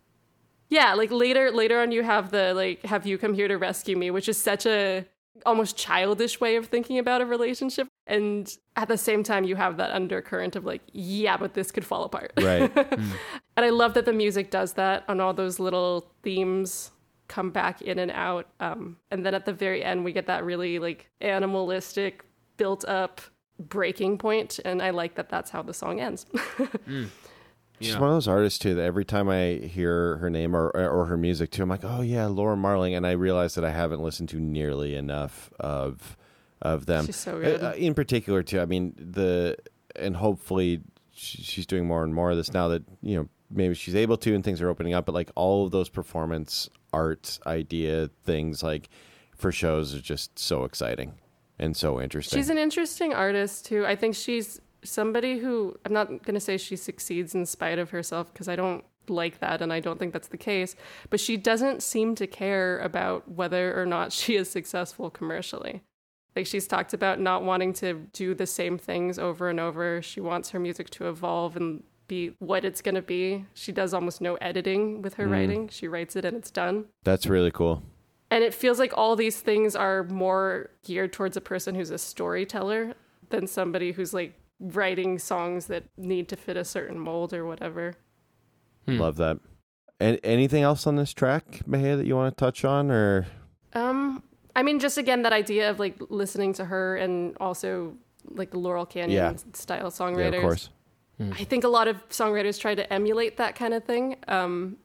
yeah, 0.71 0.95
like 0.95 1.11
later 1.11 1.51
later 1.51 1.81
on 1.81 1.93
you 1.93 2.03
have 2.03 2.31
the 2.31 2.55
like 2.55 2.85
have 2.87 3.07
you 3.07 3.19
come 3.19 3.35
here 3.35 3.49
to 3.49 3.59
rescue 3.59 3.97
me, 3.97 4.11
which 4.11 4.29
is 4.29 4.39
such 4.39 4.64
a 4.64 5.05
almost 5.47 5.77
childish 5.77 6.41
way 6.41 6.57
of 6.57 6.66
thinking 6.66 6.99
about 6.99 7.21
a 7.21 7.27
relationship. 7.27 7.89
And 8.07 8.53
at 8.77 8.89
the 8.89 8.99
same 8.99 9.23
time 9.23 9.45
you 9.45 9.57
have 9.57 9.77
that 9.77 9.91
undercurrent 9.91 10.57
of 10.57 10.64
like, 10.64 10.83
yeah, 10.93 11.37
but 11.37 11.55
this 11.55 11.71
could 11.71 11.85
fall 11.85 12.05
apart. 12.05 12.33
right. 12.39 12.71
Hmm. 12.99 13.12
and 13.57 13.66
I 13.66 13.71
love 13.71 13.95
that 13.95 14.05
the 14.05 14.12
music 14.12 14.51
does 14.51 14.75
that 14.75 15.05
on 15.09 15.21
all 15.21 15.35
those 15.35 15.59
little 15.59 16.11
themes 16.23 16.91
come 17.29 17.51
back 17.51 17.83
in 17.83 17.99
and 17.99 18.11
out. 18.11 18.47
Um, 18.61 18.97
and 19.11 19.24
then 19.24 19.35
at 19.35 19.45
the 19.45 19.53
very 19.53 19.85
end 19.85 20.05
we 20.05 20.12
get 20.12 20.26
that 20.26 20.45
really 20.45 20.79
like 20.79 21.09
animalistic 21.20 22.24
built 22.57 22.85
up 22.87 23.20
breaking 23.61 24.18
point 24.18 24.59
and 24.64 24.81
I 24.83 24.91
like 24.91 25.14
that 25.16 25.29
that's 25.29 25.51
how 25.51 25.62
the 25.62 25.74
song 25.74 26.01
ends. 26.01 26.26
She's 27.81 27.91
Yeah. 27.95 28.01
one 28.01 28.09
of 28.11 28.16
those 28.16 28.26
artists 28.29 28.59
too 28.59 28.74
that 28.74 28.83
every 28.83 29.05
time 29.05 29.29
I 29.29 29.55
hear 29.66 30.16
her 30.16 30.29
name 30.31 30.57
or 30.57 30.68
or 30.70 31.07
her 31.07 31.16
music 31.16 31.51
too, 31.53 31.62
I'm 31.62 31.68
like, 31.68 31.85
oh 31.85 32.01
yeah, 32.01 32.26
Laura 32.26 32.57
Marling, 32.57 32.95
and 32.95 33.07
I 33.07 33.12
realize 33.12 33.55
that 33.55 33.64
I 33.64 33.70
haven't 33.70 34.03
listened 34.03 34.29
to 34.31 34.41
nearly 34.41 34.97
enough 34.97 35.51
of 35.61 36.16
of 36.61 36.87
them. 36.87 37.07
She's 37.07 37.14
so 37.16 37.37
Uh, 37.37 37.41
good. 37.41 37.62
uh, 37.62 37.72
in 37.76 37.95
particular 37.95 38.43
too. 38.43 38.61
I 38.61 38.64
mean 38.66 38.95
the 38.99 39.57
and 39.95 40.16
hopefully 40.16 40.81
she's 41.12 41.66
doing 41.66 41.87
more 41.87 42.03
and 42.03 42.12
more 42.14 42.31
of 42.33 42.37
this 42.37 42.53
now 42.53 42.66
that 42.68 42.83
you 43.01 43.16
know 43.16 43.29
maybe 43.51 43.75
she's 43.75 43.95
able 43.95 44.17
to 44.19 44.35
and 44.35 44.45
things 44.45 44.61
are 44.61 44.69
opening 44.69 44.95
up. 44.95 45.07
But 45.07 45.15
like 45.15 45.31
all 45.35 45.67
of 45.67 45.71
those 45.71 45.89
performance 45.89 46.69
art 46.93 47.39
idea 47.47 48.11
things 48.25 48.63
like 48.63 48.89
for 49.37 49.53
shows 49.53 49.95
is 49.95 50.03
just 50.03 50.39
so 50.39 50.65
exciting 50.65 51.15
and 51.59 51.77
so 51.77 52.01
interesting. 52.01 52.39
She's 52.39 52.51
an 52.51 52.59
interesting 52.59 53.15
artist 53.15 53.67
too. 53.67 53.87
I 53.87 53.97
think 53.97 54.15
she's 54.15 54.61
somebody 54.85 55.39
who 55.39 55.77
I'm 55.85 55.93
not 55.93 56.07
going 56.09 56.35
to 56.35 56.41
say 56.41 56.57
she 56.57 56.77
succeeds 56.77 57.35
in 57.35 57.47
spite 57.47 57.79
of 57.79 57.91
herself 57.91 58.33
because 58.33 58.49
I 58.49 58.57
don't 58.57 58.85
like 59.09 59.41
that 59.41 59.63
and 59.63 59.73
I 59.73 59.81
don't 59.81 59.99
think 59.99 60.13
that's 60.13 60.29
the 60.29 60.37
case, 60.37 60.77
but 61.11 61.21
she 61.21 61.37
doesn't 61.37 61.83
seem 61.83 62.15
to 62.17 62.27
care 62.27 62.79
about 62.79 63.29
whether 63.31 63.81
or 63.81 63.87
not 63.87 64.13
she 64.13 64.37
is 64.37 64.51
successful 64.51 65.11
commercially. 65.11 65.83
Like 66.37 66.47
she's 66.47 66.69
talked 66.69 66.95
about 66.95 67.19
not 67.19 67.43
wanting 67.43 67.73
to 67.75 67.95
do 68.13 68.35
the 68.35 68.47
same 68.47 68.79
things 68.79 69.19
over 69.19 69.49
and 69.49 69.59
over. 69.59 70.03
She 70.03 70.21
wants 70.21 70.51
her 70.51 70.61
music 70.61 70.91
to 70.91 71.09
evolve 71.09 71.57
and 71.57 71.83
be 72.09 72.35
what 72.39 72.65
it's 72.65 72.81
going 72.83 72.95
to 72.95 73.03
be. 73.03 73.45
She 73.55 73.71
does 73.71 73.95
almost 73.95 74.21
no 74.21 74.35
editing 74.37 75.03
with 75.03 75.15
her 75.15 75.29
writing. 75.29 75.69
She 75.69 75.87
writes 75.87 76.17
it 76.17 76.25
and 76.25 76.37
it's 76.37 76.51
done. 76.51 76.87
That's 77.05 77.27
really 77.27 77.51
cool. 77.51 77.83
And 78.31 78.43
it 78.45 78.53
feels 78.53 78.79
like 78.79 78.93
all 78.97 79.17
these 79.17 79.41
things 79.41 79.77
are 79.77 80.05
more 80.05 80.71
geared 80.85 81.13
towards 81.13 81.37
a 81.37 81.41
person 81.41 81.75
who's 81.75 81.91
a 81.91 81.99
storyteller 81.99 82.95
than 83.31 83.47
somebody 83.47 83.93
who's 83.93 84.13
like 84.13 84.35
writing 84.61 85.19
songs 85.19 85.67
that 85.67 85.85
need 85.97 86.29
to 86.29 86.37
fit 86.37 86.57
a 86.57 86.65
certain 86.65 86.99
mold 86.99 87.33
or 87.33 87.47
whatever. 87.47 87.95
Hmm. 88.87 88.99
Love 88.99 89.17
that. 89.17 89.39
And 90.01 90.19
anything 90.23 90.63
else 90.63 90.87
on 90.87 90.97
this 90.97 91.13
track, 91.13 91.61
Mahea, 91.69 91.97
that 91.97 92.07
you 92.07 92.17
want 92.17 92.37
to 92.37 92.41
touch 92.41 92.65
on, 92.65 92.91
or 92.91 93.27
Um, 93.75 94.23
I 94.55 94.63
mean, 94.63 94.79
just 94.79 94.99
again 94.99 95.23
that 95.23 95.33
idea 95.33 95.71
of 95.71 95.79
like 95.79 95.97
listening 96.09 96.53
to 96.55 96.65
her 96.65 96.97
and 96.97 97.37
also 97.41 97.97
like 98.25 98.51
the 98.51 98.59
Laurel 98.59 98.87
Canyon 98.87 99.11
Yeah. 99.11 99.35
style 99.55 99.93
yeah, 99.99 100.25
of 100.29 100.41
course. 100.41 100.71
I 101.21 101.45
think 101.45 101.64
a 101.64 101.69
lot 101.69 101.89
of 101.89 102.09
songwriters 102.11 102.61
try 102.61 102.75
to 102.75 102.93
emulate 102.93 103.37
that 103.39 103.55
kind 103.57 103.75
of 103.75 103.85
thing. 103.85 104.16
Um, 104.29 104.77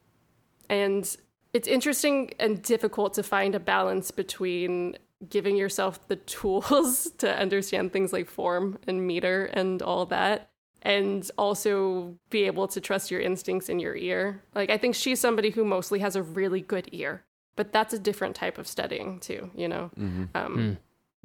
and 0.69 1.15
it's 1.53 1.67
interesting 1.67 2.31
and 2.39 2.61
difficult 2.61 3.13
to 3.15 3.23
find 3.23 3.53
a 3.53 3.59
balance 3.59 4.09
between 4.11 4.97
giving 5.29 5.55
yourself 5.55 6.07
the 6.07 6.15
tools 6.38 7.11
to 7.19 7.38
understand 7.38 7.93
things 7.93 8.11
like 8.11 8.29
form 8.29 8.79
and 8.88 9.05
meter 9.05 9.45
and 9.53 9.81
all 9.81 10.05
that, 10.07 10.49
and 10.81 11.29
also 11.38 12.15
be 12.29 12.43
able 12.43 12.67
to 12.67 12.81
trust 12.81 13.11
your 13.11 13.21
instincts 13.21 13.69
in 13.69 13.79
your 13.79 13.95
ear. 13.95 14.41
Like, 14.55 14.69
I 14.69 14.77
think 14.77 14.95
she's 14.95 15.19
somebody 15.19 15.51
who 15.51 15.63
mostly 15.63 15.99
has 15.99 16.15
a 16.15 16.23
really 16.23 16.61
good 16.61 16.89
ear, 16.91 17.23
but 17.55 17.71
that's 17.71 17.93
a 17.93 17.99
different 17.99 18.36
type 18.36 18.57
of 18.57 18.67
studying, 18.67 19.19
too, 19.19 19.51
you 19.55 19.67
know? 19.67 19.91
Um, 20.36 20.77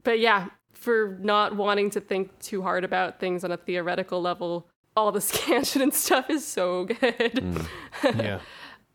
But 0.05 0.21
yeah, 0.21 0.49
for 0.73 1.19
not 1.21 1.57
wanting 1.57 1.91
to 1.91 2.01
think 2.01 2.39
too 2.39 2.63
hard 2.63 2.85
about 2.85 3.19
things 3.19 3.43
on 3.43 3.51
a 3.51 3.57
theoretical 3.57 4.23
level, 4.23 4.69
all 4.99 5.13
the 5.13 5.21
scansion 5.33 5.81
and 5.83 5.95
stuff 5.95 6.29
is 6.31 6.45
so 6.47 6.85
good. 6.85 6.97
Mm. 7.35 7.67
yeah. 8.23 8.41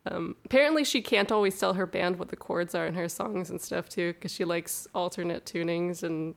Um, 0.05 0.35
apparently, 0.43 0.83
she 0.83 1.01
can't 1.01 1.31
always 1.31 1.57
tell 1.57 1.75
her 1.75 1.85
band 1.85 2.19
what 2.19 2.27
the 2.27 2.35
chords 2.35 2.75
are 2.75 2.85
in 2.85 2.93
her 2.93 3.07
songs 3.07 3.49
and 3.49 3.61
stuff 3.61 3.87
too, 3.87 4.11
because 4.11 4.33
she 4.33 4.43
likes 4.43 4.85
alternate 4.93 5.45
tunings 5.45 6.03
and 6.03 6.35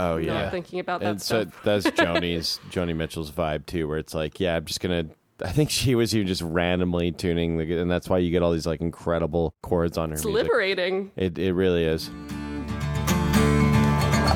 Oh 0.00 0.16
yeah. 0.16 0.50
thinking 0.50 0.80
about 0.80 1.00
that 1.00 1.10
and 1.10 1.22
so 1.22 1.42
stuff. 1.42 1.60
that's 1.62 1.84
Joni's 1.96 2.58
Joni 2.70 2.96
Mitchell's 2.96 3.30
vibe 3.30 3.66
too, 3.66 3.86
where 3.86 3.98
it's 3.98 4.14
like, 4.14 4.40
yeah, 4.40 4.56
I'm 4.56 4.64
just 4.64 4.80
gonna. 4.80 5.04
I 5.40 5.52
think 5.52 5.70
she 5.70 5.94
was 5.94 6.12
even 6.12 6.26
just 6.26 6.42
randomly 6.42 7.12
tuning, 7.12 7.56
the, 7.56 7.78
and 7.80 7.88
that's 7.88 8.08
why 8.08 8.18
you 8.18 8.32
get 8.32 8.42
all 8.42 8.50
these 8.50 8.66
like 8.66 8.80
incredible 8.80 9.54
chords 9.62 9.96
on 9.96 10.08
her 10.08 10.16
It's 10.16 10.24
music. 10.24 10.42
liberating. 10.42 11.12
It 11.14 11.38
it 11.38 11.52
really 11.52 11.84
is. 11.84 12.10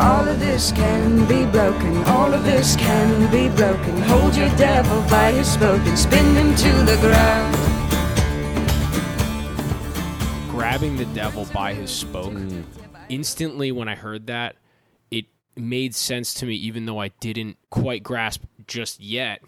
All 0.00 0.28
of 0.28 0.38
this 0.38 0.72
can 0.72 1.26
be 1.26 1.44
broken, 1.50 1.96
all 2.04 2.32
of 2.32 2.44
this 2.44 2.76
can 2.76 3.30
be 3.30 3.48
broken. 3.56 4.00
Hold 4.02 4.36
your 4.36 4.50
devil 4.56 5.02
by 5.10 5.32
his 5.32 5.50
spoke 5.52 5.84
and 5.86 5.98
spin 5.98 6.34
him 6.36 6.54
to 6.54 6.72
the 6.84 6.96
ground. 7.00 7.68
grabbing 10.58 10.96
the 10.96 11.14
devil 11.14 11.46
by 11.52 11.72
his 11.72 11.90
spoke. 11.90 12.32
Mm. 12.32 12.64
Instantly, 13.08 13.72
when 13.72 13.88
I 13.88 13.94
heard 13.94 14.26
that, 14.26 14.56
it 15.10 15.26
made 15.56 15.94
sense 15.94 16.34
to 16.34 16.46
me, 16.46 16.54
even 16.56 16.84
though 16.84 17.00
I 17.00 17.08
didn't 17.20 17.56
quite 17.70 18.02
grasp 18.02 18.42
just 18.66 19.00
yet 19.00 19.40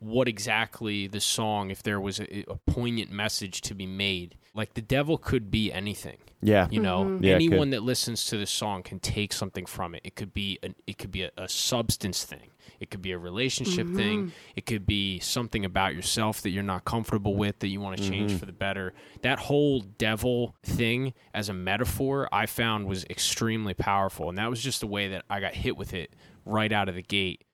what 0.00 0.28
exactly 0.28 1.06
the 1.06 1.20
song, 1.20 1.70
if 1.70 1.82
there 1.82 2.00
was 2.00 2.20
a, 2.20 2.44
a 2.48 2.56
poignant 2.66 3.10
message 3.10 3.60
to 3.62 3.74
be 3.74 3.86
made. 3.86 4.36
Like 4.54 4.74
the 4.74 4.82
devil 4.82 5.16
could 5.16 5.50
be 5.50 5.72
anything. 5.72 6.18
Yeah. 6.42 6.66
You 6.70 6.80
know, 6.80 7.04
Mm-hmm. 7.04 7.24
Yeah, 7.24 7.34
anyone 7.34 7.68
could. 7.68 7.74
that 7.78 7.82
listens 7.82 8.24
to 8.26 8.36
this 8.38 8.50
song 8.50 8.82
can 8.82 8.98
take 8.98 9.32
something 9.32 9.66
from 9.66 9.94
it. 9.94 10.00
It 10.04 10.16
could 10.16 10.32
be 10.34 10.58
an, 10.62 10.74
it 10.86 10.98
could 10.98 11.12
be 11.12 11.22
a, 11.22 11.30
a 11.36 11.48
substance 11.48 12.24
thing. 12.24 12.50
It 12.80 12.90
could 12.90 13.02
be 13.02 13.12
a 13.12 13.18
relationship 13.18 13.86
Mm-hmm. 13.86 13.96
thing. 13.96 14.32
It 14.56 14.66
could 14.66 14.86
be 14.86 15.18
something 15.20 15.64
about 15.64 15.94
yourself 15.94 16.40
that 16.42 16.50
you're 16.50 16.62
not 16.62 16.84
comfortable 16.84 17.36
with 17.36 17.58
that 17.60 17.68
you 17.68 17.80
want 17.80 17.98
to 17.98 18.08
change 18.08 18.30
Mm-hmm. 18.32 18.38
for 18.38 18.46
the 18.46 18.52
better. 18.52 18.92
That 19.22 19.38
whole 19.38 19.80
devil 19.80 20.56
thing 20.64 21.12
as 21.34 21.48
a 21.48 21.52
metaphor, 21.54 22.28
I 22.32 22.46
found 22.46 22.86
was 22.86 23.04
extremely 23.10 23.74
powerful, 23.74 24.28
and 24.30 24.38
that 24.38 24.48
was 24.50 24.60
just 24.62 24.80
the 24.80 24.86
way 24.86 25.08
that 25.08 25.24
I 25.30 25.40
got 25.40 25.54
hit 25.54 25.76
with 25.76 25.92
it 25.94 26.14
right 26.44 26.72
out 26.72 26.88
of 26.88 26.94
the 26.94 27.02
gate. 27.02 27.44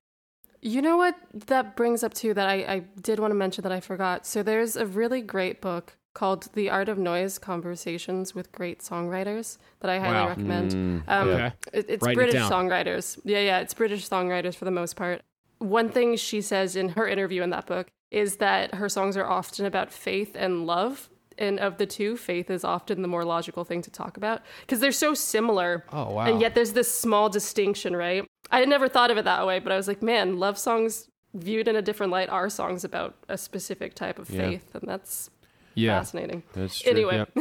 You 0.63 0.81
know 0.81 0.97
what 0.97 1.15
that 1.49 1.77
brings 1.77 2.03
up 2.03 2.15
too 2.15 2.33
that 2.35 2.49
I, 2.49 2.55
I 2.55 2.79
did 3.01 3.19
want 3.19 3.33
to 3.33 3.37
mention 3.37 3.63
that 3.63 3.73
I 3.73 3.81
forgot. 3.81 4.27
So 4.27 4.43
there's 4.43 4.77
a 4.77 4.87
really 4.87 5.21
great 5.21 5.61
book 5.61 5.97
called 6.17 6.49
The 6.55 6.71
Art 6.71 6.89
of 6.89 6.97
Noise 6.99 7.39
Conversations 7.39 8.35
with 8.35 8.51
Great 8.51 8.79
Songwriters 8.81 9.59
that 9.81 9.91
I 9.91 9.99
highly 9.99 10.15
Wow. 10.15 10.29
recommend. 10.29 10.71
Mm, 10.71 11.03
Um, 11.07 11.29
Okay. 11.29 11.53
it- 11.75 11.87
it's 11.91 12.07
Write 12.07 12.15
British 12.17 12.35
down. 12.41 12.51
songwriters. 12.51 13.21
Yeah, 13.25 13.41
yeah, 13.41 13.59
it's 13.61 13.75
British 13.75 14.09
songwriters 14.09 14.55
for 14.57 14.65
the 14.65 14.71
most 14.71 14.97
part. 14.97 15.21
One 15.59 15.91
thing 15.91 16.17
she 16.17 16.41
says 16.41 16.75
in 16.75 16.91
her 16.91 17.07
interview 17.07 17.43
in 17.43 17.51
that 17.51 17.67
book 17.67 17.89
is 18.11 18.37
that 18.37 18.75
her 18.77 18.89
songs 18.89 19.17
are 19.19 19.27
often 19.27 19.67
about 19.67 19.93
faith 19.93 20.35
and 20.35 20.67
love. 20.67 21.11
And 21.39 21.61
of 21.61 21.77
the 21.77 21.85
two, 21.85 22.17
faith 22.17 22.49
is 22.51 22.65
often 22.65 23.03
the 23.03 23.09
more 23.09 23.23
logical 23.23 23.63
thing 23.65 23.83
to 23.83 23.91
talk 23.91 24.17
about 24.17 24.41
because 24.63 24.81
they're 24.81 24.93
so 24.93 25.13
similar. 25.13 25.85
Oh, 25.93 26.13
wow. 26.13 26.25
And 26.25 26.41
yet 26.41 26.55
there's 26.55 26.73
this 26.73 26.91
small 26.91 27.29
distinction, 27.29 27.95
right? 27.95 28.25
I 28.51 28.61
had 28.61 28.71
never 28.71 28.89
thought 28.89 29.11
of 29.11 29.19
it 29.19 29.27
that 29.27 29.47
way, 29.47 29.59
but 29.59 29.71
I 29.71 29.77
was 29.77 29.87
like, 29.87 30.01
man, 30.03 30.39
love 30.39 30.57
songs 30.57 31.09
viewed 31.35 31.69
in 31.69 31.77
a 31.77 31.83
different 31.83 32.11
light 32.11 32.31
are 32.31 32.49
songs 32.49 32.85
about 32.85 33.17
a 33.29 33.37
specific 33.37 33.93
type 33.95 34.19
of 34.19 34.31
Yeah. 34.31 34.49
faith. 34.49 34.75
And 34.75 34.89
that's 34.89 35.29
Yeah. 35.77 35.99
fascinating. 36.01 36.43
That's 36.55 36.81
true. 36.81 36.91
Anyway, 36.91 37.27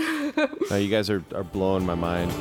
No, 0.69 0.75
you 0.75 0.89
guys 0.89 1.09
are, 1.09 1.23
are 1.33 1.43
blowing 1.43 1.85
my 1.85 1.95
mind. 1.95 2.31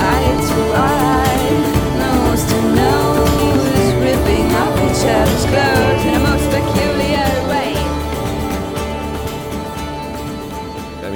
Eye 0.00 1.18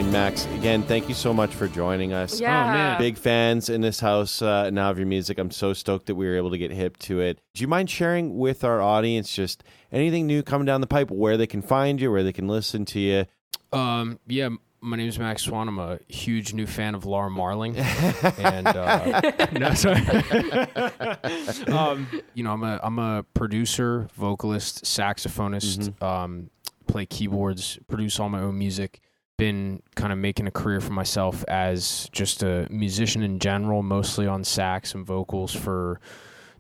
I 0.03 0.05
mean, 0.05 0.12
Max, 0.14 0.46
again, 0.46 0.82
thank 0.82 1.09
you 1.09 1.14
so 1.14 1.32
much 1.32 1.55
for 1.55 1.68
joining 1.68 2.12
us. 2.12 2.40
yeah. 2.40 2.72
man. 2.72 2.98
Big 2.98 3.16
fans 3.16 3.68
in 3.68 3.82
this 3.82 4.00
house 4.00 4.42
uh, 4.42 4.68
now 4.70 4.90
of 4.90 4.98
your 4.98 5.07
music. 5.07 5.38
I'm 5.38 5.53
so 5.53 5.72
stoked 5.72 6.07
that 6.07 6.16
we 6.16 6.26
were 6.26 6.34
able 6.34 6.50
to 6.50 6.59
get 6.59 6.72
hip 6.72 6.98
to 7.00 7.20
it. 7.20 7.38
Do 7.55 7.62
you 7.62 7.68
mind 7.68 7.88
sharing 7.88 8.36
with 8.36 8.64
our 8.64 8.82
audience 8.82 9.32
just 9.32 9.62
anything 9.92 10.26
new 10.26 10.42
coming 10.42 10.66
down 10.66 10.80
the 10.80 10.88
pipe, 10.88 11.12
where 11.12 11.36
they 11.36 11.46
can 11.46 11.62
find 11.62 12.00
you, 12.00 12.11
where 12.11 12.24
they 12.24 12.32
can 12.32 12.48
listen 12.48 12.84
to 12.86 12.98
you? 12.98 13.26
Um, 13.72 14.18
yeah, 14.26 14.48
my 14.80 14.96
name 14.96 15.09
is 15.09 15.20
Max 15.20 15.42
Swan. 15.42 15.68
I'm 15.68 15.78
a 15.78 16.00
huge 16.09 16.53
new 16.53 16.66
fan 16.66 16.96
of 16.96 17.05
Laura 17.05 17.30
Marling, 17.30 17.76
and 18.38 18.66
uh, 18.66 19.20
no, 19.53 19.72
sorry. 19.74 20.05
um, 21.68 22.09
you 22.34 22.42
know, 22.42 22.50
I'm 22.50 22.64
a 22.64 22.80
I'm 22.82 22.98
a 22.98 23.22
producer, 23.34 24.09
vocalist, 24.16 24.82
saxophonist. 24.82 26.03
Um, 26.03 26.50
play 26.88 27.07
keyboards, 27.07 27.78
produce 27.86 28.18
all 28.18 28.28
my 28.28 28.40
own 28.40 28.59
music. 28.59 29.00
Been 29.43 29.82
kind 29.97 30.12
of 30.12 30.18
making 30.20 30.47
a 30.47 30.53
career 30.53 30.80
for 30.80 30.93
myself 30.93 31.45
as 31.49 32.09
just 32.12 32.45
a 32.45 32.68
musician 32.70 33.22
in 33.24 33.40
general, 33.40 33.82
mostly 33.82 34.26
on 34.28 34.45
sax 34.45 34.95
and 34.95 35.05
vocals 35.05 35.53
for 35.53 36.01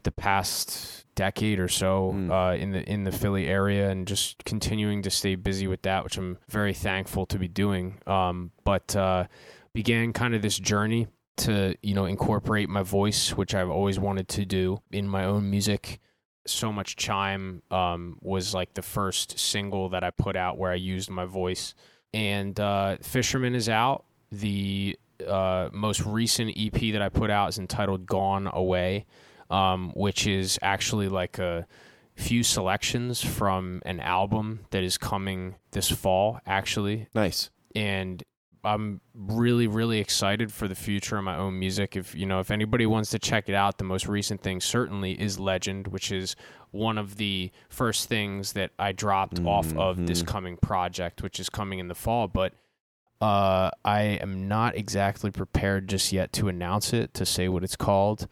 the 0.02 0.10
past 0.10 1.04
decade 1.14 1.60
or 1.60 1.68
so 1.68 2.12
Mm. 2.12 2.30
uh, 2.30 2.56
in 2.56 2.72
the 2.72 2.82
in 2.90 3.04
the 3.04 3.12
Philly 3.12 3.46
area, 3.46 3.88
and 3.90 4.08
just 4.08 4.44
continuing 4.44 5.02
to 5.02 5.10
stay 5.10 5.36
busy 5.36 5.68
with 5.68 5.82
that, 5.82 6.02
which 6.02 6.16
I'm 6.18 6.38
very 6.48 6.74
thankful 6.74 7.24
to 7.26 7.38
be 7.38 7.46
doing. 7.46 8.00
Um, 8.06 8.50
but 8.64 8.96
uh, 8.96 9.26
began 9.72 10.12
kind 10.12 10.34
of 10.34 10.42
this 10.42 10.58
journey 10.58 11.06
to 11.36 11.76
you 11.82 11.94
know 11.94 12.06
incorporate 12.06 12.68
my 12.68 12.82
voice, 12.82 13.36
which 13.36 13.54
I've 13.54 13.70
always 13.70 13.98
wanted 14.00 14.26
to 14.30 14.44
do 14.44 14.82
in 14.90 15.06
my 15.06 15.24
own 15.24 15.48
music. 15.50 16.00
So 16.48 16.72
much 16.72 16.96
chime 16.96 17.62
um, 17.70 18.18
was 18.20 18.54
like 18.54 18.74
the 18.74 18.82
first 18.82 19.38
single 19.38 19.88
that 19.90 20.02
I 20.02 20.10
put 20.10 20.34
out 20.34 20.58
where 20.58 20.72
I 20.72 20.80
used 20.94 21.08
my 21.10 21.26
voice, 21.26 21.74
and 22.14 22.58
uh, 22.58 22.96
Fisherman 23.02 23.54
is 23.54 23.68
out. 23.68 24.04
The 24.30 24.98
uh, 25.26 25.68
most 25.72 26.04
recent 26.04 26.54
EP 26.56 26.92
that 26.92 27.02
I 27.02 27.08
put 27.08 27.30
out 27.30 27.50
is 27.50 27.58
entitled 27.58 28.06
"Gone 28.06 28.48
Away." 28.52 29.06
um, 29.52 29.92
which 29.94 30.26
is 30.26 30.58
actually 30.62 31.08
like 31.08 31.38
a 31.38 31.66
few 32.16 32.42
selections 32.42 33.22
from 33.22 33.82
an 33.84 34.00
album 34.00 34.60
that 34.70 34.82
is 34.82 34.96
coming 34.96 35.56
this 35.72 35.90
fall, 35.90 36.40
actually. 36.46 37.06
Nice. 37.14 37.50
And 37.76 38.22
I'm 38.64 39.00
really 39.14 39.66
really 39.66 39.98
excited 39.98 40.52
for 40.52 40.68
the 40.68 40.74
future 40.74 41.18
of 41.18 41.24
my 41.24 41.36
own 41.36 41.58
music. 41.58 41.96
If 41.96 42.14
you 42.14 42.26
know 42.26 42.40
if 42.40 42.50
anybody 42.50 42.86
wants 42.86 43.10
to 43.10 43.18
check 43.18 43.48
it 43.48 43.54
out, 43.54 43.78
the 43.78 43.84
most 43.84 44.06
recent 44.06 44.42
thing 44.42 44.60
certainly 44.60 45.20
is 45.20 45.38
Legend, 45.38 45.88
which 45.88 46.12
is 46.12 46.36
one 46.70 46.96
of 46.96 47.16
the 47.16 47.50
first 47.68 48.08
things 48.08 48.52
that 48.52 48.70
I 48.78 48.92
dropped 48.92 49.40
off 49.40 49.76
of 49.76 50.06
this 50.06 50.22
coming 50.22 50.56
project, 50.56 51.22
which 51.22 51.40
is 51.40 51.50
coming 51.50 51.80
in 51.80 51.88
the 51.88 51.94
fall. 51.94 52.28
But 52.28 52.54
uh, 53.20 53.70
I 53.84 54.02
am 54.20 54.48
not 54.48 54.76
exactly 54.76 55.30
prepared 55.30 55.88
just 55.88 56.12
yet 56.12 56.32
to 56.34 56.48
announce 56.48 56.92
it 56.92 57.14
to 57.14 57.26
say 57.26 57.48
what 57.48 57.62
it's 57.62 57.76
called. 57.76 58.26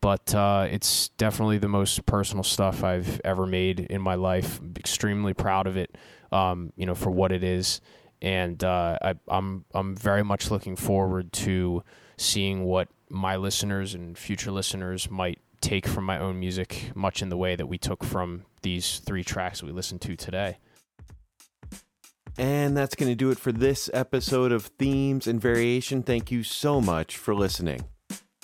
But 0.00 0.32
uh, 0.32 0.68
it's 0.70 1.08
definitely 1.10 1.58
the 1.58 1.68
most 1.68 2.06
personal 2.06 2.44
stuff 2.44 2.84
I've 2.84 3.20
ever 3.24 3.46
made 3.46 3.80
in 3.80 4.00
my 4.00 4.14
life. 4.14 4.60
I'm 4.60 4.74
extremely 4.78 5.34
proud 5.34 5.66
of 5.66 5.76
it, 5.76 5.98
um, 6.30 6.72
you 6.76 6.86
know, 6.86 6.94
for 6.94 7.10
what 7.10 7.32
it 7.32 7.42
is 7.42 7.80
and 8.20 8.62
uh, 8.62 8.98
I, 9.00 9.14
I'm 9.28 9.64
I'm 9.74 9.96
very 9.96 10.22
much 10.24 10.50
looking 10.50 10.76
forward 10.76 11.32
to 11.34 11.82
seeing 12.16 12.64
what 12.64 12.88
my 13.10 13.36
listeners 13.36 13.94
and 13.94 14.18
future 14.18 14.50
listeners 14.50 15.10
might 15.10 15.38
take 15.60 15.86
from 15.86 16.04
my 16.04 16.18
own 16.18 16.38
music, 16.38 16.90
much 16.94 17.22
in 17.22 17.28
the 17.28 17.36
way 17.36 17.56
that 17.56 17.66
we 17.66 17.78
took 17.78 18.04
from 18.04 18.44
these 18.62 18.98
three 19.00 19.24
tracks 19.24 19.62
we 19.62 19.72
listened 19.72 20.00
to 20.02 20.16
today. 20.16 20.58
And 22.36 22.76
that's 22.76 22.94
going 22.94 23.10
to 23.10 23.16
do 23.16 23.30
it 23.30 23.38
for 23.38 23.50
this 23.50 23.90
episode 23.92 24.52
of 24.52 24.66
Themes 24.78 25.26
and 25.26 25.40
Variation. 25.40 26.04
Thank 26.04 26.30
you 26.30 26.44
so 26.44 26.80
much 26.80 27.16
for 27.16 27.34
listening. 27.34 27.86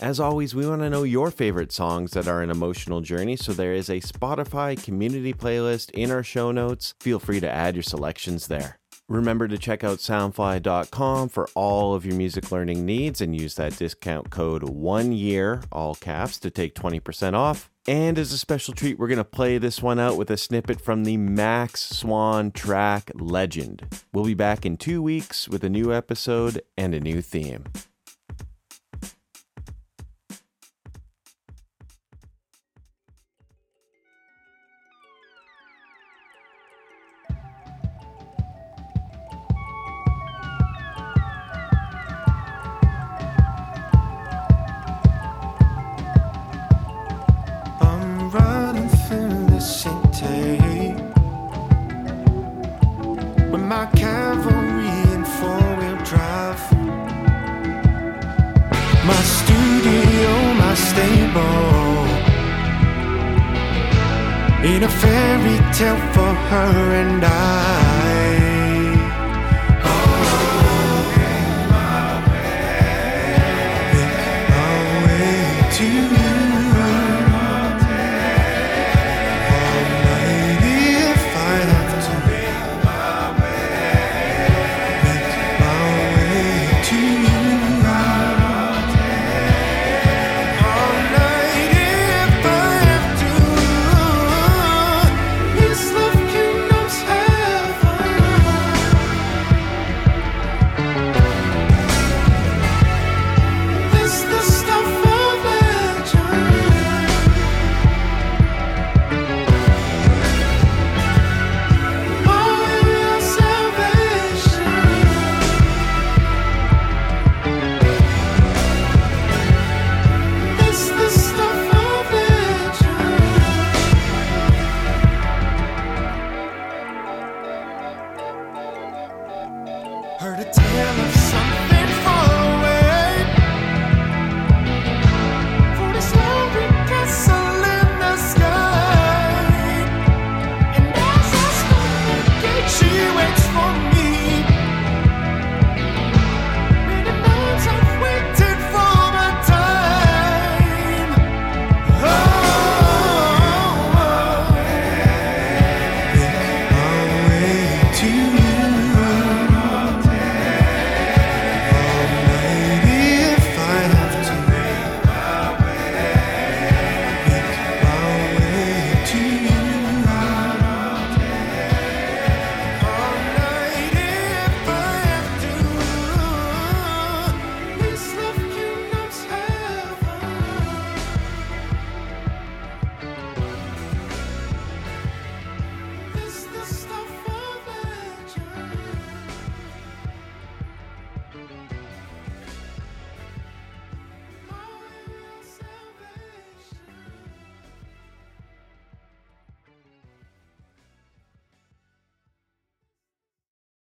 As 0.01 0.19
always, 0.19 0.57
we 0.57 0.67
want 0.67 0.83
to 0.83 0.91
know 0.91 1.05
your 1.05 1.31
favorite 1.31 1.71
songs 1.71 2.11
that 2.13 2.27
are 2.27 2.43
an 2.43 2.51
emotional 2.51 3.01
journey, 3.01 3.37
so 3.37 3.53
there 3.53 3.73
is 3.73 3.89
a 3.89 4.01
Spotify 4.01 4.83
community 4.83 5.33
playlist 5.33 5.91
in 5.93 6.11
our 6.11 6.25
show 6.25 6.51
notes. 6.51 6.95
Feel 6.99 7.21
free 7.21 7.39
to 7.39 7.49
add 7.49 7.77
your 7.77 7.85
selections 7.85 8.49
there. 8.49 8.81
Remember 9.09 9.47
to 9.47 9.59
check 9.59 9.85
out 9.85 9.99
soundfly.com 9.99 11.29
for 11.29 11.49
all 11.55 11.95
of 11.95 12.07
your 12.07 12.15
music 12.15 12.51
learning 12.51 12.87
needs 12.87 13.21
and 13.21 13.39
use 13.39 13.55
that 13.57 13.77
discount 13.77 14.31
code 14.31 14.69
one 14.69 15.13
year, 15.13 15.63
all 15.71 15.95
caps, 15.95 16.39
to 16.39 16.51
take 16.51 16.75
20% 16.75 17.35
off. 17.35 17.71
And 17.87 18.19
as 18.19 18.33
a 18.33 18.39
special 18.39 18.73
treat, 18.73 18.99
we're 18.99 19.09
going 19.09 19.19
to 19.19 19.25
play 19.25 19.59
this 19.59 19.83
one 19.83 19.99
out 19.99 20.17
with 20.17 20.31
a 20.31 20.39
snippet 20.39 20.81
from 20.81 21.05
the 21.05 21.19
Max 21.19 21.83
Swan 21.83 22.51
track 22.51 23.11
Legend. 23.15 23.87
We'll 24.15 24.25
be 24.25 24.33
back 24.33 24.65
in 24.65 24.79
two 24.79 25.03
weeks 25.03 25.51
with 25.51 25.63
a 25.65 25.69
new 25.69 25.93
episode 25.93 26.63
and 26.79 26.95
a 26.95 27.01
new 27.01 27.21
theme. 27.21 27.65